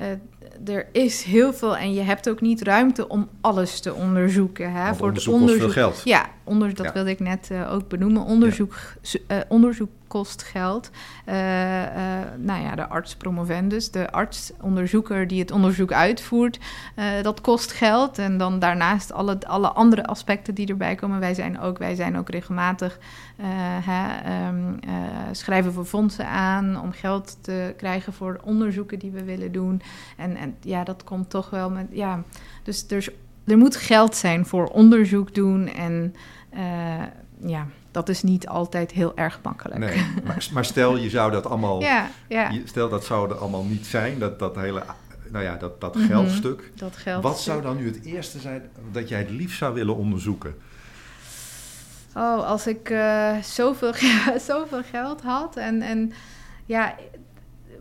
Uh, 0.00 0.74
er 0.74 0.86
is 0.92 1.22
heel 1.22 1.52
veel 1.52 1.76
en 1.76 1.92
je 1.92 2.00
hebt 2.00 2.28
ook 2.28 2.40
niet 2.40 2.62
ruimte 2.62 3.08
om 3.08 3.28
alles 3.40 3.80
te 3.80 3.94
onderzoeken. 3.94 4.72
Hè? 4.72 4.94
Voor 4.94 5.06
onderzoek 5.06 5.32
het 5.32 5.42
onderzoek. 5.42 5.72
veel 5.72 5.82
geld. 5.82 6.00
Ja, 6.04 6.30
onder, 6.44 6.74
dat 6.74 6.92
wilde 6.92 7.10
ik 7.10 7.20
net 7.20 7.48
uh, 7.52 7.72
ook 7.72 7.88
benoemen. 7.88 8.22
Onderzoek, 8.22 8.74
uh, 9.28 9.38
onderzoek 9.48 9.90
kost 10.08 10.42
geld. 10.42 10.90
Uh, 11.26 11.34
nou 12.36 12.62
ja, 12.62 12.74
de 12.74 12.88
arts 12.88 13.16
promovendus, 13.16 13.90
de 13.90 14.10
arts-onderzoeker 14.10 15.26
die 15.26 15.40
het 15.40 15.50
onderzoek 15.50 15.92
uitvoert, 15.92 16.58
uh, 16.96 17.04
dat 17.22 17.40
kost 17.40 17.72
geld. 17.72 18.18
En 18.18 18.38
dan 18.38 18.58
daarnaast 18.58 19.12
alle, 19.12 19.46
alle 19.46 19.68
andere 19.68 20.06
aspecten 20.06 20.54
die 20.54 20.66
erbij 20.66 20.94
komen. 20.94 21.20
Wij 21.20 21.34
zijn 21.34 21.60
ook, 21.60 21.78
wij 21.78 21.94
zijn 21.94 22.16
ook 22.16 22.28
regelmatig, 22.28 22.98
hè, 23.84 24.48
um, 24.48 24.78
schrijven 25.32 25.74
we 25.74 25.84
fondsen 25.84 26.28
aan 26.28 26.80
om 26.80 26.92
geld 26.92 27.38
te 27.40 27.74
krijgen 27.76 28.12
voor 28.12 28.40
onderzoeken 28.44 28.98
die 28.98 29.10
we 29.10 29.24
willen 29.24 29.52
doen. 29.52 29.82
En, 30.16 30.36
en 30.36 30.56
ja, 30.60 30.84
dat 30.84 31.04
komt 31.04 31.30
toch 31.30 31.50
wel 31.50 31.70
met, 31.70 31.86
ja, 31.90 32.22
dus 32.62 32.86
er, 32.88 33.12
er 33.44 33.58
moet 33.58 33.76
geld 33.76 34.16
zijn 34.16 34.46
voor 34.46 34.66
onderzoek 34.66 35.34
doen 35.34 35.68
en 35.68 36.14
ja, 37.46 37.66
dat 37.90 38.08
is 38.08 38.22
niet 38.22 38.48
altijd 38.48 38.90
heel 38.90 39.16
erg 39.16 39.40
makkelijk. 39.42 39.78
Nee, 39.80 40.06
maar, 40.24 40.48
maar 40.52 40.64
stel 40.64 40.96
je 40.96 41.10
zou 41.10 41.30
dat 41.30 41.46
allemaal, 41.46 41.80
ja, 41.80 42.10
ja. 42.28 42.52
stel 42.64 42.88
dat 42.88 43.04
zou 43.04 43.30
er 43.30 43.36
allemaal 43.36 43.64
niet 43.64 43.86
zijn, 43.86 44.18
dat, 44.18 44.38
dat 44.38 44.56
hele, 44.56 44.82
nou 45.28 45.44
ja, 45.44 45.56
dat, 45.56 45.80
dat 45.80 45.94
mhm, 45.94 46.06
geldstuk. 46.06 46.72
Dat 46.74 46.96
geldstuk. 46.96 47.32
Wat 47.32 47.40
zou 47.40 47.62
dan 47.62 47.76
nu 47.76 47.86
het 47.86 48.04
eerste 48.04 48.38
zijn 48.38 48.70
dat 48.92 49.08
jij 49.08 49.18
het 49.18 49.30
liefst 49.30 49.58
zou 49.58 49.74
willen 49.74 49.96
onderzoeken? 49.96 50.56
Oh, 52.14 52.46
als 52.46 52.66
ik 52.66 52.90
uh, 52.90 53.36
zoveel, 53.42 53.92
zoveel 54.48 54.82
geld 54.90 55.22
had 55.22 55.56
en, 55.56 55.82
en 55.82 56.12
ja, 56.66 56.94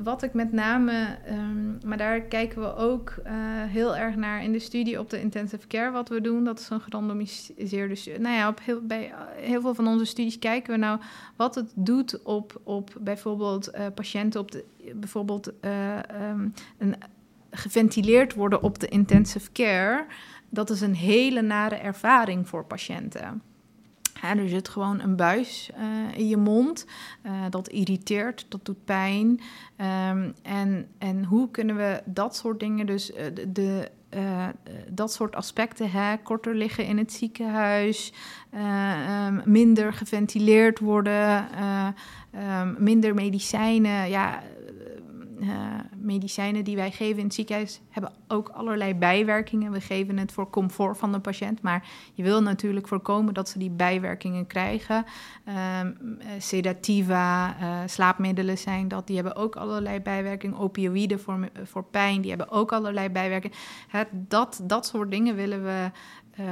wat 0.03 0.23
ik 0.23 0.33
met 0.33 0.51
name, 0.51 1.17
ehm, 1.25 1.87
maar 1.87 1.97
daar 1.97 2.21
kijken 2.21 2.61
we 2.61 2.75
ook 2.75 3.15
uh, 3.25 3.31
heel 3.63 3.95
erg 3.95 4.15
naar 4.15 4.43
in 4.43 4.51
de 4.51 4.59
studie 4.59 4.99
op 4.99 5.09
de 5.09 5.21
intensive 5.21 5.67
care 5.67 5.91
wat 5.91 6.09
we 6.09 6.21
doen. 6.21 6.43
Dat 6.43 6.59
is 6.59 6.69
een 6.69 6.81
gerandomiseerde 6.81 7.95
studie. 7.95 8.19
Nou 8.19 8.35
ja, 8.35 8.47
op 8.47 8.59
heel, 8.63 8.81
bij 8.81 9.13
heel 9.35 9.61
veel 9.61 9.73
van 9.73 9.87
onze 9.87 10.05
studies 10.05 10.39
kijken 10.39 10.73
we 10.73 10.79
nou 10.79 10.99
wat 11.35 11.55
het 11.55 11.71
doet 11.75 12.23
op, 12.23 12.61
op 12.63 12.95
bijvoorbeeld 12.99 13.75
uh, 13.75 13.85
patiënten 13.95 14.39
op 14.39 14.51
de, 14.51 14.65
bijvoorbeeld 14.95 15.47
um, 15.47 16.53
een, 16.77 16.95
geventileerd 17.51 18.33
worden 18.33 18.63
op 18.63 18.79
de 18.79 18.87
intensive 18.87 19.51
care. 19.51 20.05
Dat 20.49 20.69
is 20.69 20.81
een 20.81 20.95
hele 20.95 21.41
nare 21.41 21.75
ervaring 21.75 22.47
voor 22.47 22.65
patiënten. 22.65 23.41
Er 24.21 24.49
zit 24.49 24.69
gewoon 24.69 25.01
een 25.01 25.15
buis 25.15 25.69
uh, 25.77 26.17
in 26.17 26.27
je 26.27 26.37
mond. 26.37 26.85
Uh, 27.25 27.31
dat 27.49 27.67
irriteert, 27.67 28.45
dat 28.49 28.65
doet 28.65 28.85
pijn. 28.85 29.27
Um, 29.27 30.33
en, 30.41 30.87
en 30.97 31.23
hoe 31.23 31.51
kunnen 31.51 31.75
we 31.75 32.01
dat 32.05 32.35
soort 32.35 32.59
dingen, 32.59 32.85
dus 32.85 33.11
uh, 33.11 33.17
de, 33.47 33.91
dat 34.89 35.13
soort 35.13 35.35
aspecten, 35.35 35.91
hè, 35.91 36.17
korter 36.17 36.55
liggen 36.55 36.85
in 36.85 36.97
het 36.97 37.13
ziekenhuis, 37.13 38.13
um, 39.27 39.41
minder 39.45 39.93
geventileerd 39.93 40.79
worden, 40.79 41.47
um, 42.61 42.75
minder 42.77 43.13
medicijnen. 43.13 44.09
Ja, 44.09 44.43
uh, 45.39 45.47
medicijnen 45.97 46.63
die 46.63 46.75
wij 46.75 46.91
geven 46.91 47.17
in 47.17 47.25
het 47.25 47.33
ziekenhuis 47.33 47.81
hebben 47.89 48.13
ook 48.27 48.49
allerlei 48.49 48.95
bijwerkingen. 48.95 49.71
We 49.71 49.81
geven 49.81 50.17
het 50.17 50.31
voor 50.31 50.49
comfort 50.49 50.97
van 50.97 51.11
de 51.11 51.19
patiënt, 51.19 51.61
maar 51.61 51.87
je 52.13 52.23
wil 52.23 52.41
natuurlijk 52.41 52.87
voorkomen 52.87 53.33
dat 53.33 53.49
ze 53.49 53.59
die 53.59 53.69
bijwerkingen 53.69 54.47
krijgen. 54.47 55.05
Um, 55.81 56.19
sedativa, 56.37 57.55
uh, 57.61 57.79
slaapmiddelen 57.85 58.57
zijn 58.57 58.87
dat, 58.87 59.07
die 59.07 59.15
hebben 59.15 59.35
ook 59.35 59.55
allerlei 59.55 59.99
bijwerkingen. 59.99 60.57
Opioïden 60.57 61.19
voor, 61.19 61.49
voor 61.63 61.83
pijn, 61.83 62.21
die 62.21 62.29
hebben 62.29 62.51
ook 62.51 62.71
allerlei 62.71 63.09
bijwerkingen. 63.09 63.57
Dat, 64.11 64.61
dat 64.63 64.85
soort 64.85 65.11
dingen 65.11 65.35
willen 65.35 65.63
we 65.63 65.91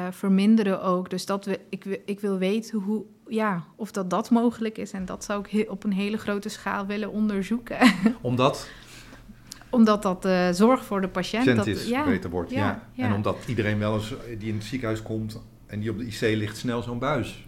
verminderen 0.10 0.82
ook. 0.84 1.10
Dus 1.10 1.26
dat 1.26 1.46
we, 1.46 1.60
ik, 1.70 2.02
ik 2.06 2.20
wil 2.20 2.38
weten 2.38 2.80
hoe, 2.80 3.06
ja, 3.28 3.64
of 3.76 3.92
dat 3.92 4.10
dat 4.10 4.30
mogelijk 4.30 4.78
is. 4.78 4.92
En 4.92 5.06
dat 5.06 5.24
zou 5.24 5.46
ik 5.50 5.72
op 5.72 5.84
een 5.84 5.94
hele 5.94 6.18
grote 6.18 6.50
schaal 6.50 6.86
willen 6.86 7.12
onderzoeken. 7.12 7.78
Omdat? 8.22 8.68
omdat 9.70 10.04
dat 10.04 10.26
uh, 10.26 10.50
zorg 10.52 10.86
voor 10.86 11.02
de 11.02 11.08
patiënt... 11.08 11.56
dat, 11.56 11.68
is, 11.68 11.88
ja, 11.88 12.04
beter 12.04 12.30
wordt, 12.30 12.52
ja, 12.52 12.84
ja, 12.94 13.06
En 13.06 13.14
omdat 13.14 13.38
iedereen 13.48 13.80
wel 13.80 13.94
eens 13.94 14.14
die 14.38 14.50
in 14.50 14.56
het 14.56 14.64
ziekenhuis 14.64 15.02
komt... 15.02 15.42
en 15.66 15.80
die 15.80 15.90
op 15.90 15.98
de 15.98 16.06
IC 16.06 16.22
ligt 16.22 16.58
snel 16.58 16.82
zo'n 16.82 17.00
buis 17.00 17.46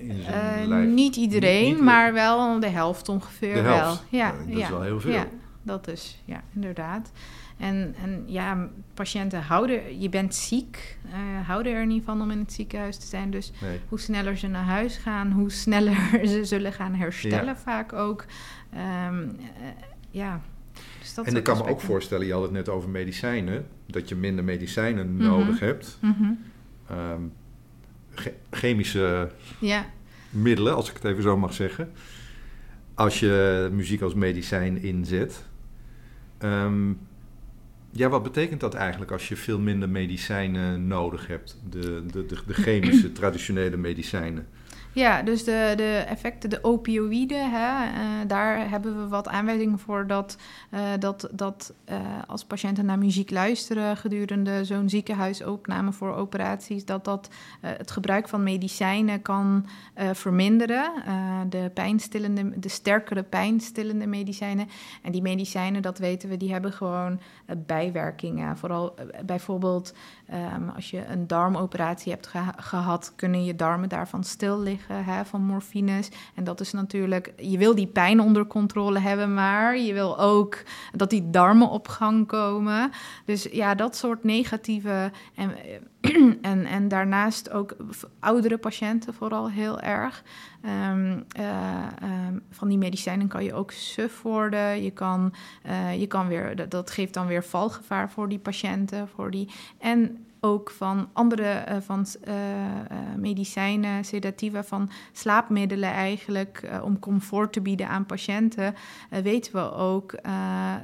in 0.00 0.22
zijn 0.22 0.70
uh. 0.70 0.94
Niet 0.94 1.16
iedereen, 1.16 1.74
niet, 1.74 1.80
maar 1.80 2.12
wel 2.12 2.60
de 2.60 2.68
helft 2.68 3.08
ongeveer 3.08 3.54
de 3.54 3.60
helft. 3.60 4.04
wel. 4.10 4.20
Ja, 4.20 4.34
dat 4.46 4.58
is 4.58 4.68
wel 4.68 4.82
heel 4.82 5.00
veel. 5.00 5.12
Ja, 5.12 5.26
dat 5.62 5.88
is, 5.88 6.22
ja, 6.24 6.42
inderdaad. 6.54 7.10
En, 7.58 7.94
en 8.02 8.22
ja, 8.26 8.68
patiënten 8.94 9.42
houden, 9.42 10.00
je 10.00 10.08
bent 10.08 10.34
ziek, 10.34 10.98
uh, 11.06 11.46
houden 11.46 11.72
er 11.72 11.86
niet 11.86 12.04
van 12.04 12.22
om 12.22 12.30
in 12.30 12.38
het 12.38 12.52
ziekenhuis 12.52 12.96
te 12.96 13.06
zijn. 13.06 13.30
Dus 13.30 13.52
nee. 13.62 13.80
hoe 13.88 14.00
sneller 14.00 14.36
ze 14.36 14.46
naar 14.46 14.64
huis 14.64 14.96
gaan, 14.96 15.32
hoe 15.32 15.50
sneller 15.64 16.20
ze 16.26 16.44
zullen 16.44 16.72
gaan 16.72 16.94
herstellen, 16.94 17.44
ja. 17.44 17.56
vaak 17.56 17.92
ook. 17.92 18.24
Um, 19.08 19.18
uh, 19.20 19.36
ja. 20.10 20.40
Dus 20.98 21.14
dat 21.14 21.26
en 21.26 21.36
ik 21.36 21.42
kan 21.42 21.56
me 21.56 21.66
ook 21.66 21.80
voorstellen, 21.80 22.26
je 22.26 22.32
had 22.32 22.42
het 22.42 22.50
net 22.50 22.68
over 22.68 22.88
medicijnen, 22.88 23.66
dat 23.86 24.08
je 24.08 24.14
minder 24.14 24.44
medicijnen 24.44 25.10
mm 25.10 25.18
-hmm. 25.18 25.28
nodig 25.28 25.60
hebt. 25.60 25.98
Mm 26.00 26.14
-hmm. 26.18 26.38
um, 26.98 27.32
che 28.14 28.34
chemische 28.50 29.30
ja. 29.58 29.86
middelen, 30.30 30.74
als 30.74 30.88
ik 30.88 30.94
het 30.94 31.04
even 31.04 31.22
zo 31.22 31.36
mag 31.36 31.52
zeggen. 31.52 31.92
Als 32.94 33.20
je 33.20 33.68
muziek 33.72 34.00
als 34.00 34.14
medicijn 34.14 34.82
inzet. 34.82 35.44
Um, 36.42 36.98
ja, 37.90 38.08
wat 38.08 38.22
betekent 38.22 38.60
dat 38.60 38.74
eigenlijk 38.74 39.10
als 39.10 39.28
je 39.28 39.36
veel 39.36 39.58
minder 39.58 39.88
medicijnen 39.88 40.86
nodig 40.86 41.26
hebt? 41.26 41.58
De, 41.70 42.04
de, 42.12 42.26
de, 42.26 42.38
de 42.46 42.54
chemische, 42.54 43.12
traditionele 43.20 43.76
medicijnen. 43.76 44.46
Ja, 44.92 45.22
dus 45.22 45.44
de, 45.44 45.72
de 45.76 46.04
effecten, 46.08 46.50
de 46.50 46.64
opioïden, 46.64 47.50
hè, 47.50 47.86
uh, 47.86 48.00
daar 48.26 48.70
hebben 48.70 49.02
we 49.02 49.08
wat 49.08 49.28
aanwijzingen 49.28 49.78
voor 49.78 50.06
dat, 50.06 50.36
uh, 50.70 50.80
dat, 50.98 51.28
dat 51.32 51.74
uh, 51.90 51.96
als 52.26 52.44
patiënten 52.44 52.84
naar 52.84 52.98
muziek 52.98 53.30
luisteren 53.30 53.96
gedurende 53.96 54.64
zo'n 54.64 54.88
ziekenhuisopname 54.88 55.92
voor 55.92 56.14
operaties, 56.14 56.84
dat 56.84 57.04
dat 57.04 57.28
het 57.60 57.90
gebruik 57.90 58.28
van 58.28 58.42
medicijnen 58.42 59.22
kan 59.22 59.66
verminderen. 60.12 60.92
de 61.48 61.70
pijnstillende, 61.74 62.58
de 62.58 62.68
sterkere 62.68 63.22
pijnstillende 63.22 64.06
medicijnen. 64.06 64.68
En 65.02 65.12
die 65.12 65.22
medicijnen, 65.22 65.82
dat 65.82 65.98
weten 65.98 66.28
we, 66.28 66.36
die 66.36 66.52
hebben 66.52 66.72
gewoon 66.72 67.20
bijwerkingen. 67.56 68.56
Vooral 68.56 68.94
bijvoorbeeld 69.24 69.94
um, 70.54 70.68
als 70.68 70.90
je 70.90 71.06
een 71.06 71.26
darmoperatie 71.26 72.12
hebt 72.12 72.26
ge 72.26 72.42
gehad, 72.56 73.12
kunnen 73.16 73.44
je 73.44 73.56
darmen 73.56 73.88
daarvan 73.88 74.24
stil 74.24 74.60
liggen 74.60 74.77
hè, 74.88 75.24
van 75.24 75.42
morfines. 75.42 76.08
En 76.34 76.44
dat 76.44 76.60
is 76.60 76.72
natuurlijk, 76.72 77.32
je 77.36 77.58
wil 77.58 77.74
die 77.74 77.86
pijn 77.86 78.20
onder 78.20 78.46
controle 78.46 78.98
hebben, 78.98 79.34
maar 79.34 79.78
je 79.78 79.92
wil 79.92 80.18
ook 80.18 80.62
dat 80.92 81.10
die 81.10 81.30
darmen 81.30 81.70
op 81.70 81.88
gang 81.88 82.26
komen. 82.26 82.90
Dus 83.24 83.48
ja, 83.52 83.74
dat 83.74 83.96
soort 83.96 84.24
negatieve 84.24 85.10
en, 85.34 85.52
en, 86.42 86.64
en 86.64 86.88
daarnaast 86.88 87.50
ook 87.50 87.76
oudere 88.20 88.58
patiënten 88.58 89.14
vooral 89.14 89.50
heel 89.50 89.80
erg. 89.80 90.22
Um, 90.90 91.24
uh, 91.40 91.86
um, 92.28 92.42
van 92.50 92.68
die 92.68 92.78
medicijnen 92.78 93.28
kan 93.28 93.44
je 93.44 93.54
ook 93.54 93.70
suf 93.70 94.22
worden. 94.22 94.82
Je 94.82 94.90
kan, 94.90 95.34
uh, 95.66 96.00
je 96.00 96.06
kan 96.06 96.28
weer, 96.28 96.56
dat, 96.56 96.70
dat 96.70 96.90
geeft 96.90 97.14
dan 97.14 97.26
weer 97.26 97.44
valgevaar 97.44 98.10
voor 98.10 98.28
die 98.28 98.38
patiënten. 98.38 99.08
Voor 99.08 99.30
die, 99.30 99.48
en 99.78 100.26
ook 100.40 100.70
van 100.70 101.08
andere 101.12 101.64
uh, 101.68 101.76
van, 101.80 102.06
uh, 102.28 102.34
uh, 102.34 102.98
medicijnen, 103.16 104.04
sedativa, 104.04 104.64
van 104.64 104.90
slaapmiddelen 105.12 105.90
eigenlijk, 105.90 106.70
om 106.82 106.98
comfort 106.98 107.52
te 107.52 107.60
bieden 107.60 107.88
aan 107.88 108.06
patiënten, 108.06 108.74
weten 109.22 109.52
we 109.52 109.72
ook 109.72 110.14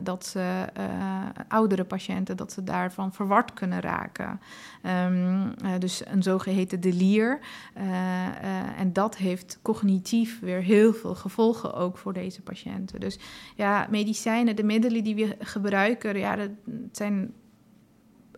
dat 0.02 0.26
ze, 0.26 0.64
oudere 1.48 1.84
patiënten, 1.84 2.36
dat 2.36 2.52
ze 2.52 2.64
daarvan 2.64 3.12
verward 3.12 3.52
kunnen 3.52 3.80
raken. 3.80 4.40
Um, 5.06 5.54
dus 5.78 6.06
een 6.06 6.22
zogeheten 6.22 6.80
delier. 6.80 7.38
en 8.76 8.92
dat 8.92 9.16
heeft 9.16 9.58
cognitief 9.62 10.40
weer 10.40 10.62
heel 10.62 10.92
veel 10.92 11.14
gevolgen 11.14 11.74
ook 11.74 11.98
voor 11.98 12.12
deze 12.12 12.42
patiënten. 12.42 13.00
Dus 13.00 13.18
ja, 13.54 13.86
medicijnen, 13.90 14.56
de 14.56 14.64
middelen 14.64 15.04
die 15.04 15.14
we 15.14 15.36
gebruiken, 15.38 16.18
ja, 16.18 16.36
dat 16.36 16.50
zijn 16.92 17.32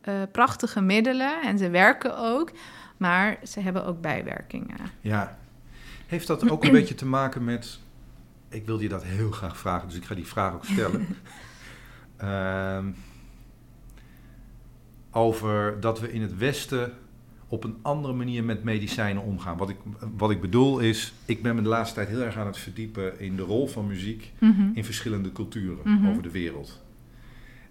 uh, 0.08 0.14
prachtige 0.32 0.80
middelen 0.80 1.42
en 1.42 1.58
ze 1.58 1.70
werken 1.70 2.18
ook, 2.18 2.50
maar 2.96 3.38
ze 3.48 3.60
hebben 3.60 3.84
ook 3.86 4.00
bijwerkingen. 4.00 4.76
Ja, 5.00 5.38
Heeft 6.06 6.26
dat 6.26 6.50
ook 6.50 6.64
een 6.64 6.72
beetje 6.80 6.94
te 6.94 7.06
maken 7.06 7.44
met... 7.44 7.78
Ik 8.48 8.66
wil 8.66 8.80
je 8.80 8.88
dat 8.88 9.04
heel 9.04 9.30
graag 9.30 9.58
vragen, 9.58 9.88
dus 9.88 9.96
ik 9.96 10.04
ga 10.04 10.14
die 10.14 10.26
vraag 10.26 10.54
ook 10.54 10.64
stellen. 10.64 11.06
Ehm, 12.16 12.86
over 15.10 15.80
dat 15.80 16.00
we 16.00 16.12
in 16.12 16.22
het 16.22 16.36
Westen 16.36 16.92
op 17.48 17.64
een 17.64 17.76
andere 17.82 18.14
manier 18.14 18.44
met 18.44 18.64
medicijnen 18.64 19.22
omgaan. 19.22 19.56
Wat 19.56 19.68
ik, 19.68 19.76
wat 20.16 20.30
ik 20.30 20.40
bedoel 20.40 20.78
is, 20.78 21.14
ik 21.24 21.42
ben 21.42 21.54
me 21.54 21.62
de 21.62 21.68
laatste 21.68 21.94
tijd 21.94 22.08
heel 22.08 22.20
erg 22.22 22.36
aan 22.36 22.46
het 22.46 22.58
verdiepen 22.58 23.20
in 23.20 23.36
de 23.36 23.42
rol 23.42 23.66
van 23.66 23.86
muziek 23.86 24.32
Mhm. 24.38 24.68
in 24.74 24.84
verschillende 24.84 25.32
culturen 25.32 25.78
Mhm. 25.84 26.08
over 26.08 26.22
de 26.22 26.30
wereld. 26.30 26.82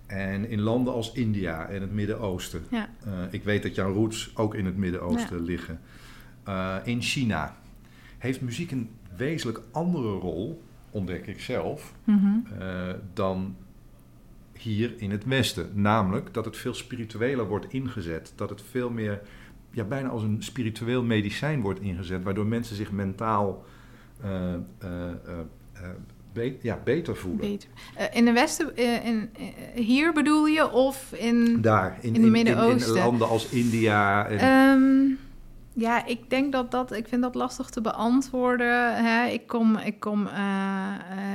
En 0.05 0.49
in 0.49 0.59
landen 0.61 0.93
als 0.93 1.11
India 1.11 1.67
en 1.67 1.81
het 1.81 1.91
Midden-Oosten. 1.93 2.63
Ja. 2.69 2.89
Eh, 3.05 3.11
ik 3.31 3.43
weet 3.43 3.63
dat 3.63 3.75
jouw 3.75 3.93
roots 3.93 4.31
ook 4.35 4.55
in 4.55 4.65
het 4.65 4.77
Midden-Oosten 4.77 5.41
liggen. 5.41 5.79
Eh, 6.43 6.75
in 6.83 7.01
China 7.01 7.55
heeft 8.17 8.41
muziek 8.41 8.71
een 8.71 8.89
wezenlijk 9.15 9.61
andere 9.71 10.11
rol, 10.13 10.61
ontdek 10.89 11.27
ik 11.27 11.39
zelf, 11.39 11.93
Mhm. 12.03 12.27
eh, 12.59 12.93
dan 13.13 13.55
hier 14.53 14.93
in 14.97 15.11
het 15.11 15.25
Westen. 15.25 15.69
Namelijk 15.73 16.33
dat 16.33 16.45
het 16.45 16.57
veel 16.57 16.73
spiritueler 16.73 17.47
wordt 17.47 17.73
ingezet. 17.73 18.33
Dat 18.35 18.49
het 18.49 18.61
veel 18.61 18.89
meer, 18.89 19.21
ja, 19.71 19.83
bijna 19.83 20.09
als 20.09 20.23
een 20.23 20.43
spiritueel 20.43 21.03
medicijn 21.03 21.61
wordt 21.61 21.79
ingezet, 21.79 22.23
waardoor 22.23 22.45
mensen 22.45 22.75
zich 22.75 22.91
mentaal 22.91 23.65
be- 26.35 26.55
ja, 26.61 26.79
beter 26.83 27.15
voelen. 27.15 27.39
Beter. 27.49 27.69
Eh, 27.95 28.05
in 28.13 28.25
de 28.25 28.31
Westen, 28.31 28.75
eh, 28.75 29.05
in, 29.05 29.29
eh, 29.37 29.83
hier 29.85 30.13
bedoel 30.13 30.45
je, 30.45 30.71
of 30.71 31.11
in... 31.13 31.61
Daar, 31.61 31.97
in, 32.01 32.15
In 32.15 32.31
Midden-Oosten. 32.31 32.95
in 32.95 33.01
landen 33.03 33.27
als 33.27 33.49
India. 33.49 34.27
En, 34.27 34.39
Ehm, 34.39 35.13
ja, 35.83 36.05
ik 36.05 36.29
denk 36.29 36.51
dat 36.51 36.71
dat, 36.71 36.93
ik 36.93 37.07
vind 37.07 37.21
dat 37.21 37.35
lastig 37.35 37.69
te 37.69 37.81
beantwoorden. 37.81 39.03
Hè. 39.05 39.25
Ik, 39.27 39.47
kom, 39.47 39.77
ik, 39.77 39.99
kom, 39.99 40.27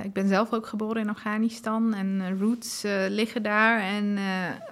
ik 0.04 0.12
ben 0.12 0.28
zelf 0.28 0.52
ook 0.52 0.66
geboren 0.66 1.02
in 1.02 1.08
Afghanistan 1.08 1.94
en 1.94 2.38
roots 2.38 2.82
liggen 3.08 3.42
daar. 3.42 3.80
En 3.80 4.18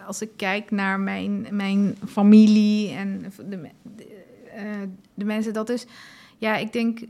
als 0.07 0.23
ik 0.23 0.31
kijk 0.37 0.71
naar 0.71 1.01
mijn, 1.01 1.47
mijn 1.51 1.97
familie 2.07 2.91
en 2.93 3.25
de, 3.49 3.59
de, 3.97 4.09
de 5.15 5.25
mensen, 5.25 5.53
dat 5.53 5.69
is, 5.69 5.87
ja, 6.39 6.57
ik 6.57 6.73
denk, 6.73 7.01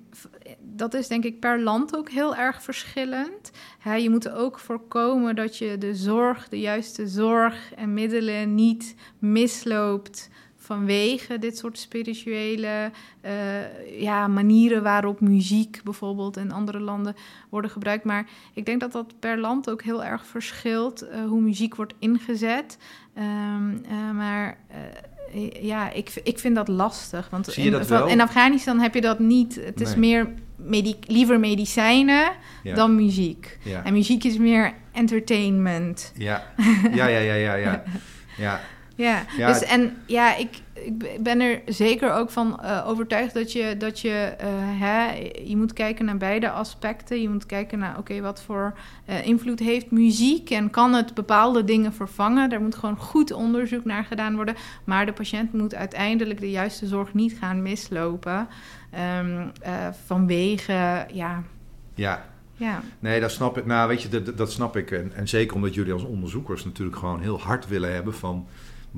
dat 0.61 0.95
is 0.95 1.09
denk 1.09 1.25
ik 1.25 1.41
per 1.41 1.61
land 1.61 1.97
ook 1.97 2.11
heel 2.11 2.37
erg 2.37 2.63
verschillend. 2.63 3.51
Je 3.99 4.11
moet 4.11 4.31
ook 4.31 4.59
voorkomen 4.59 5.37
dat 5.37 5.57
je 5.57 5.79
de 5.79 5.95
zorg, 5.95 6.49
de 6.49 6.61
juiste 6.61 7.07
zorg 7.07 7.75
en 7.75 7.95
middelen 7.95 8.55
niet 8.55 8.95
misloopt 9.19 10.31
vanwege 10.69 11.39
dit 11.39 11.59
soort 11.59 11.79
spirituele 11.79 12.91
eh, 13.21 14.01
ja, 14.01 14.27
manieren 14.27 14.83
waarop 14.83 15.21
muziek 15.21 15.81
bijvoorbeeld 15.85 16.37
in 16.37 16.53
andere 16.53 16.81
landen 16.81 17.17
worden 17.49 17.71
gebruikt. 17.71 18.05
Maar 18.05 18.29
ik 18.55 18.67
denk 18.67 18.81
dat 18.81 18.93
dat 18.93 19.15
per 19.19 19.39
land 19.39 19.71
ook 19.71 19.83
heel 19.83 20.05
erg 20.05 20.27
verschilt 20.27 21.03
eh, 21.03 21.25
hoe 21.25 21.41
muziek 21.41 21.75
wordt 21.75 21.95
ingezet. 21.99 22.79
Ehm, 23.15 23.77
eh, 23.85 24.11
maar 24.11 24.59
ja, 25.61 25.91
ik, 25.93 26.11
ik 26.23 26.39
vind 26.39 26.55
dat 26.57 26.69
lastig. 26.69 27.29
Want 27.31 27.47
Zie 27.47 27.63
je 27.63 27.71
in, 27.71 27.75
dat 27.77 27.87
van- 27.87 27.99
wel? 27.99 28.07
in 28.09 28.21
Afghanistan 28.21 28.81
heb 28.81 28.95
je 28.95 29.01
dat 29.01 29.19
niet. 29.19 29.55
Het 29.65 29.81
is 29.81 29.89
Nee. 29.89 29.99
meer 29.99 30.29
medi- 30.57 30.99
liever 31.01 31.41
medicijnen 31.41 32.31
ja, 32.63 32.75
dan 32.75 32.95
muziek. 32.95 33.59
ja. 33.63 33.85
En 33.85 33.93
muziek 33.93 34.25
is 34.25 34.39
meer 34.39 34.73
entertainment. 34.93 36.13
Ja. 36.17 36.47
ja, 36.95 37.07
ja, 37.07 37.19
ja, 37.19 37.35
ja, 37.35 37.55
ja. 38.37 38.61
ja. 39.05 39.47
Dus 39.47 39.63
en 39.63 39.97
ja, 40.07 40.37
ik, 40.37 40.61
ik 40.85 41.23
ben 41.23 41.41
er 41.41 41.63
zeker 41.67 42.13
ook 42.13 42.31
van 42.31 42.61
eh, 42.61 42.89
overtuigd 42.89 43.35
dat 43.35 43.53
je, 43.53 43.77
dat 43.79 44.01
je, 44.01 44.35
eh, 44.39 44.49
hè, 44.55 45.31
je 45.45 45.57
moet 45.57 45.73
kijken 45.73 46.05
naar 46.05 46.17
beide 46.17 46.51
aspecten. 46.51 47.21
Je 47.23 47.29
moet 47.29 47.47
kijken 47.47 47.79
naar, 47.79 47.99
oké, 47.99 48.21
wat 48.21 48.43
voor 48.43 48.75
eh, 49.05 49.27
invloed 49.27 49.59
heeft 49.59 49.91
muziek 49.91 50.51
en 50.51 50.71
kan 50.71 50.95
het 50.95 51.15
bepaalde 51.15 51.65
dingen 51.65 51.93
vervangen? 51.93 52.51
Daar 52.51 52.61
moet 52.61 52.75
gewoon 52.75 52.97
goed 52.97 53.33
onderzoek 53.33 53.85
naar 53.85 54.05
gedaan 54.05 54.35
worden. 54.35 54.55
Maar 54.85 55.07
de 55.07 55.13
patiënt 55.13 55.53
moet 55.53 55.75
uiteindelijk 55.75 56.41
de 56.41 56.51
juiste 56.51 56.87
zorg 56.87 57.15
niet 57.15 57.37
gaan 57.41 57.63
mislopen 57.63 58.49
ehm, 58.91 59.47
eh, 59.61 59.73
vanwege, 60.07 61.07
ja, 61.13 61.43
ja. 61.95 62.25
ja, 62.57 62.83
Nee, 62.99 63.21
dat 63.21 63.31
snap 63.31 63.59
ik. 63.59 63.67
Nou, 63.67 63.89
weet 63.89 64.03
je, 64.03 64.09
dat, 64.09 64.37
dat 64.37 64.53
snap 64.53 64.77
ik. 64.77 64.91
En, 64.91 65.13
en 65.15 65.29
zeker 65.29 65.57
omdat 65.57 65.75
jullie 65.75 65.93
als 65.93 66.05
onderzoekers 66.05 66.65
natuurlijk 66.65 66.97
gewoon 66.97 67.21
heel 67.21 67.41
hard 67.41 67.69
willen 67.69 67.95
hebben 67.95 68.15
van 68.15 68.47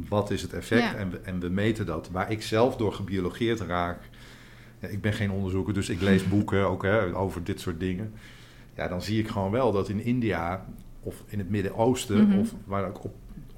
wat 0.09 0.31
is 0.31 0.43
het 0.43 0.53
effect. 0.53 0.83
Ja. 0.83 0.95
En, 0.95 1.11
we, 1.11 1.19
en 1.19 1.41
we 1.41 1.49
meten 1.49 1.87
dat. 1.87 2.09
Waar 2.13 2.31
ik 2.31 2.43
zelf 2.43 2.77
door 2.77 2.93
gebiologeerd 2.93 3.61
raak. 3.61 4.09
Ja, 4.79 4.89
ik 4.89 5.01
ben 5.01 5.13
geen 5.13 5.31
onderzoeker, 5.31 5.75
dus 5.75 5.89
ik 5.89 6.01
lees 6.01 6.29
boeken 6.35 6.69
ook 6.69 6.83
hè, 6.83 7.17
over 7.17 7.45
dit 7.45 7.61
soort 7.61 7.81
dingen. 7.81 8.13
Ja, 8.77 8.89
dan 8.89 9.03
zie 9.03 9.19
ik 9.19 9.29
gewoon 9.29 9.51
wel 9.51 9.73
dat 9.73 9.89
in 9.89 10.05
India 10.05 10.67
of 11.01 11.23
in 11.27 11.39
het 11.39 11.51
Midden-Oosten 11.51 12.27
Mhm. 12.29 12.39
of 12.39 12.55
waar 12.65 12.89
ook 12.89 13.05
op, 13.05 13.15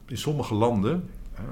in 0.06 0.16
sommige 0.18 0.54
landen. 0.54 1.08
hè, 1.32 1.42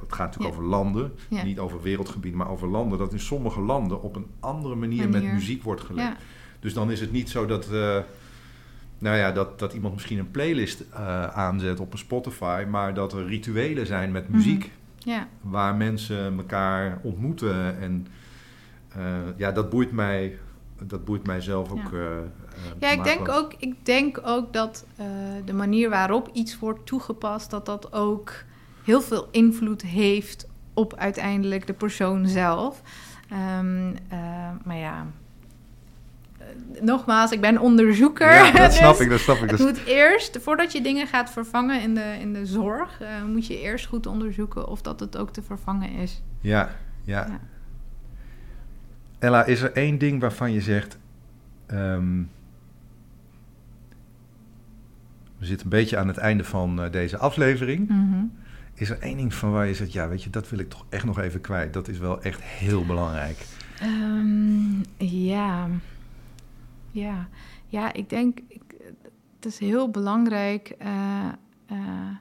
Het 0.00 0.12
gaat 0.12 0.26
natuurlijk 0.26 0.54
Ja. 0.54 0.60
over 0.60 0.70
landen, 0.70 1.12
Ja. 1.28 1.44
niet 1.44 1.58
over 1.58 1.82
wereldgebied, 1.82 2.34
maar 2.34 2.50
over 2.50 2.68
landen. 2.68 2.98
Dat 2.98 3.12
in 3.12 3.20
sommige 3.20 3.60
landen 3.60 4.02
op 4.02 4.16
een 4.16 4.26
andere 4.40 4.74
manier, 4.74 5.08
met 5.08 5.32
muziek 5.32 5.62
wordt 5.62 5.80
gelegd. 5.80 6.16
Dus 6.60 6.74
dan 6.74 6.90
is 6.90 7.00
het 7.00 7.12
niet 7.12 7.30
zo 7.30 7.46
dat, 7.46 7.70
eh, 7.72 7.98
nou 9.04 9.16
ja, 9.16 9.32
dat, 9.32 9.58
dat 9.58 9.72
iemand 9.72 9.94
misschien 9.94 10.18
een 10.18 10.30
playlist 10.30 10.84
eh, 10.92 11.26
aanzet 11.26 11.80
op 11.80 11.92
een 11.92 11.98
Spotify, 11.98 12.64
maar 12.68 12.94
dat 12.94 13.12
er 13.12 13.26
rituelen 13.26 13.86
zijn 13.86 14.12
met 14.12 14.28
muziek 14.28 14.70
ja. 14.98 15.28
waar 15.40 15.74
mensen 15.74 16.36
elkaar 16.38 16.98
ontmoeten. 17.02 17.80
En 17.80 18.06
eh, 18.88 19.04
ja, 19.36 19.52
dat 19.52 19.70
boeit 19.70 19.92
mij, 19.92 20.38
dat 20.82 21.04
boeit 21.04 21.26
mij 21.26 21.40
zelf 21.40 21.70
ook. 21.70 21.90
Ja. 21.92 21.98
eh, 21.98 22.16
Ja, 22.78 22.90
ik 22.90 23.04
denk, 23.04 23.28
ook, 23.28 23.54
ik 23.58 23.74
denk 23.86 24.20
ook 24.24 24.52
dat 24.52 24.86
de 25.44 25.52
manier 25.52 25.90
waarop 25.90 26.30
iets 26.32 26.58
wordt 26.58 26.86
toegepast, 26.86 27.50
dat 27.50 27.66
dat 27.66 27.92
ook 27.92 28.32
heel 28.84 29.00
veel 29.00 29.28
invloed 29.30 29.82
heeft 29.82 30.48
op 30.74 30.94
uiteindelijk 30.94 31.66
de 31.66 31.72
persoon 31.72 32.26
zelf. 32.28 32.82
Ehm, 33.28 33.94
eh, 34.08 34.18
maar 34.64 34.76
ja, 34.76 35.06
nogmaals, 36.80 37.30
ik 37.30 37.40
ben 37.40 37.58
onderzoeker. 37.58 38.34
Ja, 38.34 38.50
dat 38.52 38.72
snap 38.82 38.90
dus 38.96 39.00
ik, 39.04 39.10
dat 39.10 39.20
snap 39.20 39.36
ik. 39.36 39.50
Het 39.50 39.58
Dat 39.58 39.68
moet 39.68 39.84
eerst, 39.86 40.38
voordat 40.42 40.72
je 40.72 40.82
dingen 40.82 41.06
gaat 41.06 41.30
vervangen 41.30 41.82
in 41.82 41.94
de, 41.94 42.16
in 42.20 42.32
de 42.32 42.46
zorg, 42.46 43.00
eh, 43.00 43.08
moet 43.26 43.46
je 43.46 43.60
eerst 43.60 43.86
goed 43.86 44.06
onderzoeken 44.06 44.68
of 44.68 44.82
dat 44.82 45.00
het 45.00 45.16
ook 45.16 45.30
te 45.32 45.42
vervangen 45.42 45.90
is. 45.90 46.22
Ja, 46.40 46.70
ja. 47.04 47.26
Ja. 47.26 47.40
Ella, 49.18 49.44
is 49.44 49.60
er 49.60 49.72
één 49.72 49.98
ding 49.98 50.20
waarvan 50.20 50.52
je 50.52 50.60
zegt. 50.60 50.98
ehm, 51.66 52.22
we 55.38 55.46
zitten 55.46 55.66
een 55.66 55.78
beetje 55.78 55.96
aan 55.96 56.08
het 56.08 56.16
einde 56.16 56.44
van 56.44 56.82
eh, 56.82 56.90
deze 56.92 57.18
aflevering. 57.18 57.88
Mhm. 57.88 58.24
Is 58.74 58.90
er 58.90 58.98
één 58.98 59.16
ding 59.16 59.34
van 59.34 59.50
waar 59.52 59.66
je 59.66 59.74
zegt, 59.74 59.92
ja, 59.92 60.08
weet 60.08 60.22
je, 60.22 60.30
dat 60.30 60.48
wil 60.50 60.58
ik 60.58 60.68
toch 60.70 60.84
echt 60.88 61.04
nog 61.04 61.18
even 61.18 61.40
kwijt. 61.40 61.72
Dat 61.72 61.88
is 61.88 61.98
wel 61.98 62.22
echt 62.22 62.42
heel 62.42 62.84
belangrijk. 62.86 63.46
Ehm, 63.80 64.80
ja. 64.98 65.66
Ja. 66.94 67.28
Ja, 67.66 67.92
ik 67.92 68.10
denk, 68.10 68.38
ik, 68.48 68.62
het 69.36 69.44
is 69.44 69.58
heel 69.58 69.90
belangrijk. 69.90 70.74
eh, 70.78 71.28
eh, 71.66 72.16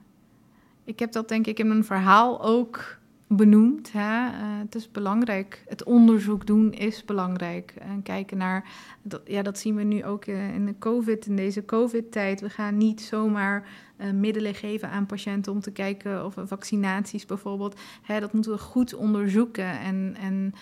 ik 0.84 1.00
heb 1.00 1.12
dat 1.12 1.28
denk 1.28 1.48
ik 1.48 1.60
in 1.60 1.68
mijn 1.68 1.84
verhaal 1.84 2.44
ook 2.44 2.98
benoemd. 3.28 3.92
Hè? 3.92 4.28
Eh, 4.28 4.60
het 4.60 4.76
is 4.76 4.92
belangrijk. 4.92 5.64
Het 5.68 5.84
onderzoek 5.84 6.46
doen 6.48 6.72
is 6.72 7.06
belangrijk. 7.06 7.74
En 7.80 8.04
kijken 8.04 8.38
naar, 8.38 8.70
dat, 9.02 9.22
ja, 9.26 9.42
dat 9.42 9.60
zien 9.60 9.76
we 9.76 9.84
nu 9.84 10.06
ook 10.06 10.26
in 10.26 10.66
de 10.66 10.76
COVID, 10.80 11.26
in 11.26 11.36
deze 11.36 11.66
COVID-tijd. 11.66 12.42
We 12.42 12.50
gaan 12.50 12.78
niet 12.78 13.02
zomaar 13.02 13.68
middelen 14.14 14.56
geven 14.56 14.90
aan 14.90 15.06
patiënten 15.06 15.52
om 15.52 15.60
te 15.60 15.72
kijken 15.72 16.26
of 16.26 16.36
vaccinaties 16.46 17.26
bijvoorbeeld. 17.26 17.80
Hè, 18.02 18.20
dat 18.20 18.34
moeten 18.34 18.52
we 18.52 18.58
goed 18.58 18.94
onderzoeken. 18.94 19.80
En, 19.80 20.16
en, 20.20 20.54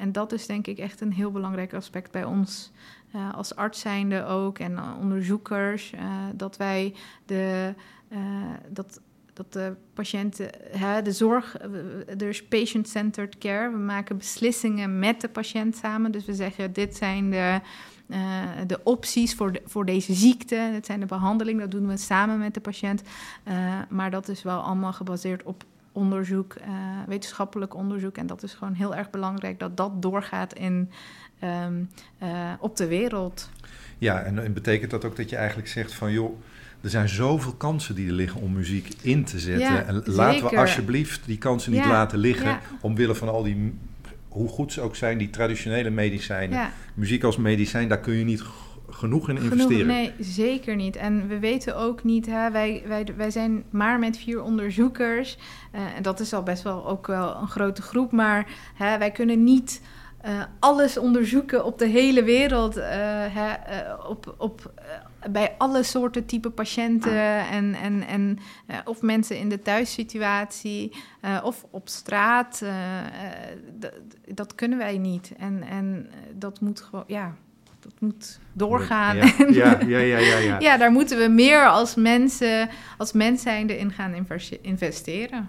en 0.00 0.12
dat 0.12 0.32
is 0.32 0.46
denk 0.46 0.66
ik 0.66 0.78
echt 0.78 1.00
een 1.00 1.12
heel 1.12 1.30
belangrijk 1.30 1.74
aspect 1.74 2.10
bij 2.10 2.24
ons. 2.24 2.72
Eh, 3.12 3.34
als 3.34 3.54
arts 3.54 3.80
zijnde 3.80 4.24
ook 4.24 4.58
en 4.58 4.76
eh, 4.76 4.94
onderzoekers, 5.00 5.92
eh, 5.92 6.00
dat 6.34 6.56
wij 6.56 6.94
de, 7.26 7.74
dat, 8.68 9.00
dat 9.32 9.52
de 9.52 9.74
patiënten, 9.94 10.50
hè, 10.70 11.02
de 11.02 11.12
zorg, 11.12 11.56
er 12.18 12.28
is 12.28 12.46
patient-centered 12.46 13.38
care. 13.38 13.70
We 13.70 13.78
maken 13.78 14.16
beslissingen 14.16 14.98
met 14.98 15.20
de 15.20 15.28
patiënt 15.28 15.76
samen. 15.76 16.12
Dus 16.12 16.24
we 16.24 16.34
zeggen, 16.34 16.72
dit 16.72 16.96
zijn 16.96 17.30
de, 17.30 17.60
de 18.66 18.80
opties 18.82 19.34
voor, 19.34 19.58
voor 19.64 19.84
deze 19.84 20.12
ziekte. 20.14 20.68
Dit 20.72 20.86
zijn 20.86 21.00
de 21.00 21.06
behandelingen, 21.06 21.70
dat 21.70 21.80
doen 21.80 21.88
we 21.88 21.96
samen 21.96 22.38
met 22.38 22.54
de 22.54 22.60
patiënt. 22.60 23.02
Maar 23.88 24.10
dat 24.10 24.28
is 24.28 24.42
wel 24.42 24.60
allemaal 24.60 24.92
gebaseerd 24.92 25.42
op 25.42 25.64
onderzoek, 25.92 26.54
wetenschappelijk 27.06 27.74
onderzoek. 27.74 28.16
En 28.16 28.26
dat 28.26 28.42
is 28.42 28.54
gewoon 28.54 28.74
heel 28.74 28.94
erg 28.94 29.10
belangrijk 29.10 29.58
dat 29.58 29.76
dat 29.76 30.02
doorgaat 30.02 30.54
in, 30.54 30.90
ehm, 31.38 31.74
eh, 32.18 32.52
op 32.60 32.76
de 32.76 32.86
wereld. 32.86 33.50
Ja, 33.98 34.22
en, 34.22 34.44
en 34.44 34.52
betekent 34.52 34.90
dat 34.90 35.04
ook 35.04 35.16
dat 35.16 35.30
je 35.30 35.36
eigenlijk 35.36 35.68
zegt 35.68 35.92
van, 35.94 36.12
joh, 36.12 36.40
er 36.80 36.90
zijn 36.90 37.08
zoveel 37.08 37.52
kansen 37.52 37.94
die 37.94 38.06
er 38.06 38.12
liggen 38.12 38.40
om 38.40 38.52
muziek 38.52 38.88
in 39.00 39.24
te 39.24 39.38
zetten. 39.38 39.72
Ja, 39.72 39.84
en 39.84 40.02
laten 40.04 40.44
we 40.50 40.56
alsjeblieft 40.56 41.20
die 41.26 41.38
kansen 41.38 41.72
niet 41.72 41.80
Ja, 41.82 41.88
laten 41.88 42.18
liggen, 42.18 42.46
ja. 42.48 42.60
omwille 42.80 43.14
van 43.14 43.28
al 43.28 43.42
die 43.42 43.74
hoe 44.28 44.48
goed 44.48 44.72
ze 44.72 44.80
ook 44.80 44.96
zijn, 44.96 45.18
die 45.18 45.30
traditionele 45.30 45.90
medicijnen, 45.90 46.70
muziek 46.94 47.24
als 47.24 47.36
medicijn, 47.36 47.88
daar 47.88 48.00
kun 48.00 48.14
je 48.14 48.24
niet 48.24 48.42
genoeg 48.90 49.28
in 49.28 49.36
Genoeg, 49.36 49.52
investeren. 49.52 49.86
nee, 49.86 50.12
zeker 50.20 50.76
niet. 50.76 50.96
En 50.96 51.28
we 51.28 51.38
weten 51.38 51.76
ook 51.76 52.04
niet, 52.04 52.26
hè, 52.26 52.50
wij, 52.50 52.82
wij, 52.86 53.06
wij 53.16 53.30
zijn 53.30 53.64
maar 53.70 53.98
met 53.98 54.18
vier 54.18 54.42
onderzoekers. 54.42 55.38
eh, 55.72 55.80
en 55.96 56.02
dat 56.02 56.20
is 56.20 56.32
al 56.32 56.42
best 56.42 56.62
wel 56.62 56.86
ook 56.88 57.06
wel 57.06 57.36
een 57.36 57.48
grote 57.48 57.82
groep. 57.82 58.12
Maar 58.12 58.46
hè, 58.74 58.98
wij 58.98 59.10
kunnen 59.10 59.44
niet 59.44 59.80
eh, 60.20 60.42
alles 60.58 60.98
onderzoeken 60.98 61.64
op 61.64 61.78
de 61.78 61.86
hele 61.86 62.22
wereld. 62.22 62.76
eh, 62.76 62.86
hè, 63.28 63.52
eh, 63.52 64.08
op, 64.08 64.34
op, 64.38 64.72
bij 65.30 65.54
alle 65.58 65.82
soorten 65.82 66.26
type 66.26 66.50
patiënten. 66.50 67.46
En, 67.50 67.74
en, 67.74 68.06
en, 68.06 68.38
of 68.84 69.02
mensen 69.02 69.38
in 69.38 69.48
de 69.48 69.62
thuissituatie. 69.62 70.92
of 71.42 71.66
op 71.70 71.88
straat. 71.88 72.62
dat 74.34 74.54
kunnen 74.54 74.78
wij 74.78 74.98
niet. 74.98 75.32
En, 75.38 75.62
en 75.62 76.10
dat 76.34 76.60
moet 76.60 76.80
gewoon, 76.80 77.04
ja, 77.06 77.34
dat 77.80 77.92
moet 77.98 78.38
doorgaan. 78.52 79.16
Ja, 79.16 79.24
ja, 79.50 79.78
ja, 79.86 79.98
ja, 79.98 80.18
ja, 80.18 80.38
ja. 80.38 80.60
Ja, 80.60 80.76
daar 80.76 80.92
moeten 80.92 81.18
we 81.18 81.28
meer 81.28 81.66
als 81.66 81.94
mensen, 81.94 82.68
als 82.96 83.12
mens 83.12 83.42
zijnde 83.42 83.78
in 83.78 83.92
gaan 83.92 84.26
investeren. 84.62 85.48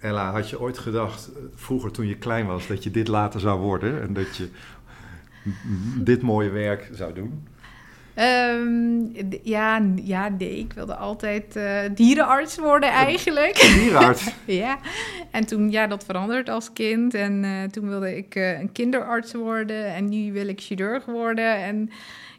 Ella, 0.00 0.32
had 0.32 0.50
je 0.50 0.60
ooit 0.60 0.78
gedacht, 0.78 1.28
eh, 1.28 1.42
vroeger 1.54 1.90
toen 1.90 2.06
je 2.06 2.16
klein 2.16 2.46
was, 2.46 2.66
dat 2.66 2.82
je 2.82 2.90
dit 2.90 3.08
later 3.08 3.40
zou 3.40 3.60
worden 3.60 4.02
en 4.02 4.12
dat 4.12 4.36
je 4.36 4.48
dit 5.96 6.22
mooie 6.22 6.50
werk 6.50 6.88
zou 6.92 7.12
doen? 7.12 7.46
Ehm, 8.14 9.26
ja, 9.42 9.82
ja, 9.94 10.28
nee, 10.28 10.58
ik 10.58 10.72
wilde 10.72 10.94
altijd 10.94 11.56
eh, 11.56 11.80
dierenarts 11.94 12.58
worden 12.58 12.90
eigenlijk. 12.90 13.54
Dierenarts. 13.78 14.30
ja, 14.44 14.78
en 15.30 15.46
toen, 15.46 15.70
ja, 15.70 15.86
dat 15.86 16.04
veranderd 16.04 16.48
als 16.48 16.72
kind. 16.72 17.14
En 17.14 17.44
eh, 17.44 17.62
toen 17.62 17.88
wilde 17.88 18.16
ik 18.16 18.34
een 18.34 18.72
kinderarts 18.72 19.32
worden 19.32 19.94
en 19.94 20.08
nu 20.08 20.32
wil 20.32 20.48
ik 20.48 20.60
chirurg 20.60 21.04
worden. 21.04 21.56
En 21.56 21.90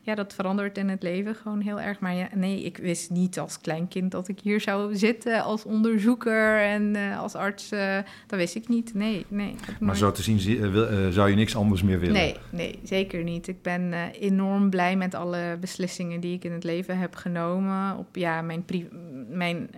ja, 0.09 0.15
dat 0.15 0.33
verandert 0.33 0.77
in 0.77 0.89
het 0.89 1.03
leven 1.03 1.35
gewoon 1.35 1.61
heel 1.61 1.79
erg. 1.79 1.99
Maar 1.99 2.13
ja, 2.15 2.27
nee, 2.35 2.63
ik 2.63 2.77
wist 2.77 3.09
niet 3.09 3.39
als 3.39 3.59
klein 3.61 3.87
kind 3.87 4.11
dat 4.11 4.27
ik 4.27 4.39
hier 4.39 4.61
zou 4.61 4.95
zitten 4.95 5.43
als 5.43 5.63
onderzoeker 5.63 6.59
en 6.61 6.95
eh, 6.95 7.19
als 7.19 7.35
arts. 7.35 7.71
eh, 7.71 7.97
dat 8.27 8.39
wist 8.39 8.55
ik 8.55 8.67
niet. 8.67 8.93
Nee, 8.93 9.25
nee. 9.27 9.55
Maar 9.63 9.75
nooit. 9.79 9.97
zo 9.97 10.11
te 10.11 10.21
zien 10.21 10.39
zie- 10.39 10.59
eh, 10.61 11.07
zou 11.07 11.29
je 11.29 11.35
niks 11.35 11.55
anders 11.55 11.83
meer 11.83 11.99
willen. 11.99 12.13
Nee, 12.15 12.35
nee, 12.51 12.79
zeker 12.83 13.23
niet. 13.23 13.47
Ik 13.47 13.61
ben 13.61 13.93
enorm 14.11 14.69
blij 14.69 14.95
met 14.95 15.15
alle 15.15 15.57
beslissingen 15.59 16.19
die 16.19 16.35
ik 16.35 16.43
in 16.43 16.51
het 16.51 16.63
leven 16.63 16.97
heb 16.99 17.15
genomen. 17.15 17.97
Op 17.97 18.15
ja, 18.15 18.41
mijn, 18.41 18.65
mijn 19.29 19.69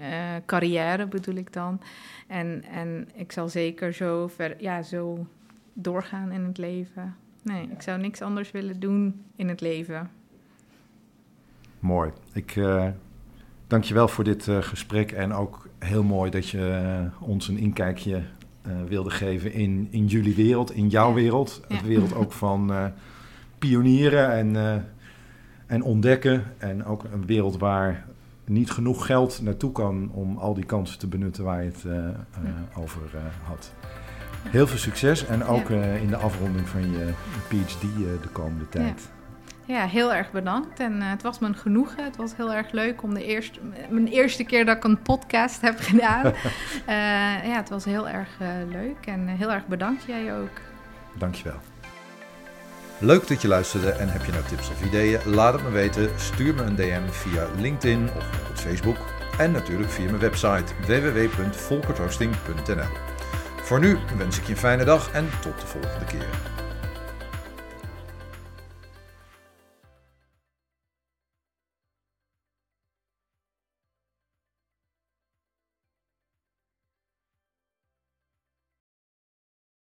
carrière 0.46 1.08
bedoel 1.08 1.36
ik 1.36 1.54
dan. 1.54 1.82
En, 2.28 2.64
en 2.72 3.08
ik 3.16 3.32
zal 3.32 3.50
zeker 3.50 3.94
zo, 3.94 4.28
ver, 4.28 4.56
ja, 4.60 4.82
zo 4.82 5.28
doorgaan 5.74 6.32
in 6.32 6.44
het 6.44 6.58
leven. 6.58 7.16
Nee, 7.44 7.68
ik 7.72 7.82
zou 7.82 8.00
niks 8.00 8.22
anders 8.22 8.52
willen 8.52 8.80
doen 8.80 9.24
in 9.36 9.50
het 9.50 9.62
leven. 9.62 10.10
Mooi. 11.82 12.12
Ik 12.34 12.56
eh 12.56 12.88
dank 13.68 13.84
je 13.84 13.94
wel 13.94 14.08
voor 14.08 14.24
dit 14.24 14.48
eh, 14.48 14.58
gesprek 14.62 15.12
en 15.12 15.34
ook 15.34 15.68
heel 15.80 16.04
mooi 16.04 16.32
dat 16.32 16.50
je 16.50 16.70
eh, 16.70 17.28
ons 17.28 17.48
een 17.48 17.58
inkijkje 17.58 18.22
wilde 18.88 19.10
geven 19.10 19.54
in, 19.54 19.88
in 19.92 20.06
jullie 20.06 20.36
wereld, 20.36 20.72
in 20.72 20.88
jouw 20.88 21.14
wereld. 21.14 21.62
Ja. 21.68 21.76
Het 21.76 21.86
wereld 21.86 22.16
ook 22.16 22.32
van 22.32 22.72
pionieren 23.58 24.32
en, 24.32 24.86
en 25.68 25.84
ontdekken. 25.84 26.44
En 26.58 26.86
ook 26.86 27.04
een 27.04 27.26
wereld 27.26 27.58
waar 27.58 28.06
niet 28.46 28.72
genoeg 28.72 29.06
geld 29.06 29.42
naartoe 29.42 29.72
kan 29.72 30.10
om 30.14 30.38
al 30.38 30.54
die 30.54 30.66
kansen 30.66 31.00
te 31.00 31.08
benutten 31.08 31.44
waar 31.44 31.64
je 31.64 31.70
het 31.70 31.86
over 32.78 33.02
had. 33.44 33.74
Heel 34.50 34.68
veel 34.68 34.78
succes 34.78 35.26
en 35.26 35.44
ook 35.44 35.70
Ja. 35.70 35.84
in 35.84 36.08
de 36.08 36.18
afronding 36.18 36.68
van 36.68 36.82
je 36.92 37.14
PhD 37.48 37.82
de 38.22 38.30
komende 38.32 38.70
tijd. 38.70 39.12
Ja, 39.66 39.86
heel 39.86 40.14
erg 40.14 40.32
bedankt. 40.32 40.80
En 40.80 41.02
eh, 41.02 41.10
het 41.10 41.22
was 41.22 41.40
me 41.40 41.48
een 41.48 41.56
genoegen. 41.56 42.04
Het 42.04 42.16
was 42.16 42.36
heel 42.36 42.54
erg 42.54 42.72
leuk 42.72 43.04
om 43.04 43.14
de 43.14 43.26
eerste, 43.26 43.60
mijn 43.90 44.08
eerste 44.08 44.44
keer 44.44 44.66
dat 44.66 44.78
ik 44.78 44.84
een 44.84 45.02
podcast 45.02 45.62
heb 45.62 45.80
gedaan. 45.90 46.26
Eh, 46.26 46.34
ja, 47.46 47.56
het 47.56 47.70
was 47.70 47.86
heel 47.86 48.10
erg 48.10 48.30
eh, 48.40 48.48
leuk. 48.72 49.06
En 49.06 49.28
heel 49.28 49.52
erg 49.52 49.66
bedankt 49.66 50.04
jij 50.04 50.40
ook. 50.40 50.60
Dankjewel. 51.14 51.60
Leuk 52.98 53.28
dat 53.28 53.42
je 53.42 53.48
luisterde 53.48 53.92
en 53.92 54.10
heb 54.10 54.26
je 54.26 54.32
nou 54.32 54.44
tips 54.44 54.70
of 54.70 54.86
ideeën? 54.86 55.20
Laat 55.26 55.54
het 55.54 55.64
me 55.64 55.70
weten. 55.70 56.10
Stuur 56.20 56.54
me 56.54 56.62
een 56.62 56.76
DM 56.76 57.08
via 57.10 57.48
LinkedIn 57.58 58.10
of 58.18 58.50
op 58.50 58.56
Facebook. 58.56 58.98
En 59.38 59.52
natuurlijk 59.52 59.90
via 59.90 60.06
mijn 60.06 60.20
website 60.20 60.74
www.volkerthosting.nl 60.86 62.90
Voor 63.62 63.80
nu 63.80 63.98
wens 64.18 64.40
ik 64.40 64.46
je 64.46 64.52
een 64.52 64.58
fijne 64.58 64.84
dag 64.84 65.12
en 65.12 65.30
tot 65.42 65.62
de 65.62 65.68
volgende 65.68 66.06
keer. 66.06 66.28